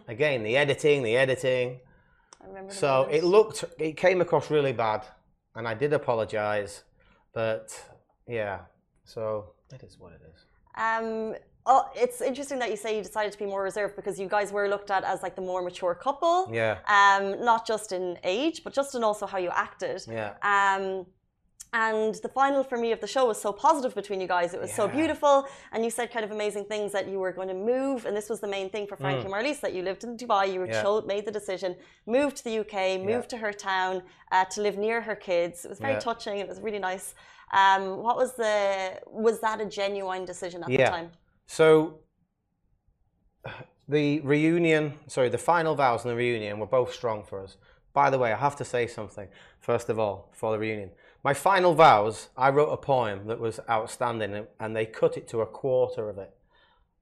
Again, 0.08 0.44
the 0.44 0.56
editing, 0.56 1.02
the 1.02 1.18
editing. 1.18 1.80
So 2.70 3.08
it 3.10 3.24
looked, 3.24 3.64
it 3.80 3.98
came 3.98 4.22
across 4.22 4.50
really 4.52 4.74
bad, 4.74 5.06
and 5.56 5.68
I 5.68 5.74
did 5.74 5.94
apologise, 5.94 6.84
but 7.34 7.68
yeah, 8.28 8.60
so 9.04 9.54
it 9.74 9.84
is 9.84 9.98
what 10.00 10.14
it 10.14 10.22
is. 10.34 10.46
Um, 10.76 11.36
oh, 11.66 11.90
it's 11.96 12.22
interesting 12.22 12.60
that 12.60 12.70
you 12.70 12.78
say 12.78 12.96
you 12.98 13.04
decided 13.04 13.32
to 13.32 13.38
be 13.40 13.46
more 13.46 13.64
reserved 13.64 13.96
because 13.96 14.20
you 14.20 14.28
guys 14.28 14.52
were 14.52 14.68
looked 14.70 14.92
at 14.92 15.04
as 15.04 15.24
like 15.24 15.36
the 15.36 15.42
more 15.42 15.62
mature 15.62 15.96
couple. 15.96 16.50
Yeah, 16.52 16.78
Um, 16.88 17.44
not 17.44 17.66
just 17.66 17.92
in 17.92 18.18
age, 18.24 18.64
but 18.64 18.74
just 18.74 18.96
in 18.96 19.04
also 19.04 19.26
how 19.26 19.38
you 19.40 19.50
acted. 19.52 20.04
yeah, 20.08 20.34
Um, 20.44 21.06
and 21.86 22.16
the 22.26 22.32
final 22.42 22.62
for 22.72 22.78
me 22.86 22.90
of 22.96 23.00
the 23.06 23.12
show 23.16 23.24
was 23.32 23.40
so 23.48 23.52
positive 23.68 23.94
between 24.02 24.20
you 24.24 24.30
guys. 24.38 24.50
It 24.58 24.62
was 24.66 24.74
so 24.82 24.86
beautiful, 25.00 25.36
and 25.74 25.80
you 25.86 25.92
said 25.98 26.06
kind 26.16 26.26
of 26.28 26.32
amazing 26.40 26.66
things 26.74 26.90
that 26.98 27.06
you 27.12 27.18
were 27.24 27.34
going 27.40 27.52
to 27.56 27.60
move. 27.76 27.98
And 28.08 28.13
this 28.20 28.30
was 28.34 28.40
the 28.46 28.52
main 28.58 28.68
thing 28.74 28.86
for 28.90 28.96
Franky 29.04 29.26
and 29.28 29.34
Marilyse 29.36 29.62
that 29.66 29.74
you 29.76 29.82
lived 29.90 30.04
in 30.08 30.12
Dubai. 30.22 30.44
You 30.54 30.60
were 30.63 30.68
Mm. 30.72 30.78
Yeah. 30.78 30.84
cho- 30.84 31.06
made 31.13 31.24
the 31.30 31.36
decision, 31.42 31.72
moved 32.18 32.36
to 32.40 32.44
the 32.50 32.56
UK, 32.63 32.76
moved 33.12 33.28
to 33.34 33.38
her 33.46 33.54
town 33.72 33.94
uh, 34.36 34.46
to 34.54 34.58
live 34.68 34.76
near 34.88 34.98
her 35.10 35.18
kids. 35.30 35.56
It 35.66 35.70
was 35.74 35.80
very 35.88 35.98
Yeah. 35.98 36.10
touching. 36.10 36.36
It 36.44 36.48
was 36.52 36.60
really 36.68 36.84
nice. 36.92 37.08
Um, 37.62 37.84
what 38.06 38.16
was 38.24 38.32
the? 38.44 38.56
Was 39.28 39.36
that 39.46 39.58
a 39.66 39.68
genuine 39.82 40.24
decision 40.32 40.60
at 40.63 40.70
the 40.74 40.82
Yeah. 40.84 40.90
time? 40.96 41.08
So 41.60 41.68
the 43.98 44.08
reunion, 44.36 44.84
sorry, 45.16 45.30
the 45.38 45.44
final 45.54 45.74
vows 45.84 46.00
and 46.04 46.12
the 46.13 46.20
reunion 46.26 46.54
were 46.62 46.72
both 46.80 46.92
strong 47.00 47.20
for 47.30 47.38
us. 47.46 47.52
By 48.02 48.08
the 48.13 48.20
way, 48.24 48.30
I 48.38 48.40
have 48.48 48.56
to 48.62 48.66
say 48.76 48.84
something 49.00 49.28
first 49.70 49.88
of 49.92 49.98
all 50.04 50.18
for 50.40 50.50
the 50.54 50.60
reunion. 50.66 50.92
My 51.28 51.34
final 51.34 51.74
vows, 51.74 52.30
I 52.38 52.50
wrote 52.52 52.70
a 52.70 52.78
poem 52.78 53.28
that 53.28 53.38
was 53.38 53.60
outstanding, 53.70 54.48
and- 54.62 54.74
they 54.74 54.86
cut 54.86 55.18
it 55.18 55.28
to 55.28 55.42
a 55.42 55.46
quarter 55.46 56.08
of 56.08 56.18
it. 56.18 56.34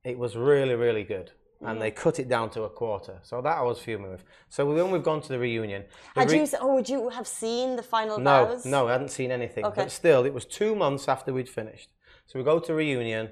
It 0.04 0.18
was 0.18 0.36
really, 0.36 0.74
really 0.74 1.04
good, 1.04 1.34
and 1.62 1.80
they 1.80 1.92
cut 1.92 2.18
it 2.18 2.28
down 2.28 2.50
to 2.56 2.64
a 2.64 2.70
quarter. 2.70 3.20
So 3.22 3.40
that 3.44 3.56
I 3.56 3.62
was 3.62 3.78
fuming 3.78 4.10
with. 4.10 4.24
So 4.50 4.66
when 4.66 4.90
we've 4.90 5.04
gone 5.04 5.22
to 5.22 5.30
the 5.30 5.38
reunion, 5.38 5.84
the 6.16 6.22
Had 6.22 6.32
re- 6.32 6.40
you? 6.40 6.48
Oh, 6.60 6.74
would 6.74 6.90
you 6.90 7.10
have 7.10 7.28
seen 7.28 7.76
the 7.76 7.84
final 7.84 8.18
no, 8.18 8.46
vows? 8.46 8.66
no, 8.66 8.88
I 8.88 8.94
hadn't 8.94 9.12
seen 9.12 9.30
anything. 9.30 9.64
Okay. 9.64 9.84
But 9.84 9.92
still, 9.92 10.26
it 10.26 10.34
was 10.34 10.46
two 10.46 10.74
months 10.74 11.08
after 11.08 11.32
we'd 11.32 11.48
finished. 11.48 11.92
So 12.26 12.40
we 12.40 12.44
go 12.44 12.58
to 12.58 12.74
reunion, 12.74 13.30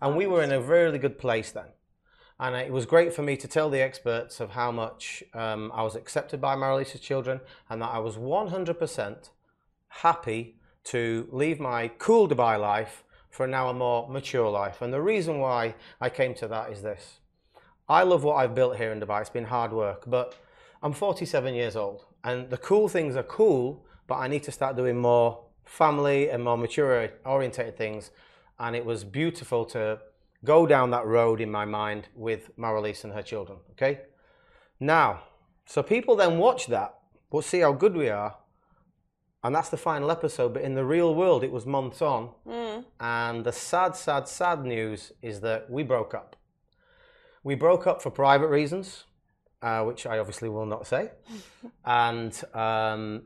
and 0.00 0.16
we 0.16 0.28
were 0.28 0.44
in 0.44 0.52
a 0.52 0.60
really 0.60 1.00
good 1.00 1.18
place 1.18 1.50
then. 1.50 1.70
And 2.38 2.54
it 2.54 2.70
was 2.70 2.86
great 2.86 3.12
for 3.12 3.22
me 3.22 3.36
to 3.36 3.48
tell 3.48 3.68
the 3.68 3.80
experts 3.80 4.38
of 4.38 4.50
how 4.50 4.70
much 4.70 5.24
um, 5.34 5.72
I 5.74 5.82
was 5.82 5.96
accepted 5.96 6.40
by 6.40 6.54
Marilyse's 6.54 7.00
children, 7.00 7.40
and 7.68 7.82
that 7.82 7.90
I 7.90 7.98
was 7.98 8.16
100% 8.16 9.30
happy 10.02 10.56
to 10.84 11.28
leave 11.32 11.58
my 11.58 11.88
cool 11.98 12.28
Dubai 12.28 12.60
life 12.60 13.04
for 13.30 13.46
now 13.46 13.68
a 13.68 13.74
more 13.74 14.08
mature 14.08 14.48
life. 14.48 14.80
And 14.80 14.92
the 14.92 15.02
reason 15.02 15.38
why 15.40 15.74
I 16.00 16.08
came 16.08 16.34
to 16.34 16.48
that 16.48 16.70
is 16.70 16.82
this. 16.82 17.20
I 17.88 18.02
love 18.02 18.24
what 18.24 18.36
I've 18.36 18.54
built 18.54 18.76
here 18.76 18.92
in 18.92 19.00
Dubai. 19.00 19.20
It's 19.20 19.30
been 19.30 19.44
hard 19.44 19.72
work, 19.72 20.04
but 20.06 20.34
I'm 20.82 20.92
47 20.92 21.54
years 21.54 21.76
old, 21.76 22.04
and 22.24 22.50
the 22.50 22.56
cool 22.56 22.88
things 22.88 23.16
are 23.16 23.22
cool, 23.22 23.84
but 24.06 24.16
I 24.16 24.28
need 24.28 24.42
to 24.44 24.52
start 24.52 24.76
doing 24.76 24.96
more 24.96 25.44
family 25.64 26.30
and 26.30 26.44
more 26.44 26.56
mature 26.56 27.10
orientated 27.24 27.76
things. 27.76 28.10
And 28.58 28.74
it 28.74 28.84
was 28.84 29.04
beautiful 29.04 29.64
to 29.66 29.98
go 30.44 30.66
down 30.66 30.90
that 30.90 31.06
road 31.06 31.40
in 31.40 31.50
my 31.50 31.64
mind 31.64 32.08
with 32.14 32.56
Marilyse 32.56 33.04
and 33.04 33.12
her 33.12 33.22
children. 33.22 33.58
Okay, 33.72 34.00
now, 34.80 35.22
so 35.64 35.82
people 35.82 36.16
then 36.16 36.38
watch 36.38 36.66
that, 36.66 36.94
but 37.30 37.44
see 37.44 37.60
how 37.60 37.72
good 37.72 37.96
we 37.96 38.08
are, 38.08 38.36
and 39.46 39.54
that's 39.54 39.68
the 39.68 39.76
final 39.76 40.10
episode. 40.10 40.54
But 40.54 40.62
in 40.62 40.74
the 40.74 40.84
real 40.84 41.14
world, 41.14 41.44
it 41.44 41.52
was 41.52 41.66
months 41.66 42.02
on, 42.02 42.30
and 43.00 43.44
the 43.44 43.52
sad, 43.52 43.94
sad, 43.94 44.26
sad 44.26 44.64
news 44.64 45.12
is 45.22 45.40
that 45.40 45.70
we 45.70 45.84
broke 45.84 46.14
up. 46.14 46.34
We 47.44 47.54
broke 47.54 47.86
up 47.86 48.02
for 48.02 48.10
private 48.10 48.48
reasons, 48.48 49.04
uh, 49.62 49.84
which 49.84 50.04
I 50.04 50.18
obviously 50.18 50.48
will 50.48 50.66
not 50.66 50.86
say, 50.86 51.12
and 51.84 52.32
um, 52.54 53.22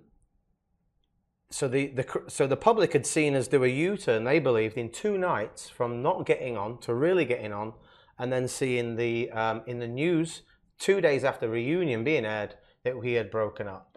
so 1.50 1.66
the, 1.68 1.86
the 1.88 2.22
so 2.28 2.46
the 2.46 2.56
public 2.56 2.92
had 2.92 3.06
seen 3.06 3.34
us 3.34 3.48
do 3.48 3.64
a 3.64 3.68
U-turn. 3.68 4.24
They 4.24 4.40
believed 4.40 4.76
in 4.76 4.90
two 4.90 5.16
nights 5.16 5.70
from 5.70 6.02
not 6.02 6.26
getting 6.26 6.56
on 6.58 6.78
to 6.80 6.92
really 6.92 7.24
getting 7.24 7.52
on, 7.54 7.72
and 8.18 8.30
then 8.30 8.46
seeing 8.46 8.96
the 8.96 9.30
um, 9.30 9.62
in 9.66 9.78
the 9.78 9.88
news 9.88 10.42
two 10.78 11.00
days 11.00 11.24
after 11.24 11.48
reunion 11.48 12.04
being 12.04 12.26
aired 12.26 12.56
that 12.84 12.98
we 12.98 13.14
had 13.14 13.30
broken 13.30 13.66
up. 13.66 13.89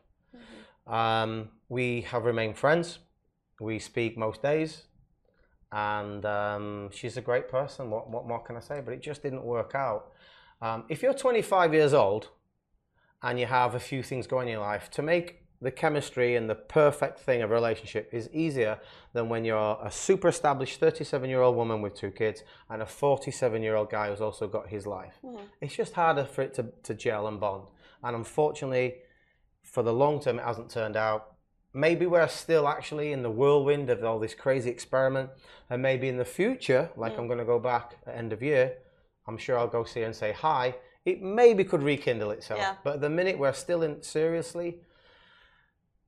Um, 0.87 1.49
we 1.69 2.01
have 2.01 2.25
remained 2.25 2.57
friends. 2.57 2.99
We 3.59 3.79
speak 3.79 4.17
most 4.17 4.41
days, 4.41 4.83
and 5.71 6.25
um, 6.25 6.89
she's 6.91 7.17
a 7.17 7.21
great 7.21 7.47
person. 7.49 7.89
What, 7.89 8.09
what 8.09 8.27
more 8.27 8.43
can 8.43 8.57
I 8.57 8.59
say? 8.59 8.81
But 8.83 8.93
it 8.93 9.01
just 9.01 9.23
didn't 9.23 9.43
work 9.43 9.73
out. 9.75 10.11
Um, 10.61 10.85
if 10.89 11.01
you're 11.01 11.13
25 11.13 11.73
years 11.73 11.93
old 11.93 12.29
and 13.21 13.39
you 13.39 13.45
have 13.45 13.75
a 13.75 13.79
few 13.79 14.03
things 14.03 14.27
going 14.27 14.47
in 14.47 14.53
your 14.53 14.61
life, 14.61 14.89
to 14.91 15.01
make 15.01 15.43
the 15.61 15.71
chemistry 15.71 16.35
and 16.35 16.49
the 16.49 16.55
perfect 16.55 17.19
thing 17.19 17.41
of 17.41 17.49
a 17.49 17.53
relationship 17.53 18.09
is 18.11 18.29
easier 18.33 18.77
than 19.13 19.29
when 19.29 19.45
you're 19.45 19.79
a 19.81 19.89
super 19.89 20.27
established 20.27 20.79
37 20.79 21.29
year 21.29 21.41
old 21.41 21.55
woman 21.55 21.81
with 21.81 21.95
two 21.95 22.11
kids 22.11 22.43
and 22.69 22.81
a 22.81 22.85
47 22.85 23.63
year 23.63 23.75
old 23.75 23.89
guy 23.89 24.09
who's 24.09 24.19
also 24.19 24.47
got 24.47 24.67
his 24.67 24.85
life. 24.85 25.15
It's 25.61 25.75
just 25.75 25.93
harder 25.93 26.25
for 26.25 26.41
it 26.41 26.53
to, 26.55 26.65
to 26.83 26.93
gel 26.93 27.27
and 27.27 27.39
bond. 27.39 27.63
And 28.03 28.15
unfortunately, 28.15 28.95
for 29.73 29.81
the 29.81 29.91
long 29.91 30.21
term, 30.21 30.37
it 30.37 30.45
hasn't 30.45 30.69
turned 30.69 30.95
out. 30.95 31.33
Maybe 31.73 32.05
we're 32.05 32.27
still 32.27 32.67
actually 32.67 33.11
in 33.11 33.23
the 33.23 33.31
whirlwind 33.31 33.89
of 33.89 34.03
all 34.03 34.19
this 34.19 34.35
crazy 34.35 34.69
experiment, 34.69 35.31
and 35.67 35.81
maybe 35.81 36.07
in 36.07 36.17
the 36.17 36.25
future, 36.25 36.91
like 36.95 37.13
hmm. 37.13 37.21
I'm 37.21 37.27
going 37.27 37.39
to 37.39 37.45
go 37.45 37.59
back 37.59 37.97
at 38.05 38.15
end 38.15 38.31
of 38.31 38.43
year, 38.43 38.77
I'm 39.27 39.37
sure 39.37 39.57
I'll 39.57 39.67
go 39.67 39.83
see 39.83 40.01
her 40.01 40.05
and 40.05 40.15
say 40.15 40.31
hi. 40.31 40.75
It 41.05 41.23
maybe 41.23 41.63
could 41.63 41.81
rekindle 41.81 42.29
itself, 42.31 42.59
Yeah. 42.59 42.75
but 42.83 42.95
at 42.95 43.01
the 43.01 43.09
minute 43.09 43.39
we're 43.39 43.53
still 43.53 43.81
in 43.81 44.03
seriously. 44.03 44.79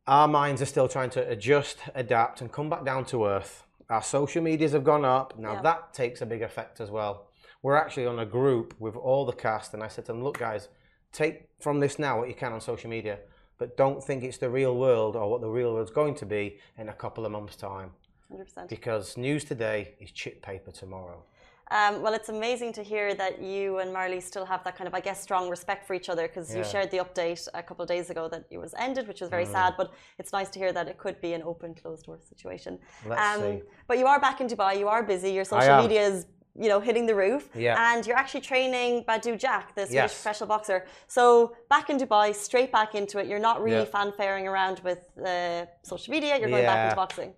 Our 0.06 0.28
minds 0.28 0.62
are 0.62 0.68
still 0.68 0.88
trying 0.88 1.10
to 1.12 1.28
adjust, 1.28 1.80
adapt, 1.96 2.42
and 2.42 2.52
come 2.52 2.70
back 2.70 2.86
down 2.86 3.06
to 3.06 3.26
earth. 3.26 3.64
Our 3.90 4.04
social 4.04 4.44
medias 4.44 4.74
have 4.74 4.84
gone 4.84 5.06
up. 5.06 5.40
Now 5.40 5.54
Yeah. 5.54 5.62
that 5.64 5.94
takes 5.94 6.22
a 6.22 6.28
big 6.28 6.44
effect 6.44 6.80
as 6.80 6.92
well. 6.92 7.28
We're 7.64 7.78
actually 7.78 8.06
on 8.06 8.20
a 8.20 8.26
group 8.28 8.76
with 8.80 8.96
all 8.96 9.26
the 9.26 9.34
cast, 9.34 9.74
and 9.74 9.82
I 9.82 9.88
said 9.88 10.06
to 10.06 10.12
them, 10.12 10.24
"Look, 10.24 10.38
guys, 10.38 10.70
take 11.12 11.50
from 11.60 11.80
this 11.80 11.98
now 11.98 12.20
what 12.20 12.28
you 12.28 12.36
can 12.36 12.54
on 12.54 12.62
social 12.62 12.92
media, 12.92 13.18
but 13.58 13.78
don't 13.78 14.04
think 14.04 14.24
it's 14.24 14.38
the 14.38 14.50
real 14.50 14.76
world 14.76 15.16
or 15.16 15.30
what 15.32 15.42
the 15.42 15.50
real 15.50 15.74
world's 15.74 15.92
going 15.92 16.16
to 16.16 16.26
be 16.26 16.58
in 16.78 16.90
a 16.90 16.94
couple 16.94 17.26
of 17.26 17.32
months' 17.32 17.56
time, 17.56 17.92
100%. 18.32 18.68
because 18.70 19.18
news 19.18 19.44
today 19.44 19.96
is 20.00 20.12
chip 20.12 20.42
paper 20.42 20.72
tomorrow." 20.72 21.24
Um, 21.72 22.04
well, 22.04 22.14
it's 22.14 22.30
amazing 22.30 22.74
to 22.74 22.84
hear 22.84 23.16
that 23.16 23.42
you 23.42 23.80
and 23.80 23.92
Marley 23.92 24.22
still 24.22 24.46
have 24.46 24.64
that 24.66 24.76
kind 24.78 24.88
of, 24.88 24.94
I 24.94 25.00
guess, 25.00 25.20
strong 25.20 25.50
respect 25.50 25.88
for 25.88 25.96
each 25.96 26.10
other 26.10 26.28
because 26.28 26.56
you 26.56 26.64
shared 26.64 26.92
the 26.92 26.98
update 27.00 27.48
a 27.56 27.64
couple 27.64 27.82
of 27.82 27.90
days 27.90 28.12
ago 28.12 28.30
that 28.30 28.44
it 28.52 28.60
was 28.60 28.76
ended, 28.78 29.08
which 29.08 29.20
was 29.20 29.32
very 29.32 29.46
Mm. 29.48 29.52
sad. 29.58 29.74
But 29.76 29.92
it's 30.20 30.32
nice 30.32 30.50
to 30.52 30.60
hear 30.60 30.72
that 30.74 30.88
it 30.88 30.98
could 31.00 31.20
be 31.22 31.34
an 31.34 31.42
open, 31.42 31.74
closed 31.74 32.06
door 32.06 32.20
situation. 32.34 32.74
Um, 33.06 33.10
Let's 33.10 33.42
see. 33.42 33.62
But 33.88 33.98
you 33.98 34.06
are 34.06 34.20
back 34.20 34.42
in 34.42 34.48
Dubai. 34.48 34.78
You 34.78 34.88
are 34.90 35.02
busy. 35.02 35.32
Your 35.32 35.44
social 35.44 35.78
media 35.82 36.02
is, 36.12 36.28
you 36.58 36.70
know, 36.70 36.80
hitting 36.80 37.06
the 37.06 37.16
roof. 37.16 37.50
Yeah. 37.54 37.76
And 37.92 38.06
you're 38.08 38.16
actually 38.18 38.42
training 38.42 39.04
Badou 39.04 39.38
Jack, 39.38 39.76
the 39.76 39.82
Swedish 39.82 39.94
Yes. 39.96 40.22
professional 40.22 40.48
boxer. 40.48 40.86
So 41.08 41.56
back 41.70 41.90
in 41.90 41.98
Dubai, 41.98 42.34
straight 42.34 42.72
back 42.72 42.96
into 42.96 43.20
it. 43.20 43.28
You're 43.28 43.40
not 43.40 43.62
really 43.62 43.88
Yeah. 43.88 44.00
fanfaring 44.00 44.48
around 44.48 44.80
with 44.84 45.00
uh, 45.20 45.66
social 45.84 46.12
media. 46.12 46.38
You're 46.40 46.50
going 46.50 46.66
back 46.66 46.86
into 46.86 46.96
boxing. 46.96 47.34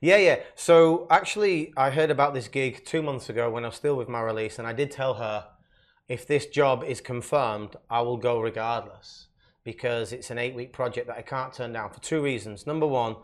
Yeah, 0.00 0.16
yeah. 0.16 0.36
So 0.54 1.06
actually, 1.10 1.72
I 1.76 1.90
heard 1.90 2.10
about 2.10 2.34
this 2.34 2.48
gig 2.48 2.84
two 2.84 3.02
months 3.02 3.28
ago 3.28 3.50
when 3.50 3.64
I 3.64 3.68
was 3.68 3.76
still 3.76 3.96
with 3.96 4.08
Marilyse, 4.08 4.58
and 4.58 4.66
I 4.66 4.72
did 4.72 4.90
tell 4.90 5.14
her 5.14 5.46
if 6.08 6.26
this 6.26 6.46
job 6.46 6.84
is 6.84 7.00
confirmed, 7.00 7.76
I 7.90 8.00
will 8.02 8.16
go 8.18 8.40
regardless 8.40 9.28
because 9.64 10.12
it's 10.12 10.30
an 10.30 10.38
eight 10.38 10.54
week 10.54 10.72
project 10.72 11.06
that 11.08 11.16
I 11.16 11.22
can't 11.22 11.52
turn 11.52 11.72
down 11.72 11.90
for 11.90 12.00
two 12.00 12.22
reasons. 12.22 12.66
Number 12.66 12.86
one, 12.86 13.16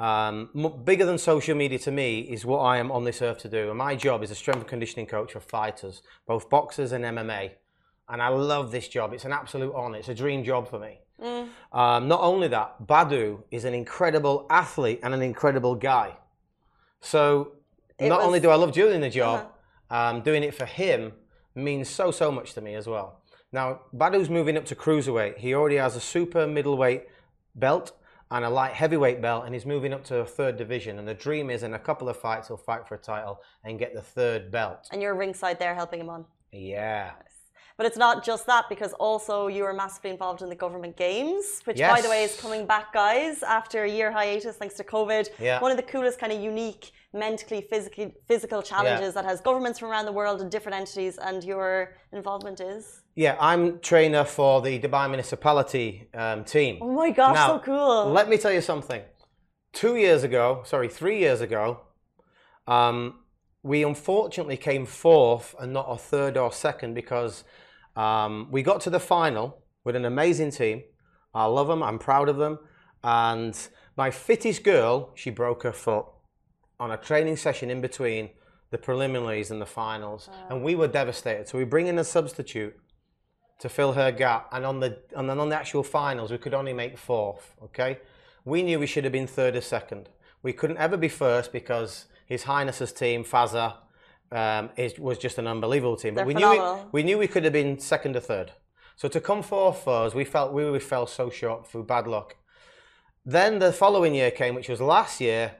um, 0.00 0.48
bigger 0.84 1.04
than 1.04 1.18
social 1.18 1.54
media 1.54 1.78
to 1.80 1.90
me 1.90 2.20
is 2.20 2.44
what 2.46 2.60
I 2.60 2.78
am 2.78 2.90
on 2.90 3.04
this 3.04 3.20
earth 3.22 3.38
to 3.40 3.48
do. 3.48 3.68
And 3.68 3.78
my 3.78 3.94
job 3.94 4.22
is 4.22 4.30
a 4.30 4.34
strength 4.34 4.60
and 4.60 4.68
conditioning 4.68 5.06
coach 5.06 5.32
for 5.32 5.40
fighters, 5.40 6.02
both 6.26 6.48
boxers 6.48 6.92
and 6.92 7.04
MMA. 7.04 7.50
And 8.08 8.20
I 8.22 8.28
love 8.28 8.72
this 8.72 8.88
job. 8.88 9.12
It's 9.12 9.24
an 9.26 9.32
absolute 9.32 9.72
honor. 9.74 9.98
It's 9.98 10.08
a 10.08 10.14
dream 10.14 10.42
job 10.42 10.68
for 10.68 10.78
me. 10.80 10.98
Mm. 11.22 11.48
Um, 11.72 12.08
not 12.08 12.20
only 12.22 12.48
that, 12.48 12.82
Badou 12.86 13.42
is 13.50 13.64
an 13.64 13.74
incredible 13.74 14.46
athlete 14.50 15.00
and 15.02 15.12
an 15.14 15.22
incredible 15.22 15.74
guy. 15.74 16.16
So 17.00 17.52
It 17.98 18.08
not 18.08 18.18
was- 18.20 18.26
only 18.26 18.40
do 18.40 18.50
I 18.50 18.54
love 18.56 18.72
doing 18.72 19.00
the 19.00 19.10
job, 19.10 19.52
Uh-huh. 19.90 20.08
um, 20.16 20.22
doing 20.22 20.42
it 20.42 20.54
for 20.54 20.64
him 20.64 21.12
means 21.54 21.88
so 21.90 22.10
so 22.10 22.32
much 22.32 22.54
to 22.54 22.60
me 22.60 22.74
as 22.74 22.86
well. 22.86 23.20
Now 23.52 23.80
Badou's 23.94 24.30
moving 24.30 24.56
up 24.56 24.64
to 24.66 24.74
cruiserweight. 24.74 25.38
He 25.38 25.54
already 25.54 25.76
has 25.76 25.94
a 25.96 26.00
super 26.00 26.46
middleweight 26.46 27.06
belt 27.54 27.92
and 28.30 28.44
a 28.44 28.50
light 28.50 28.72
heavyweight 28.72 29.20
belt, 29.20 29.44
and 29.44 29.54
he's 29.54 29.66
moving 29.66 29.92
up 29.92 30.04
to 30.04 30.18
a 30.18 30.24
third 30.24 30.56
division. 30.56 30.98
And 30.98 31.06
the 31.08 31.14
dream 31.14 31.50
is 31.50 31.62
in 31.62 31.74
a 31.74 31.78
couple 31.78 32.08
of 32.08 32.16
fights 32.16 32.48
he'll 32.48 32.56
fight 32.56 32.86
for 32.86 32.94
a 32.94 32.98
title 32.98 33.40
and 33.64 33.78
get 33.78 33.94
the 33.94 34.02
third 34.02 34.50
belt. 34.50 34.88
And 34.92 35.02
you're 35.02 35.14
ringside 35.14 35.58
there 35.58 35.74
helping 35.74 36.00
him 36.00 36.08
on. 36.08 36.24
Yeah. 36.52 37.12
But 37.76 37.86
it's 37.86 37.96
not 37.96 38.22
just 38.22 38.44
that 38.44 38.66
because 38.68 38.92
also 38.94 39.46
you 39.46 39.62
were 39.62 39.72
massively 39.72 40.10
involved 40.10 40.42
in 40.42 40.50
the 40.50 40.54
government 40.54 40.98
games, 40.98 41.62
which 41.64 41.78
by 41.78 42.02
the 42.02 42.10
way 42.10 42.24
is 42.24 42.38
coming 42.38 42.66
back, 42.66 42.92
guys, 42.92 43.42
after 43.42 43.84
a 43.84 43.90
year 43.90 44.12
hiatus 44.12 44.56
thanks 44.56 44.74
to 44.74 44.84
COVID. 44.84 45.30
Yeah. 45.38 45.62
One 45.62 45.70
of 45.70 45.78
the 45.78 45.82
coolest 45.82 46.18
kind 46.18 46.30
of 46.30 46.40
unique 46.40 46.90
mentally 47.14 47.62
physically 47.62 48.14
physical 48.28 48.62
challenges 48.62 49.14
that 49.14 49.24
has 49.24 49.40
governments 49.40 49.78
from 49.78 49.88
around 49.88 50.04
the 50.04 50.12
world 50.12 50.42
and 50.42 50.50
different 50.50 50.76
entities 50.76 51.16
and 51.16 51.42
your 51.42 51.96
involvement 52.12 52.60
is. 52.60 53.00
Yeah, 53.20 53.36
I'm 53.38 53.80
trainer 53.80 54.24
for 54.24 54.62
the 54.62 54.80
Dubai 54.80 55.06
municipality 55.06 56.08
um, 56.14 56.42
team. 56.42 56.78
Oh 56.80 56.90
my 56.90 57.10
gosh, 57.10 57.34
Now, 57.34 57.48
so 57.48 57.58
cool. 57.58 58.10
Let 58.10 58.30
me 58.30 58.38
tell 58.38 58.50
you 58.50 58.62
something. 58.62 59.02
Two 59.74 59.96
years 59.96 60.22
ago, 60.22 60.62
sorry, 60.64 60.88
three 60.88 61.18
years 61.18 61.42
ago, 61.42 61.82
um, 62.66 63.16
we 63.62 63.84
unfortunately 63.84 64.56
came 64.56 64.86
fourth 64.86 65.54
and 65.60 65.70
not 65.70 65.84
a 65.90 65.98
third 65.98 66.38
or 66.38 66.50
second 66.50 66.94
because 66.94 67.44
um, 67.94 68.48
we 68.50 68.62
got 68.62 68.80
to 68.86 68.90
the 68.96 68.98
final 68.98 69.58
with 69.84 69.96
an 69.96 70.06
amazing 70.06 70.50
team. 70.50 70.82
I 71.34 71.44
love 71.44 71.68
them. 71.68 71.82
I'm 71.82 71.98
proud 71.98 72.30
of 72.30 72.38
them. 72.38 72.58
And 73.04 73.54
my 73.98 74.10
fittest 74.10 74.64
girl, 74.64 75.10
she 75.14 75.28
broke 75.28 75.64
her 75.64 75.72
foot 75.72 76.06
on 76.78 76.90
a 76.90 76.96
training 76.96 77.36
session 77.36 77.68
in 77.70 77.82
between 77.82 78.30
the 78.70 78.78
preliminaries 78.78 79.50
and 79.50 79.60
the 79.60 79.66
finals, 79.66 80.30
and 80.48 80.62
we 80.62 80.74
were 80.74 80.88
devastated. 80.88 81.48
So 81.48 81.58
we 81.58 81.64
bring 81.64 81.86
in 81.86 81.98
a 81.98 82.04
substitute 82.04 82.74
to 83.60 83.68
fill 83.68 83.92
her 83.92 84.10
gap, 84.10 84.48
and 84.52 84.64
on 84.66 84.80
the 84.80 84.98
and 85.16 85.28
then 85.28 85.38
on 85.38 85.48
the 85.48 85.56
actual 85.56 85.82
finals, 85.82 86.30
we 86.30 86.38
could 86.38 86.54
only 86.54 86.72
make 86.72 86.98
fourth. 86.98 87.54
Okay, 87.62 87.98
we 88.44 88.62
knew 88.62 88.78
we 88.78 88.86
should 88.86 89.04
have 89.04 89.12
been 89.12 89.26
third 89.26 89.54
or 89.56 89.60
second. 89.60 90.08
We 90.42 90.52
couldn't 90.52 90.78
ever 90.78 90.96
be 90.96 91.08
first 91.08 91.52
because 91.52 92.06
His 92.26 92.44
Highness's 92.44 92.92
team, 92.92 93.24
Fazza, 93.24 93.74
um, 94.32 94.70
is, 94.76 94.98
was 94.98 95.18
just 95.18 95.38
an 95.38 95.46
unbelievable 95.46 95.96
team. 95.96 96.14
But 96.14 96.20
They're 96.26 96.26
we 96.28 96.34
knew 96.34 96.50
we, 96.50 96.80
we 96.92 97.02
knew 97.02 97.18
we 97.18 97.28
could 97.28 97.44
have 97.44 97.52
been 97.52 97.78
second 97.78 98.16
or 98.16 98.20
third. 98.20 98.52
So 98.96 99.08
to 99.08 99.20
come 99.20 99.42
fourth 99.42 99.78
for 99.84 100.04
us, 100.06 100.14
we 100.14 100.24
felt 100.24 100.52
we 100.52 100.62
really 100.64 100.80
fell 100.80 101.06
so 101.06 101.30
short 101.30 101.66
through 101.66 101.84
bad 101.84 102.06
luck. 102.06 102.36
Then 103.24 103.58
the 103.58 103.72
following 103.72 104.14
year 104.14 104.30
came, 104.30 104.54
which 104.54 104.68
was 104.68 104.80
last 104.80 105.20
year, 105.20 105.52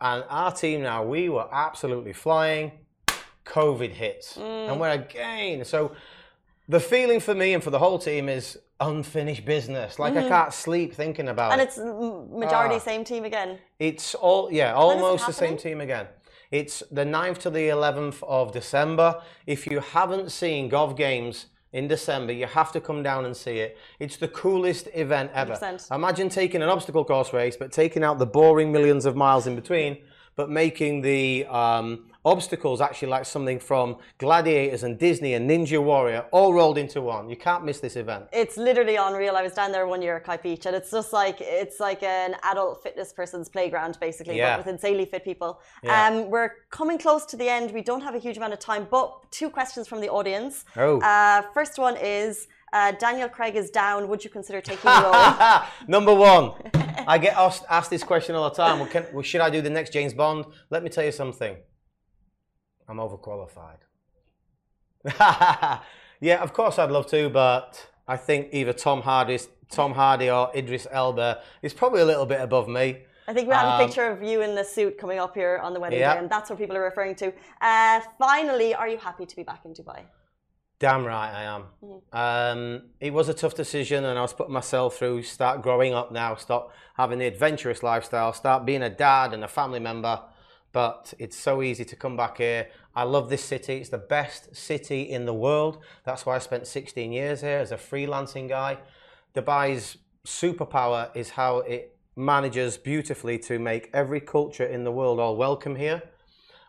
and 0.00 0.24
our 0.28 0.52
team 0.52 0.82
now 0.82 1.04
we 1.04 1.28
were 1.28 1.48
absolutely 1.52 2.12
flying. 2.12 2.72
COVID 3.44 3.90
hits, 3.92 4.36
Mm. 4.38 4.70
and 4.70 4.80
we're 4.80 4.90
again. 4.90 5.64
So 5.64 5.92
the 6.68 6.80
feeling 6.80 7.20
for 7.20 7.34
me 7.34 7.54
and 7.54 7.62
for 7.62 7.70
the 7.70 7.78
whole 7.78 7.98
team 7.98 8.28
is 8.28 8.58
unfinished 8.80 9.44
business. 9.44 9.98
Like 9.98 10.16
I 10.16 10.28
can't 10.28 10.52
sleep 10.52 10.94
thinking 10.94 11.28
about 11.28 11.52
Mm-hmm. 11.52 11.60
and 11.60 11.62
it. 11.62 12.28
it's 12.28 12.32
majority 12.44 12.74
Ah. 12.76 12.78
same 12.78 13.04
team 13.04 13.24
again. 13.24 13.58
It's 13.78 14.14
all 14.14 14.50
yeah, 14.52 14.72
almost 14.74 15.26
the 15.26 15.32
same 15.32 15.56
team 15.56 15.80
again. 15.80 16.06
It's 16.50 16.82
the 16.90 17.04
9th 17.04 17.38
to 17.38 17.50
the 17.50 17.68
11th 17.68 18.22
of 18.22 18.52
December. 18.52 19.20
If 19.46 19.66
you 19.66 19.80
haven't 19.80 20.30
seen 20.30 20.70
Gov 20.70 20.96
Games 20.96 21.46
in 21.72 21.88
December, 21.88 22.32
you 22.32 22.46
have 22.46 22.70
to 22.72 22.80
come 22.80 23.02
down 23.02 23.24
and 23.24 23.36
see 23.36 23.58
it. 23.58 23.76
It's 23.98 24.16
the 24.16 24.28
coolest 24.28 24.88
event 24.94 25.30
ever. 25.34 25.54
100%. 25.54 25.92
Imagine 25.94 26.28
taking 26.28 26.62
an 26.62 26.68
obstacle 26.68 27.04
course 27.04 27.32
race, 27.32 27.56
but 27.56 27.72
taking 27.72 28.04
out 28.04 28.18
the 28.18 28.26
boring 28.26 28.70
millions 28.70 29.04
of 29.06 29.16
miles 29.16 29.46
in 29.48 29.56
between, 29.56 29.98
but 30.36 30.50
making 30.50 31.00
the 31.02 31.44
um, 31.46 32.06
obstacles 32.24 32.80
actually 32.80 33.08
like 33.08 33.24
something 33.24 33.58
from 33.58 33.96
Gladiators 34.18 34.82
and 34.82 34.98
Disney 34.98 35.34
and 35.34 35.48
Ninja 35.48 35.82
Warrior 35.82 36.24
all 36.32 36.54
rolled 36.54 36.78
into 36.78 37.00
one. 37.00 37.28
You 37.28 37.36
can't 37.36 37.64
miss 37.64 37.80
this 37.80 37.96
event. 37.96 38.26
It's 38.32 38.56
literally 38.56 38.96
unreal. 38.96 39.36
I 39.36 39.42
was 39.42 39.52
down 39.52 39.72
there 39.72 39.86
one 39.86 40.02
year 40.02 40.16
at 40.16 40.24
Kite 40.24 40.42
Beach, 40.42 40.66
and 40.66 40.74
it's 40.74 40.90
just 40.90 41.12
like 41.12 41.36
it's 41.40 41.80
like 41.80 42.02
an 42.02 42.34
adult 42.44 42.82
fitness 42.82 43.12
person's 43.12 43.48
playground, 43.48 43.98
basically, 44.00 44.36
Yeah. 44.36 44.56
but 44.56 44.66
with 44.66 44.74
insanely 44.74 45.04
fit 45.04 45.24
people. 45.24 45.60
Yeah. 45.82 46.06
Um, 46.08 46.30
we're 46.30 46.50
coming 46.70 46.98
close 46.98 47.24
to 47.26 47.36
the 47.36 47.48
end. 47.48 47.72
We 47.72 47.82
don't 47.82 48.02
have 48.02 48.14
a 48.14 48.18
huge 48.18 48.36
amount 48.36 48.52
of 48.54 48.58
time, 48.58 48.86
but 48.90 49.30
two 49.30 49.50
questions 49.50 49.86
from 49.86 50.00
the 50.00 50.08
audience. 50.08 50.64
Oh. 50.76 51.00
Uh, 51.00 51.42
first 51.52 51.78
one 51.78 51.96
is 51.96 52.48
uh, 52.74 52.92
Daniel 53.04 53.28
Craig 53.36 53.54
is 53.62 53.70
down. 53.70 54.08
Would 54.08 54.22
you 54.24 54.30
consider 54.38 54.60
taking 54.60 54.90
the 54.90 55.02
role? 55.02 55.60
Number 55.96 56.14
one, 56.32 56.44
I 57.06 57.16
get 57.18 57.34
asked, 57.36 57.64
asked 57.70 57.90
this 57.90 58.02
question 58.12 58.34
all 58.34 58.48
the 58.50 58.56
time. 58.64 58.80
Well, 58.80 58.88
can, 58.88 59.06
well, 59.12 59.22
should 59.22 59.40
I 59.40 59.48
do 59.56 59.60
the 59.62 59.70
next 59.70 59.90
James 59.92 60.12
Bond? 60.12 60.44
Let 60.70 60.82
me 60.82 60.90
tell 60.90 61.04
you 61.04 61.12
something. 61.12 61.56
I'm 62.88 62.98
overqualified. 62.98 63.80
yeah, 66.20 66.42
of 66.42 66.52
course 66.52 66.78
I'd 66.78 66.90
love 66.90 67.06
to, 67.08 67.28
but 67.30 67.88
I 68.08 68.16
think 68.16 68.48
either 68.52 68.72
Tom 68.72 69.02
Hardy, 69.02 69.38
Tom 69.70 69.92
Hardy 69.94 70.30
or 70.30 70.50
Idris 70.54 70.86
Elba 70.90 71.42
is 71.62 71.72
probably 71.72 72.00
a 72.00 72.04
little 72.06 72.26
bit 72.26 72.40
above 72.40 72.68
me. 72.68 73.02
I 73.26 73.32
think 73.32 73.48
we 73.48 73.54
have 73.54 73.66
a 73.66 73.82
Um, 73.82 73.86
picture 73.86 74.06
of 74.06 74.22
you 74.22 74.42
in 74.42 74.54
the 74.54 74.64
suit 74.64 74.98
coming 74.98 75.18
up 75.18 75.34
here 75.34 75.58
on 75.62 75.72
the 75.72 75.80
wedding 75.80 75.98
Yeah. 76.00 76.14
day, 76.14 76.18
and 76.20 76.28
that's 76.28 76.50
what 76.50 76.58
people 76.58 76.76
are 76.76 76.82
referring 76.82 77.14
to. 77.16 77.32
Uh, 77.60 78.00
finally, 78.18 78.74
are 78.74 78.88
you 78.88 78.98
happy 78.98 79.24
to 79.24 79.36
be 79.36 79.42
back 79.42 79.64
in 79.64 79.72
Dubai? 79.72 80.00
Damn 80.84 81.06
right 81.06 81.32
I 81.32 81.44
am. 81.44 81.64
Um, 82.12 82.82
it 83.00 83.10
was 83.10 83.30
a 83.30 83.32
tough 83.32 83.54
decision, 83.54 84.04
and 84.04 84.18
I 84.18 84.20
was 84.20 84.34
putting 84.34 84.52
myself 84.52 84.98
through. 84.98 85.22
Start 85.22 85.62
growing 85.62 85.94
up 85.94 86.12
now. 86.12 86.34
Stop 86.34 86.74
having 86.98 87.20
the 87.20 87.26
adventurous 87.26 87.82
lifestyle. 87.82 88.34
Start 88.34 88.66
being 88.66 88.82
a 88.82 88.90
dad 88.90 89.32
and 89.32 89.42
a 89.42 89.48
family 89.48 89.80
member. 89.80 90.20
But 90.72 91.14
it's 91.18 91.38
so 91.38 91.62
easy 91.62 91.86
to 91.86 91.96
come 91.96 92.18
back 92.18 92.36
here. 92.36 92.68
I 92.94 93.04
love 93.04 93.30
this 93.30 93.42
city. 93.42 93.78
It's 93.78 93.88
the 93.88 93.96
best 93.96 94.54
city 94.54 95.00
in 95.04 95.24
the 95.24 95.32
world. 95.32 95.78
That's 96.04 96.26
why 96.26 96.36
I 96.36 96.38
spent 96.38 96.66
16 96.66 97.12
years 97.12 97.40
here 97.40 97.60
as 97.60 97.72
a 97.72 97.78
freelancing 97.78 98.50
guy. 98.50 98.76
Dubai's 99.34 99.96
superpower 100.26 101.08
is 101.16 101.30
how 101.30 101.60
it 101.60 101.96
manages 102.14 102.76
beautifully 102.76 103.38
to 103.38 103.58
make 103.58 103.88
every 103.94 104.20
culture 104.20 104.66
in 104.66 104.84
the 104.84 104.92
world 104.92 105.18
all 105.18 105.34
welcome 105.34 105.76
here. 105.76 106.02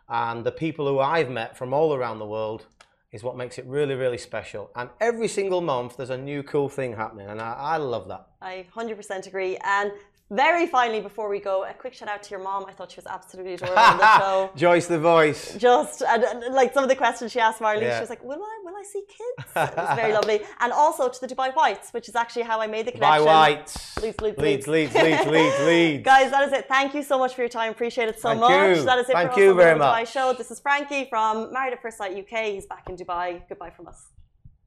And 0.07 0.45
the 0.45 0.53
people 0.53 0.87
who 0.87 0.99
I've 0.99 1.29
met 1.29 1.57
from 1.57 1.73
all 1.73 1.93
around 1.93 2.19
the 2.19 2.25
world 2.25 2.67
is 3.15 3.23
what 3.23 3.35
makes 3.35 3.57
it 3.57 3.65
really, 3.65 3.95
really 3.95 4.17
special. 4.17 4.69
And 4.75 4.89
every 4.99 5.27
single 5.27 5.61
month, 5.61 5.97
there's 5.97 6.09
a 6.09 6.17
new 6.17 6.43
cool 6.43 6.69
thing 6.69 6.95
happening, 6.95 7.27
and 7.27 7.41
I, 7.41 7.53
I 7.53 7.77
love 7.77 8.07
that. 8.09 8.27
I 8.41 8.65
100% 8.75 9.27
agree. 9.27 9.57
And 9.63 9.91
very 10.31 10.65
finally, 10.65 11.01
before 11.01 11.29
we 11.29 11.39
go, 11.39 11.65
a 11.65 11.73
quick 11.73 11.93
shout 11.93 12.09
out 12.09 12.23
to 12.23 12.29
your 12.31 12.39
mom. 12.39 12.65
I 12.67 12.71
thought 12.71 12.91
she 12.91 12.97
was 12.97 13.05
absolutely 13.05 13.53
adorable 13.57 13.77
on 13.77 13.97
the 13.97 14.19
show. 14.19 14.49
Joyce 14.55 14.87
the 14.87 14.97
voice. 14.99 15.55
Just 15.55 16.01
and, 16.01 16.23
and, 16.23 16.55
like 16.55 16.73
some 16.73 16.83
of 16.83 16.89
the 16.89 16.95
questions 16.95 17.31
she 17.31 17.39
asked 17.39 17.61
Marley, 17.61 17.83
Yeah. 17.85 17.97
she 17.97 18.01
was 18.01 18.09
like, 18.09 18.23
"Will 18.23 18.41
I? 18.41 18.55
Will 18.65 18.75
I 18.75 18.83
see 18.83 19.03
kids?" 19.07 19.49
It 19.55 19.77
was 19.77 19.95
very 19.95 20.13
lovely. 20.13 20.41
And 20.61 20.73
also 20.73 21.09
to 21.09 21.19
the 21.21 21.27
Dubai 21.33 21.53
Whites, 21.55 21.91
which 21.91 22.09
is 22.09 22.15
actually 22.15 22.43
how 22.43 22.59
I 22.59 22.67
made 22.67 22.87
the 22.87 22.91
connection. 22.91 23.25
Whites. 23.25 24.01
Leeds, 24.01 24.19
Leeds, 24.21 24.37
Leeds, 24.39 24.67
Leeds. 24.67 24.95
Leeds, 24.95 25.25
Leeds, 25.27 25.59
Leeds. 25.69 26.03
Guys, 26.03 26.31
that 26.31 26.43
is 26.47 26.53
it. 26.53 26.67
Thank 26.67 26.95
you 26.95 27.03
so 27.03 27.19
much 27.19 27.35
for 27.35 27.41
your 27.41 27.49
time. 27.59 27.71
Appreciate 27.71 28.09
it 28.09 28.19
so 28.19 28.29
Thank 28.29 28.41
much. 28.41 28.77
you. 28.77 28.83
That 28.83 28.97
is 28.99 29.09
it 29.09 29.13
Thank 29.13 29.33
for 29.33 29.39
you 29.39 29.47
us 29.47 29.51
on 29.51 29.57
the 29.57 29.63
very 29.63 29.79
Dubai 29.79 30.01
much. 30.01 30.11
show. 30.11 30.33
This 30.33 30.49
is 30.49 30.59
Franky 30.59 31.05
from 31.09 31.53
Married 31.53 31.73
at 31.73 31.81
First 31.83 31.97
Sight 31.99 32.11
UK. 32.17 32.35
He's 32.55 32.65
back 32.65 32.89
in 32.89 32.95
Dubai. 32.97 33.41
Goodbye 33.47 33.69
from 33.77 33.87
us. 33.87 33.99